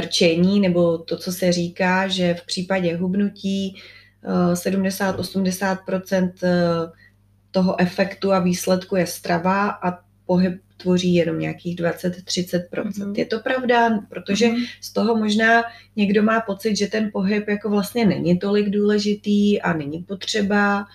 rčení 0.00 0.60
nebo 0.60 0.98
to, 0.98 1.16
co 1.16 1.32
se 1.32 1.52
říká, 1.52 2.08
že 2.08 2.34
v 2.34 2.46
případě 2.46 2.96
hubnutí 2.96 3.76
70-80% 4.52 6.32
eh, 6.42 6.48
eh, 6.48 6.90
toho 7.50 7.80
efektu 7.80 8.32
a 8.32 8.38
výsledku 8.38 8.96
je 8.96 9.06
strava 9.06 9.68
a 9.70 9.98
pohyb 10.26 10.60
tvoří 10.76 11.14
jenom 11.14 11.38
nějakých 11.38 11.76
20-30%. 11.76 12.60
Mm-hmm. 12.70 13.14
Je 13.16 13.26
to 13.26 13.40
pravda, 13.40 13.98
protože 14.08 14.46
mm-hmm. 14.46 14.66
z 14.80 14.92
toho 14.92 15.16
možná 15.16 15.62
někdo 15.96 16.22
má 16.22 16.40
pocit, 16.40 16.76
že 16.76 16.86
ten 16.86 17.10
pohyb 17.12 17.48
jako 17.48 17.70
vlastně 17.70 18.06
není 18.06 18.38
tolik 18.38 18.70
důležitý 18.70 19.62
a 19.62 19.72
není 19.72 20.02
potřeba 20.02 20.86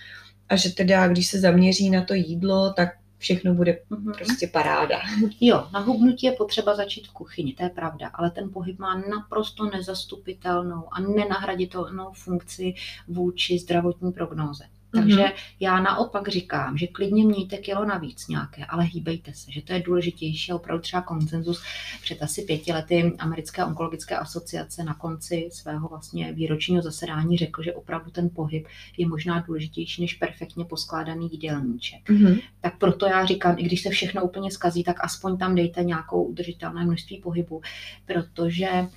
a 0.50 0.56
že 0.56 0.70
teda, 0.70 1.08
když 1.08 1.28
se 1.28 1.40
zaměří 1.40 1.90
na 1.90 2.04
to 2.04 2.14
jídlo, 2.14 2.74
tak 2.74 2.90
všechno 3.24 3.54
bude 3.54 3.80
mm-hmm. 3.92 4.14
prostě 4.18 4.48
paráda. 4.48 5.00
Jo, 5.42 5.68
na 5.74 5.80
hubnutí 5.80 6.26
je 6.26 6.32
potřeba 6.32 6.76
začít 6.76 7.08
v 7.08 7.14
kuchyni, 7.14 7.54
to 7.54 7.64
je 7.64 7.70
pravda, 7.70 8.08
ale 8.14 8.32
ten 8.32 8.50
pohyb 8.54 8.80
má 8.80 8.96
naprosto 8.96 9.66
nezastupitelnou 9.66 10.94
a 10.94 11.00
nenahraditelnou 11.00 12.12
funkci 12.14 12.74
vůči 13.08 13.60
zdravotní 13.60 14.12
prognóze. 14.12 14.64
Takže 14.96 15.22
mm-hmm. 15.22 15.34
já 15.60 15.80
naopak 15.80 16.28
říkám, 16.28 16.78
že 16.78 16.88
klidně 16.88 17.26
mějte 17.26 17.58
kilo 17.58 17.86
navíc 17.86 18.28
nějaké, 18.28 18.66
ale 18.66 18.84
hýbejte 18.84 19.34
se, 19.34 19.52
že 19.52 19.62
to 19.62 19.74
je 19.74 19.80
důležitější 19.80 20.52
a 20.52 20.56
opravdu 20.56 20.82
třeba 20.82 21.02
koncenzus 21.02 21.64
před 22.02 22.24
asi 22.24 22.42
pěti 22.42 22.74
lety 22.74 23.14
Americké 23.20 23.66
onkologické 23.66 24.18
asociace 24.18 24.84
na 24.84 24.94
konci 24.94 25.50
svého 25.52 25.88
vlastně 25.88 26.34
výročního 26.34 26.82
zasedání 26.82 27.38
řekl, 27.38 27.64
že 27.64 27.74
opravdu 27.74 28.12
ten 28.12 28.30
pohyb 28.30 28.68
je 28.98 29.08
možná 29.08 29.40
důležitější 29.40 30.02
než 30.02 30.14
perfektně 30.14 30.66
poskládaný 30.66 31.30
jídelníček. 31.32 32.10
Mm-hmm. 32.10 32.42
Tak 32.62 32.78
proto 32.78 33.06
já 33.06 33.26
říkám, 33.26 33.56
i 33.58 33.64
když 33.64 33.82
se 33.82 33.90
všechno 33.90 34.24
úplně 34.24 34.52
skazí, 34.52 34.84
tak 34.84 35.04
aspoň 35.04 35.38
tam 35.38 35.56
dejte 35.56 35.84
nějakou 35.84 36.24
udržitelné 36.24 36.84
množství 36.86 37.18
pohybu, 37.18 37.62
protože 38.06 38.88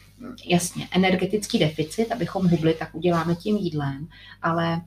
jasně, 0.45 0.89
energetický 0.91 1.59
deficit, 1.59 2.13
abychom 2.13 2.49
hubli, 2.49 2.75
tak 2.75 2.95
uděláme 2.95 3.35
tím 3.35 3.57
jídlem, 3.57 4.09
ale 4.43 4.81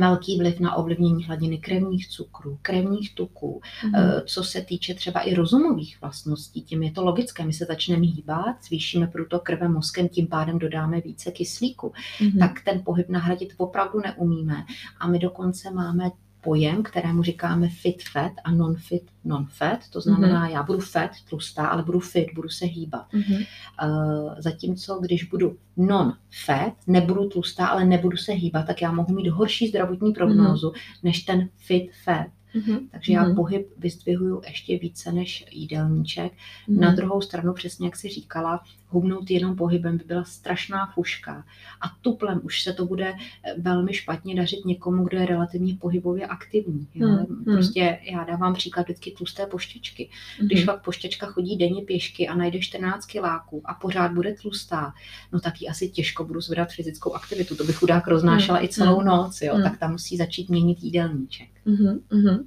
velký 0.00 0.38
vliv 0.38 0.60
na 0.60 0.74
ovlivnění 0.74 1.24
hladiny 1.24 1.58
krevních 1.58 2.08
cukrů, 2.08 2.58
krevních 2.62 3.14
tuků, 3.14 3.60
mm-hmm. 3.62 4.22
co 4.26 4.44
se 4.44 4.60
týče 4.60 4.94
třeba 4.94 5.20
i 5.20 5.34
rozumových 5.34 6.00
vlastností, 6.00 6.62
tím 6.62 6.82
je 6.82 6.92
to 6.92 7.04
logické, 7.04 7.44
my 7.44 7.52
se 7.52 7.64
začneme 7.64 8.06
hýbat, 8.06 8.64
zvýšíme 8.64 9.06
průtok 9.06 9.42
krve 9.42 9.68
mozkem, 9.68 10.08
tím 10.08 10.26
pádem 10.26 10.58
dodáme 10.58 11.00
více 11.00 11.30
kyslíku, 11.30 11.92
mm-hmm. 12.18 12.38
tak 12.38 12.60
ten 12.64 12.82
pohyb 12.84 13.08
nahradit 13.08 13.54
opravdu 13.56 14.00
neumíme 14.00 14.64
a 15.00 15.08
my 15.08 15.18
dokonce 15.18 15.70
máme 15.70 16.10
pojem, 16.44 16.82
kterému 16.82 17.22
říkáme 17.22 17.68
fit 17.68 18.02
fat 18.12 18.32
a 18.44 18.50
non-fit 18.50 19.02
non-fat, 19.24 19.88
to 19.90 20.00
znamená, 20.00 20.46
mm-hmm. 20.46 20.52
já 20.52 20.62
budu 20.62 20.80
fat, 20.80 21.10
tlustá, 21.28 21.66
ale 21.66 21.82
budu 21.82 22.00
fit, 22.00 22.26
budu 22.34 22.48
se 22.48 22.64
hýbat. 22.64 23.12
Mm-hmm. 23.12 23.46
Uh, 23.84 24.34
zatímco, 24.38 24.98
když 25.00 25.24
budu 25.24 25.56
non-fat, 25.76 26.72
nebudu 26.86 27.28
tlustá, 27.28 27.66
ale 27.66 27.84
nebudu 27.84 28.16
se 28.16 28.32
hýbat, 28.32 28.66
tak 28.66 28.82
já 28.82 28.92
mohu 28.92 29.14
mít 29.14 29.28
horší 29.28 29.68
zdravotní 29.68 30.12
prognózu 30.12 30.70
mm-hmm. 30.70 31.00
než 31.02 31.22
ten 31.22 31.48
fit 31.56 31.90
fat. 32.04 32.26
Mm-hmm. 32.54 32.78
Takže 32.90 33.12
já 33.12 33.24
mm-hmm. 33.24 33.34
pohyb 33.34 33.66
vyzdvihuju 33.78 34.42
ještě 34.46 34.78
více 34.78 35.12
než 35.12 35.44
jídelníček. 35.50 36.32
Mm-hmm. 36.32 36.80
Na 36.80 36.94
druhou 36.94 37.20
stranu, 37.20 37.52
přesně 37.52 37.86
jak 37.86 37.96
si 37.96 38.08
říkala, 38.08 38.60
hubnout 38.94 39.30
jenom 39.30 39.56
pohybem 39.56 39.98
by 39.98 40.04
byla 40.04 40.24
strašná 40.24 40.86
fuška. 40.94 41.44
A 41.80 41.84
tuplem 42.00 42.40
už 42.42 42.62
se 42.62 42.72
to 42.72 42.86
bude 42.86 43.14
eh, 43.14 43.54
velmi 43.58 43.94
špatně 43.94 44.34
dařit 44.34 44.64
někomu, 44.64 45.04
kdo 45.04 45.18
je 45.18 45.26
relativně 45.26 45.76
pohybově 45.80 46.26
aktivní. 46.26 46.88
Jo? 46.94 47.08
Mm-hmm. 47.08 47.44
Prostě 47.44 47.98
já 48.10 48.24
dávám 48.24 48.54
příklad 48.54 48.82
vždycky 48.82 49.10
tlusté 49.10 49.46
poštěčky. 49.46 50.10
Když 50.40 50.62
mm-hmm. 50.62 50.64
fakt 50.64 50.84
poštěčka 50.84 51.26
chodí 51.26 51.56
denně 51.56 51.82
pěšky 51.82 52.28
a 52.28 52.34
najde 52.34 52.58
14 52.58 53.06
kiláků 53.06 53.62
a 53.64 53.74
pořád 53.74 54.12
bude 54.12 54.34
tlustá, 54.34 54.94
no 55.32 55.40
tak 55.40 55.62
ji 55.62 55.68
asi 55.68 55.88
těžko 55.88 56.24
budu 56.24 56.40
zvedat 56.40 56.72
fyzickou 56.72 57.12
aktivitu. 57.12 57.56
To 57.56 57.64
bych 57.64 57.76
chudák 57.76 58.06
roznášela 58.06 58.58
mm-hmm. 58.58 58.64
i 58.64 58.68
celou 58.68 59.00
mm. 59.00 59.06
noc, 59.06 59.42
jo? 59.42 59.56
Mm. 59.56 59.62
tak 59.62 59.78
tam 59.78 59.92
musí 59.92 60.16
začít 60.16 60.50
měnit 60.50 60.78
jídelníček. 60.82 61.48
Mm-hmm 61.66 62.44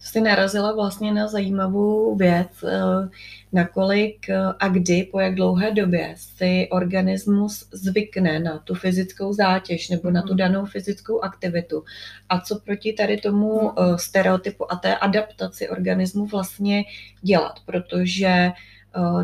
jsi 0.00 0.20
narazila 0.20 0.72
vlastně 0.72 1.12
na 1.14 1.28
zajímavou 1.28 2.16
věc, 2.16 2.64
eh, 2.64 3.08
nakolik 3.52 4.28
eh, 4.28 4.36
a 4.58 4.68
kdy, 4.68 5.08
po 5.12 5.20
jak 5.20 5.34
dlouhé 5.34 5.72
době 5.72 6.14
si 6.16 6.68
organismus 6.70 7.68
zvykne 7.72 8.40
na 8.40 8.58
tu 8.58 8.74
fyzickou 8.74 9.32
zátěž 9.32 9.88
nebo 9.88 10.10
na 10.10 10.22
tu 10.22 10.28
mhm. 10.28 10.36
danou 10.36 10.64
fyzickou 10.64 11.20
aktivitu 11.20 11.84
a 12.28 12.40
co 12.40 12.60
proti 12.60 12.92
tady 12.92 13.16
tomu 13.16 13.80
eh, 13.80 13.98
stereotypu 13.98 14.72
a 14.72 14.76
té 14.76 14.96
adaptaci 14.96 15.68
organismu 15.68 16.26
vlastně 16.26 16.84
dělat, 17.22 17.60
protože 17.66 18.50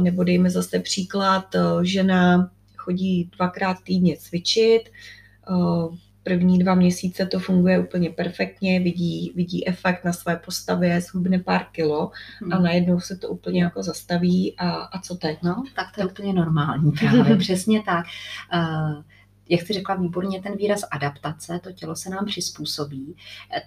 nebo 0.00 0.24
dejme 0.24 0.50
zase 0.50 0.78
příklad, 0.78 1.44
žena 1.82 2.50
chodí 2.76 3.30
dvakrát 3.36 3.76
týdně 3.84 4.16
cvičit, 4.16 4.90
první 6.22 6.58
dva 6.58 6.74
měsíce 6.74 7.26
to 7.26 7.38
funguje 7.38 7.78
úplně 7.78 8.10
perfektně, 8.10 8.80
vidí, 8.80 9.32
vidí 9.36 9.68
efekt 9.68 10.04
na 10.04 10.12
své 10.12 10.36
postavě, 10.36 11.00
zhubne 11.00 11.38
pár 11.38 11.66
kilo 11.72 12.10
hmm. 12.40 12.52
a 12.52 12.58
najednou 12.58 13.00
se 13.00 13.16
to 13.16 13.28
úplně 13.28 13.62
jako 13.62 13.82
zastaví 13.82 14.54
a, 14.58 14.70
a 14.70 15.00
co 15.00 15.14
teď, 15.14 15.38
no? 15.42 15.62
Tak 15.76 15.86
to 15.94 16.00
je 16.00 16.06
úplně 16.06 16.32
normální 16.32 16.92
právě, 16.92 17.36
přesně 17.38 17.82
tak. 17.82 18.06
Uh, 18.54 19.02
jak 19.48 19.62
jsi 19.62 19.72
řekla 19.72 19.94
výborně 19.94 20.42
ten 20.42 20.56
výraz 20.56 20.80
adaptace, 20.90 21.60
to 21.62 21.72
tělo 21.72 21.96
se 21.96 22.10
nám 22.10 22.26
přizpůsobí, 22.26 23.16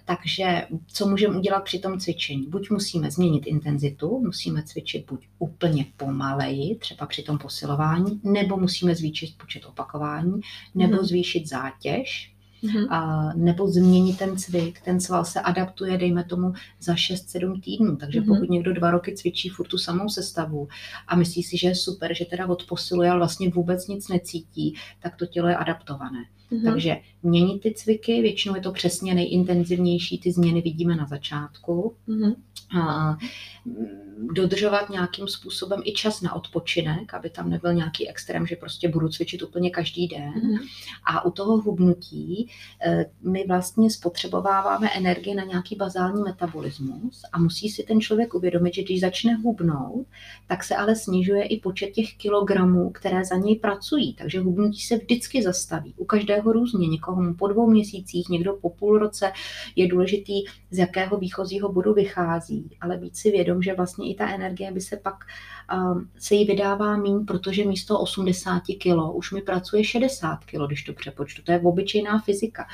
takže 0.04 0.66
co 0.86 1.08
můžeme 1.08 1.38
udělat 1.38 1.60
při 1.64 1.78
tom 1.78 2.00
cvičení? 2.00 2.46
Buď 2.46 2.70
musíme 2.70 3.10
změnit 3.10 3.46
intenzitu, 3.46 4.20
musíme 4.24 4.62
cvičit 4.62 5.06
buď 5.10 5.28
úplně 5.38 5.86
pomaleji, 5.96 6.76
třeba 6.76 7.06
při 7.06 7.22
tom 7.22 7.38
posilování, 7.38 8.20
nebo 8.24 8.56
musíme 8.56 8.94
zvýšit 8.94 9.38
počet 9.38 9.64
opakování, 9.66 10.40
nebo 10.74 10.96
hmm. 10.96 11.04
zvýšit 11.04 11.48
zátěž, 11.48 12.35
mm-hmm. 12.64 12.86
a, 12.90 13.30
nebo 13.34 13.68
změnit 13.68 14.18
ten 14.18 14.36
cvik. 14.36 14.80
Ten 14.80 15.00
sval 15.00 15.24
se 15.24 15.40
adaptuje, 15.40 15.98
dejme 15.98 16.24
tomu, 16.24 16.52
za 16.80 16.94
6-7 16.94 17.60
týdnů. 17.60 17.96
Takže 17.96 18.20
mm-hmm. 18.20 18.26
pokud 18.26 18.50
někdo 18.50 18.72
dva 18.72 18.90
roky 18.90 19.16
cvičí 19.16 19.48
furt 19.48 19.68
tu 19.68 19.78
samou 19.78 20.08
sestavu 20.08 20.68
a 21.08 21.16
myslí 21.16 21.42
si, 21.42 21.56
že 21.58 21.68
je 21.68 21.74
super, 21.74 22.14
že 22.14 22.24
teda 22.24 22.46
odposiluje, 22.46 23.10
ale 23.10 23.18
vlastně 23.18 23.50
vůbec 23.50 23.88
nic 23.88 24.08
necítí, 24.08 24.74
tak 25.02 25.16
to 25.16 25.26
tělo 25.26 25.48
je 25.48 25.56
adaptované. 25.56 26.24
Mm-hmm. 26.52 26.64
Takže 26.64 26.96
měnit 27.22 27.62
ty 27.62 27.74
cviky, 27.74 28.22
většinou 28.22 28.54
je 28.54 28.60
to 28.60 28.72
přesně 28.72 29.14
nejintenzivnější, 29.14 30.18
ty 30.18 30.32
změny 30.32 30.62
vidíme 30.62 30.96
na 30.96 31.06
začátku. 31.06 31.94
Mm-hmm. 32.08 32.34
A, 32.80 33.16
dodržovat 34.32 34.90
nějakým 34.90 35.28
způsobem 35.28 35.80
i 35.84 35.92
čas 35.92 36.20
na 36.20 36.32
odpočinek, 36.32 37.14
aby 37.14 37.30
tam 37.30 37.50
nebyl 37.50 37.74
nějaký 37.74 38.08
extrém, 38.08 38.46
že 38.46 38.56
prostě 38.56 38.88
budu 38.88 39.08
cvičit 39.08 39.42
úplně 39.42 39.70
každý 39.70 40.08
den. 40.08 40.32
Mm. 40.42 40.56
A 41.04 41.24
u 41.24 41.30
toho 41.30 41.56
hubnutí 41.56 42.48
eh, 42.86 43.06
my 43.22 43.44
vlastně 43.48 43.90
spotřebováváme 43.90 44.90
energii 44.96 45.34
na 45.34 45.44
nějaký 45.44 45.76
bazální 45.76 46.22
metabolismus 46.22 47.22
a 47.32 47.38
musí 47.38 47.68
si 47.68 47.82
ten 47.82 48.00
člověk 48.00 48.34
uvědomit, 48.34 48.74
že 48.74 48.82
když 48.82 49.00
začne 49.00 49.34
hubnout, 49.34 50.06
tak 50.46 50.64
se 50.64 50.76
ale 50.76 50.96
snižuje 50.96 51.42
i 51.44 51.60
počet 51.60 51.90
těch 51.90 52.14
kilogramů, 52.16 52.90
které 52.90 53.24
za 53.24 53.36
něj 53.36 53.56
pracují. 53.56 54.14
Takže 54.14 54.40
hubnutí 54.40 54.80
se 54.80 54.96
vždycky 54.96 55.42
zastaví. 55.42 55.94
U 55.96 56.04
každého 56.04 56.52
různě, 56.52 56.88
někoho 56.88 57.34
po 57.34 57.48
dvou 57.48 57.70
měsících, 57.70 58.28
někdo 58.28 58.54
po 58.54 58.70
půl 58.70 58.98
roce. 58.98 59.32
Je 59.76 59.88
důležitý, 59.88 60.44
z 60.70 60.78
jakého 60.78 61.18
výchozího 61.18 61.72
bodu 61.72 61.94
vychází, 61.94 62.55
ale 62.80 62.96
být 62.96 63.16
si 63.16 63.30
vědom, 63.30 63.62
že 63.62 63.74
vlastně 63.74 64.10
i 64.10 64.14
ta 64.14 64.28
energie 64.28 64.72
by 64.72 64.80
se 64.80 64.96
pak, 64.96 65.14
um, 65.74 66.10
se 66.18 66.34
jí 66.34 66.44
vydává 66.44 66.96
míň, 66.96 67.24
protože 67.24 67.64
místo 67.64 68.00
80 68.00 68.62
kg 68.82 69.14
už 69.14 69.32
mi 69.32 69.42
pracuje 69.42 69.84
60 69.84 70.44
kg, 70.44 70.66
když 70.66 70.82
to 70.82 70.92
přepočtu. 70.92 71.42
To 71.42 71.52
je 71.52 71.60
obyčejná 71.60 72.18
fyzika. 72.18 72.66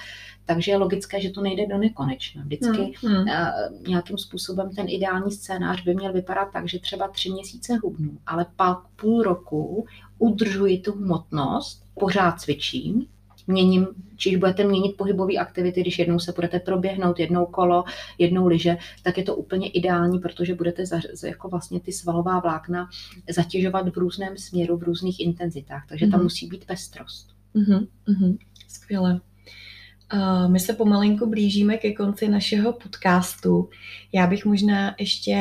Takže 0.44 0.72
je 0.72 0.76
logické, 0.76 1.20
že 1.20 1.30
to 1.30 1.40
nejde 1.40 1.66
do 1.66 1.78
nekonečna. 1.78 2.42
Vždycky 2.42 2.92
hmm, 3.02 3.14
hmm. 3.14 3.28
Uh, 3.28 3.88
nějakým 3.88 4.18
způsobem 4.18 4.70
ten 4.74 4.86
ideální 4.88 5.32
scénář 5.32 5.84
by 5.84 5.94
měl 5.94 6.12
vypadat 6.12 6.48
tak, 6.52 6.68
že 6.68 6.78
třeba 6.78 7.08
tři 7.08 7.30
měsíce 7.30 7.76
hubnu, 7.82 8.18
ale 8.26 8.46
pak 8.56 8.78
půl 8.96 9.22
roku 9.22 9.86
udržuji 10.18 10.78
tu 10.78 10.92
hmotnost, 10.92 11.84
pořád 11.94 12.40
cvičím, 12.40 13.06
měním, 13.52 13.86
čiž 14.16 14.36
budete 14.36 14.64
měnit 14.64 14.96
pohybové 14.96 15.34
aktivity, 15.34 15.80
když 15.80 15.98
jednou 15.98 16.18
se 16.18 16.32
budete 16.32 16.60
proběhnout, 16.60 17.20
jednou 17.20 17.46
kolo, 17.46 17.84
jednou 18.18 18.46
lyže, 18.46 18.76
tak 19.02 19.18
je 19.18 19.24
to 19.24 19.36
úplně 19.36 19.68
ideální, 19.68 20.18
protože 20.18 20.54
budete 20.54 20.86
za, 20.86 21.00
jako 21.26 21.48
vlastně 21.48 21.80
ty 21.80 21.92
svalová 21.92 22.40
vlákna 22.40 22.88
zatěžovat 23.30 23.88
v 23.88 23.96
různém 23.96 24.36
směru, 24.36 24.76
v 24.76 24.82
různých 24.82 25.20
intenzitách, 25.20 25.86
takže 25.88 26.06
tam 26.06 26.20
mm-hmm. 26.20 26.22
musí 26.22 26.46
být 26.46 26.64
pestrost. 26.64 27.30
Mm-hmm. 27.54 27.86
Skvěle. 28.68 29.20
Uh, 30.14 30.50
my 30.50 30.60
se 30.60 30.72
pomalinku 30.72 31.30
blížíme 31.30 31.76
ke 31.76 31.92
konci 31.92 32.28
našeho 32.28 32.72
podcastu. 32.72 33.68
Já 34.12 34.26
bych 34.26 34.44
možná 34.44 34.94
ještě 34.98 35.34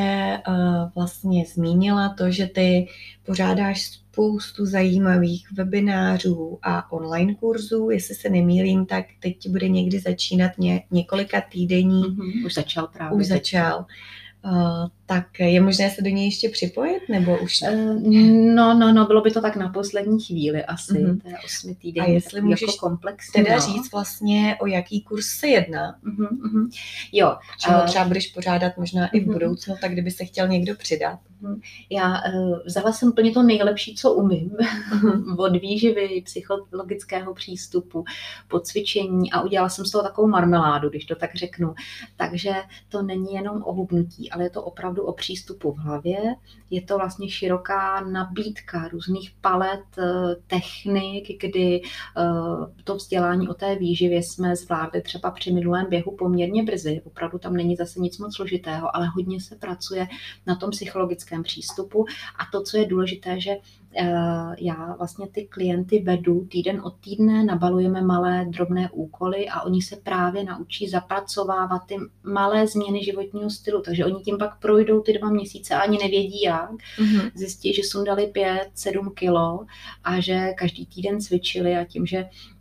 uh, 0.47 0.55
vlastně 0.95 1.45
zmínila 1.53 2.15
to, 2.17 2.31
že 2.31 2.47
ty 2.47 2.87
pořádáš 3.25 3.81
spoustu 3.81 4.65
zajímavých 4.65 5.51
webinářů 5.51 6.59
a 6.63 6.91
online 6.91 7.35
kurzů. 7.35 7.89
Jestli 7.89 8.15
se 8.15 8.29
nemýlím, 8.29 8.85
tak 8.85 9.05
teď 9.19 9.49
bude 9.49 9.69
někdy 9.69 9.99
začínat 9.99 10.51
ně, 10.57 10.83
několika 10.91 11.41
týdení. 11.51 12.03
Mm-hmm, 12.03 12.45
už 12.45 12.53
začal 12.53 12.87
právě. 12.87 13.17
Už 13.17 13.25
začal. 13.25 13.85
Tak 15.11 15.39
je 15.39 15.61
možné 15.61 15.89
se 15.89 16.01
do 16.01 16.09
něj 16.09 16.25
ještě 16.25 16.49
připojit, 16.49 17.09
nebo 17.09 17.39
už 17.39 17.61
ne? 17.61 17.95
No, 18.55 18.73
no, 18.73 18.93
no, 18.93 19.05
bylo 19.05 19.21
by 19.21 19.31
to 19.31 19.41
tak 19.41 19.55
na 19.55 19.69
poslední 19.69 20.21
chvíli 20.21 20.65
asi, 20.65 20.93
mm-hmm. 20.93 21.21
to 21.21 21.29
je 21.29 21.35
osmi 21.45 21.75
týden. 21.75 22.03
A 22.03 22.07
jestli 22.07 22.41
můžeš 22.41 22.61
jako 22.61 22.87
komplexní, 22.87 23.43
teda 23.43 23.55
no. 23.55 23.61
říct 23.61 23.91
vlastně, 23.91 24.57
o 24.61 24.67
jaký 24.67 25.01
kurz 25.01 25.25
se 25.25 25.47
jedná. 25.47 25.95
Mm-hmm. 26.03 26.69
Jo. 27.11 27.37
Čemu 27.59 27.77
uh, 27.77 27.85
třeba 27.85 28.05
budeš 28.05 28.27
pořádat 28.27 28.77
možná 28.77 29.05
mm-hmm. 29.05 29.17
i 29.17 29.19
v 29.19 29.23
mhm. 29.23 29.33
budoucnu, 29.33 29.75
tak 29.81 29.91
kdyby 29.91 30.11
se 30.11 30.25
chtěl 30.25 30.47
někdo 30.47 30.75
přidat. 30.75 31.19
Mm-hmm. 31.43 31.61
Já 31.89 32.21
uh, 32.33 32.59
vzala 32.65 32.91
jsem 32.91 33.11
plně 33.11 33.31
to 33.31 33.43
nejlepší, 33.43 33.95
co 33.95 34.13
umím. 34.13 34.51
Od 35.37 35.61
výživy, 35.61 36.21
psychologického 36.25 37.33
přístupu, 37.33 38.05
po 38.47 38.59
cvičení 38.59 39.31
a 39.31 39.41
udělala 39.41 39.69
jsem 39.69 39.85
z 39.85 39.91
toho 39.91 40.03
takovou 40.03 40.27
marmeládu, 40.27 40.89
když 40.89 41.05
to 41.05 41.15
tak 41.15 41.35
řeknu. 41.35 41.73
Takže 42.17 42.53
to 42.89 43.01
není 43.01 43.33
jenom 43.33 43.63
o 43.63 43.73
hubnutí, 43.73 44.31
ale 44.31 44.43
je 44.43 44.49
to 44.49 44.63
opravdu 44.63 45.00
opravdu 45.01 45.05
o 45.05 45.13
přístupu 45.13 45.71
v 45.71 45.77
hlavě. 45.77 46.35
Je 46.69 46.81
to 46.81 46.97
vlastně 46.97 47.29
široká 47.29 48.01
nabídka 48.01 48.87
různých 48.87 49.31
palet 49.41 49.83
eh, 49.97 50.35
technik, 50.47 51.27
kdy 51.41 51.81
eh, 51.81 52.83
to 52.83 52.95
vzdělání 52.95 53.49
o 53.49 53.53
té 53.53 53.75
výživě 53.75 54.23
jsme 54.23 54.55
zvládli 54.55 55.01
třeba 55.01 55.31
při 55.31 55.53
minulém 55.53 55.85
běhu 55.89 56.15
poměrně 56.15 56.63
brzy. 56.63 57.01
Opravdu 57.05 57.39
tam 57.39 57.53
není 57.53 57.75
zase 57.75 57.99
nic 57.99 58.17
moc 58.17 58.35
složitého, 58.35 58.95
ale 58.95 59.07
hodně 59.07 59.41
se 59.41 59.55
pracuje 59.55 60.07
na 60.47 60.55
tom 60.55 60.69
psychologickém 60.69 61.43
přístupu. 61.43 62.05
A 62.39 62.45
to, 62.51 62.63
co 62.63 62.77
je 62.77 62.85
důležité, 62.85 63.39
že 63.39 63.57
já 64.57 64.95
vlastně 64.97 65.27
ty 65.27 65.47
klienty 65.47 65.99
vedu 65.99 66.45
týden 66.45 66.81
od 66.83 66.93
týdne, 66.99 67.43
nabalujeme 67.43 68.01
malé 68.01 68.45
drobné 68.49 68.89
úkoly 68.91 69.49
a 69.49 69.61
oni 69.61 69.81
se 69.81 69.95
právě 69.95 70.43
naučí 70.43 70.87
zapracovávat 70.87 71.81
ty 71.85 71.97
malé 72.23 72.67
změny 72.67 73.03
životního 73.03 73.49
stylu. 73.49 73.81
Takže 73.81 74.05
oni 74.05 74.23
tím 74.23 74.37
pak 74.37 74.59
projdou 74.59 75.01
ty 75.01 75.13
dva 75.13 75.29
měsíce 75.29 75.75
a 75.75 75.79
ani 75.79 75.97
nevědí 75.97 76.41
jak. 76.41 76.71
Mm-hmm. 76.71 77.31
Zjistí, 77.35 77.73
že 77.73 77.81
sundali 77.83 78.27
pět, 78.27 78.69
sedm 78.75 79.11
kilo 79.15 79.65
a 80.03 80.19
že 80.19 80.53
každý 80.57 80.85
týden 80.85 81.21
cvičili 81.21 81.75
a 81.77 81.85
tím, 81.85 82.05
že 82.05 82.25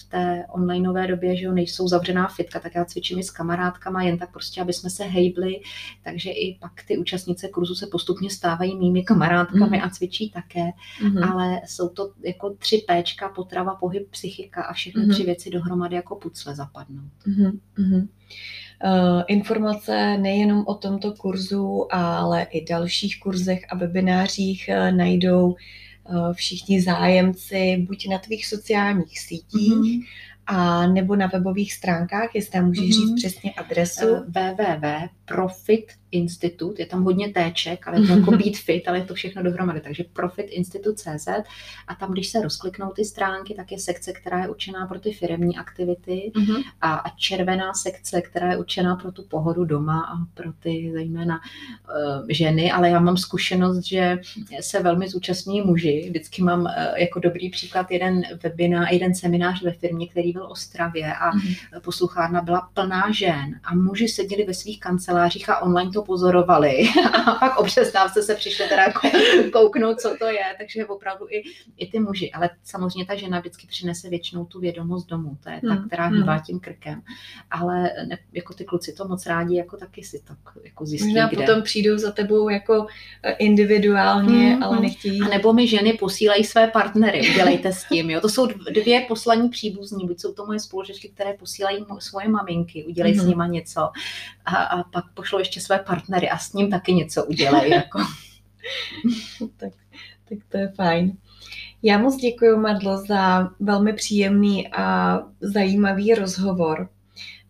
v 0.00 0.08
té 0.08 0.46
onlineové 0.48 1.06
době, 1.06 1.36
že 1.36 1.44
jo, 1.44 1.52
nejsou 1.52 1.88
zavřená 1.88 2.28
fitka, 2.28 2.60
tak 2.60 2.74
já 2.74 2.84
cvičím 2.84 3.18
i 3.18 3.22
s 3.22 3.30
kamarádkama, 3.30 4.02
jen 4.02 4.18
tak 4.18 4.32
prostě, 4.32 4.60
aby 4.60 4.72
jsme 4.72 4.90
se 4.90 5.04
hejbli, 5.04 5.60
takže 6.04 6.30
i 6.30 6.58
pak 6.60 6.72
ty 6.88 6.98
účastnice 6.98 7.48
kurzu 7.48 7.74
se 7.74 7.86
postupně 7.86 8.30
stávají 8.30 8.76
mými 8.76 9.02
kamarádkami 9.02 9.76
mm. 9.78 9.84
a 9.84 9.90
cvičí 9.90 10.30
také, 10.30 10.70
mm. 11.02 11.22
ale 11.22 11.60
jsou 11.66 11.88
to 11.88 12.12
jako 12.24 12.50
tři 12.50 12.84
péčka, 12.86 13.28
potrava, 13.28 13.74
pohyb, 13.74 14.10
psychika 14.10 14.62
a 14.62 14.72
všechny 14.72 15.02
mm. 15.02 15.10
tři 15.10 15.24
věci 15.24 15.50
dohromady 15.50 15.96
jako 15.96 16.16
pucle 16.16 16.54
zapadnou. 16.54 17.02
Mm. 17.26 17.60
Mm. 17.78 18.08
Uh, 18.84 19.22
informace 19.28 20.18
nejenom 20.18 20.64
o 20.66 20.74
tomto 20.74 21.12
kurzu, 21.12 21.94
ale 21.94 22.42
i 22.42 22.64
dalších 22.64 23.20
kurzech 23.20 23.60
a 23.68 23.76
webinářích 23.76 24.70
uh, 24.72 24.96
najdou 24.96 25.54
Eh, 25.54 25.91
všichni 26.32 26.82
zájemci 26.82 27.76
buď 27.88 28.08
na 28.08 28.18
tvých 28.18 28.46
sociálních 28.46 29.18
sítích, 29.20 29.72
mm-hmm. 29.72 30.04
a 30.46 30.86
nebo 30.86 31.16
na 31.16 31.26
webových 31.26 31.72
stránkách, 31.72 32.34
jestli 32.34 32.50
tam 32.52 32.66
můžeš 32.66 32.84
mm-hmm. 32.84 33.08
říct 33.08 33.14
přesně 33.14 33.52
adresu. 33.52 34.06
www.profit 35.32 35.92
institut, 36.12 36.78
je 36.78 36.86
tam 36.86 37.04
hodně 37.04 37.28
téček, 37.28 37.88
ale 37.88 38.00
je 38.00 38.06
to 38.06 38.12
jako 38.18 38.30
Beat 38.30 38.56
Fit, 38.56 38.88
ale 38.88 38.98
je 38.98 39.04
to 39.04 39.14
všechno 39.14 39.42
dohromady, 39.42 39.80
takže 39.80 40.04
Profit 40.12 40.46
Institut.cz 40.50 41.28
a 41.88 41.94
tam, 41.94 42.12
když 42.12 42.28
se 42.28 42.42
rozkliknou 42.42 42.90
ty 42.90 43.04
stránky, 43.04 43.54
tak 43.54 43.72
je 43.72 43.78
sekce, 43.78 44.12
která 44.12 44.42
je 44.42 44.48
určená 44.48 44.86
pro 44.86 45.00
ty 45.00 45.12
firemní 45.12 45.56
aktivity 45.56 46.32
mm-hmm. 46.34 46.62
a, 46.80 46.94
a 46.94 47.08
červená 47.16 47.74
sekce, 47.74 48.20
která 48.20 48.50
je 48.50 48.56
určená 48.56 48.96
pro 48.96 49.12
tu 49.12 49.22
pohodu 49.22 49.64
doma 49.64 50.00
a 50.00 50.16
pro 50.34 50.52
ty 50.52 50.90
zejména 50.92 51.40
uh, 51.40 52.26
ženy, 52.28 52.72
ale 52.72 52.90
já 52.90 53.00
mám 53.00 53.16
zkušenost, 53.16 53.84
že 53.84 54.18
se 54.60 54.82
velmi 54.82 55.08
zúčastní 55.08 55.60
muži. 55.62 56.04
Vždycky 56.08 56.42
mám 56.42 56.60
uh, 56.60 56.68
jako 56.96 57.20
dobrý 57.20 57.50
příklad 57.50 57.90
jeden 57.90 58.22
webinář, 58.42 58.92
jeden 58.92 59.14
seminář 59.14 59.62
ve 59.62 59.72
firmě, 59.72 60.08
který 60.08 60.32
byl 60.32 60.46
v 60.46 60.50
Ostravě 60.50 61.14
a 61.14 61.30
mm-hmm. 61.30 61.80
posluchárna 61.84 62.40
byla 62.40 62.68
plná 62.74 63.12
žen 63.12 63.60
a 63.64 63.74
muži 63.74 64.08
seděli 64.08 64.44
ve 64.44 64.54
svých 64.54 64.80
kancelářích 64.80 65.21
a 65.48 65.58
online 65.58 65.90
to 65.90 66.02
pozorovali 66.02 66.88
a 67.26 67.34
pak 67.34 67.58
o 67.58 67.64
přestávce 67.64 68.22
se 68.22 68.34
přišli 68.34 68.68
teda 68.68 68.92
kouknout, 69.52 70.00
co 70.00 70.16
to 70.18 70.26
je, 70.26 70.44
takže 70.58 70.86
opravdu 70.86 71.26
i, 71.30 71.42
i 71.76 71.86
ty 71.90 72.00
muži, 72.00 72.32
ale 72.32 72.50
samozřejmě 72.64 73.06
ta 73.06 73.14
žena 73.14 73.40
vždycky 73.40 73.66
přinese 73.66 74.08
většinou 74.08 74.44
tu 74.44 74.60
vědomost 74.60 75.06
domů, 75.06 75.38
to 75.42 75.50
je 75.50 75.60
ta, 75.68 75.74
hmm, 75.74 75.86
která 75.86 76.06
hýbá 76.06 76.32
hmm. 76.32 76.42
tím 76.42 76.60
krkem, 76.60 77.02
ale 77.50 77.90
ne, 78.08 78.18
jako 78.32 78.54
ty 78.54 78.64
kluci 78.64 78.92
to 78.92 79.08
moc 79.08 79.26
rádi 79.26 79.56
jako 79.56 79.76
taky 79.76 80.04
si 80.04 80.22
tak 80.24 80.38
jako 80.64 80.86
zjistí, 80.86 81.08
Možná 81.08 81.28
kde. 81.28 81.36
potom 81.36 81.62
přijdou 81.62 81.98
za 81.98 82.12
tebou 82.12 82.48
jako 82.48 82.86
eh, 83.22 83.32
individuálně, 83.32 84.54
hmm, 84.54 84.62
ale 84.62 84.76
hmm. 84.76 84.82
nechtějí. 84.82 85.20
A 85.22 85.28
nebo 85.28 85.52
mi 85.52 85.66
ženy 85.66 85.92
posílají 85.92 86.44
své 86.44 86.68
partnery, 86.68 87.20
dělejte 87.34 87.72
s 87.72 87.84
tím, 87.84 88.10
jo. 88.10 88.20
To 88.20 88.28
jsou 88.28 88.46
dvě 88.70 89.00
poslední 89.08 89.48
příbuzní, 89.48 90.06
buď 90.06 90.20
jsou 90.20 90.32
to 90.32 90.46
moje 90.46 90.60
společnosti, 90.60 91.08
které 91.08 91.34
posílají 91.34 91.86
svoje 91.98 92.28
maminky, 92.28 92.84
udělej 92.84 93.12
hmm. 93.12 93.20
s 93.20 93.26
nima 93.26 93.46
něco 93.46 93.80
a, 94.44 94.56
a 94.56 94.82
pak 94.82 95.04
pošlou 95.14 95.38
ještě 95.38 95.60
své 95.60 95.78
partnery 95.78 96.30
a 96.30 96.38
s 96.38 96.52
ním 96.52 96.70
taky 96.70 96.92
něco 96.92 97.24
udělají. 97.24 97.70
Jako. 97.70 97.98
tak, 99.56 99.72
tak 100.28 100.38
to 100.48 100.56
je 100.56 100.68
fajn. 100.68 101.16
Já 101.82 101.98
moc 101.98 102.16
děkuji, 102.16 102.56
Madlo, 102.56 103.04
za 103.06 103.50
velmi 103.60 103.92
příjemný 103.92 104.68
a 104.68 105.18
zajímavý 105.40 106.14
rozhovor. 106.14 106.88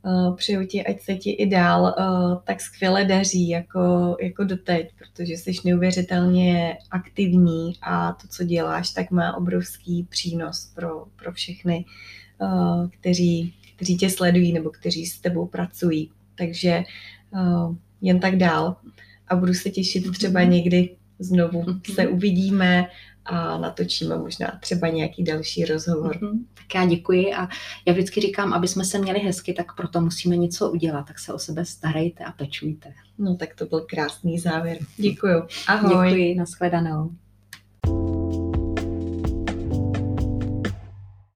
Eh, 0.07 0.35
přeju 0.37 0.67
ti, 0.67 0.85
ať 0.85 1.01
se 1.01 1.15
ti 1.15 1.31
i 1.31 1.47
dál 1.47 1.95
uh, 1.99 2.43
tak 2.45 2.61
skvěle 2.61 3.05
daří 3.05 3.49
jako, 3.49 4.17
jako 4.21 4.45
doteď, 4.45 4.91
protože 4.99 5.33
jsi 5.33 5.53
neuvěřitelně 5.65 6.77
aktivní 6.91 7.73
a 7.83 8.13
to, 8.13 8.29
co 8.29 8.45
děláš, 8.45 8.91
tak 8.91 9.11
má 9.11 9.37
obrovský 9.37 10.07
přínos 10.11 10.73
pro, 10.75 11.05
pro 11.17 11.33
všechny, 11.33 11.85
uh, 12.41 12.89
kteří, 12.91 13.55
kteří 13.77 13.97
tě 13.97 14.11
sledují 14.11 14.53
nebo 14.53 14.71
kteří 14.71 15.07
s 15.07 15.21
tebou 15.21 15.47
pracují. 15.47 16.11
Takže 16.35 16.83
jen 18.01 18.21
tak 18.21 18.37
dál 18.37 18.77
a 19.29 19.37
budu 19.37 19.55
se 19.55 19.71
těšit 19.71 20.11
třeba 20.13 20.41
mhm. 20.41 20.51
někdy 20.51 20.97
znovu 21.19 21.65
se 21.95 22.09
uvidíme 22.09 22.87
a 23.25 23.59
natočíme 23.59 24.17
možná 24.17 24.59
třeba 24.61 24.89
nějaký 24.89 25.25
další 25.25 25.65
rozhovor. 25.65 26.17
Mm-hmm. 26.17 26.39
Tak 26.55 26.75
já 26.75 26.87
děkuji 26.87 27.35
a 27.35 27.49
já 27.87 27.93
vždycky 27.93 28.21
říkám, 28.21 28.53
aby 28.53 28.69
jsme 28.69 28.85
se 28.85 28.99
měli 28.99 29.19
hezky, 29.19 29.53
tak 29.53 29.77
proto 29.77 30.01
musíme 30.01 30.37
něco 30.37 30.71
udělat, 30.71 31.07
tak 31.07 31.19
se 31.19 31.33
o 31.33 31.39
sebe 31.39 31.65
starejte 31.65 32.25
a 32.25 32.33
pečujte. 32.33 32.93
No 33.19 33.37
tak 33.37 33.55
to 33.55 33.67
byl 33.67 33.81
krásný 33.81 34.39
závěr. 34.39 34.79
Děkuji. 34.97 35.43
Ahoj. 35.69 36.09
Děkuji, 36.09 36.35
nashledanou. 36.35 37.11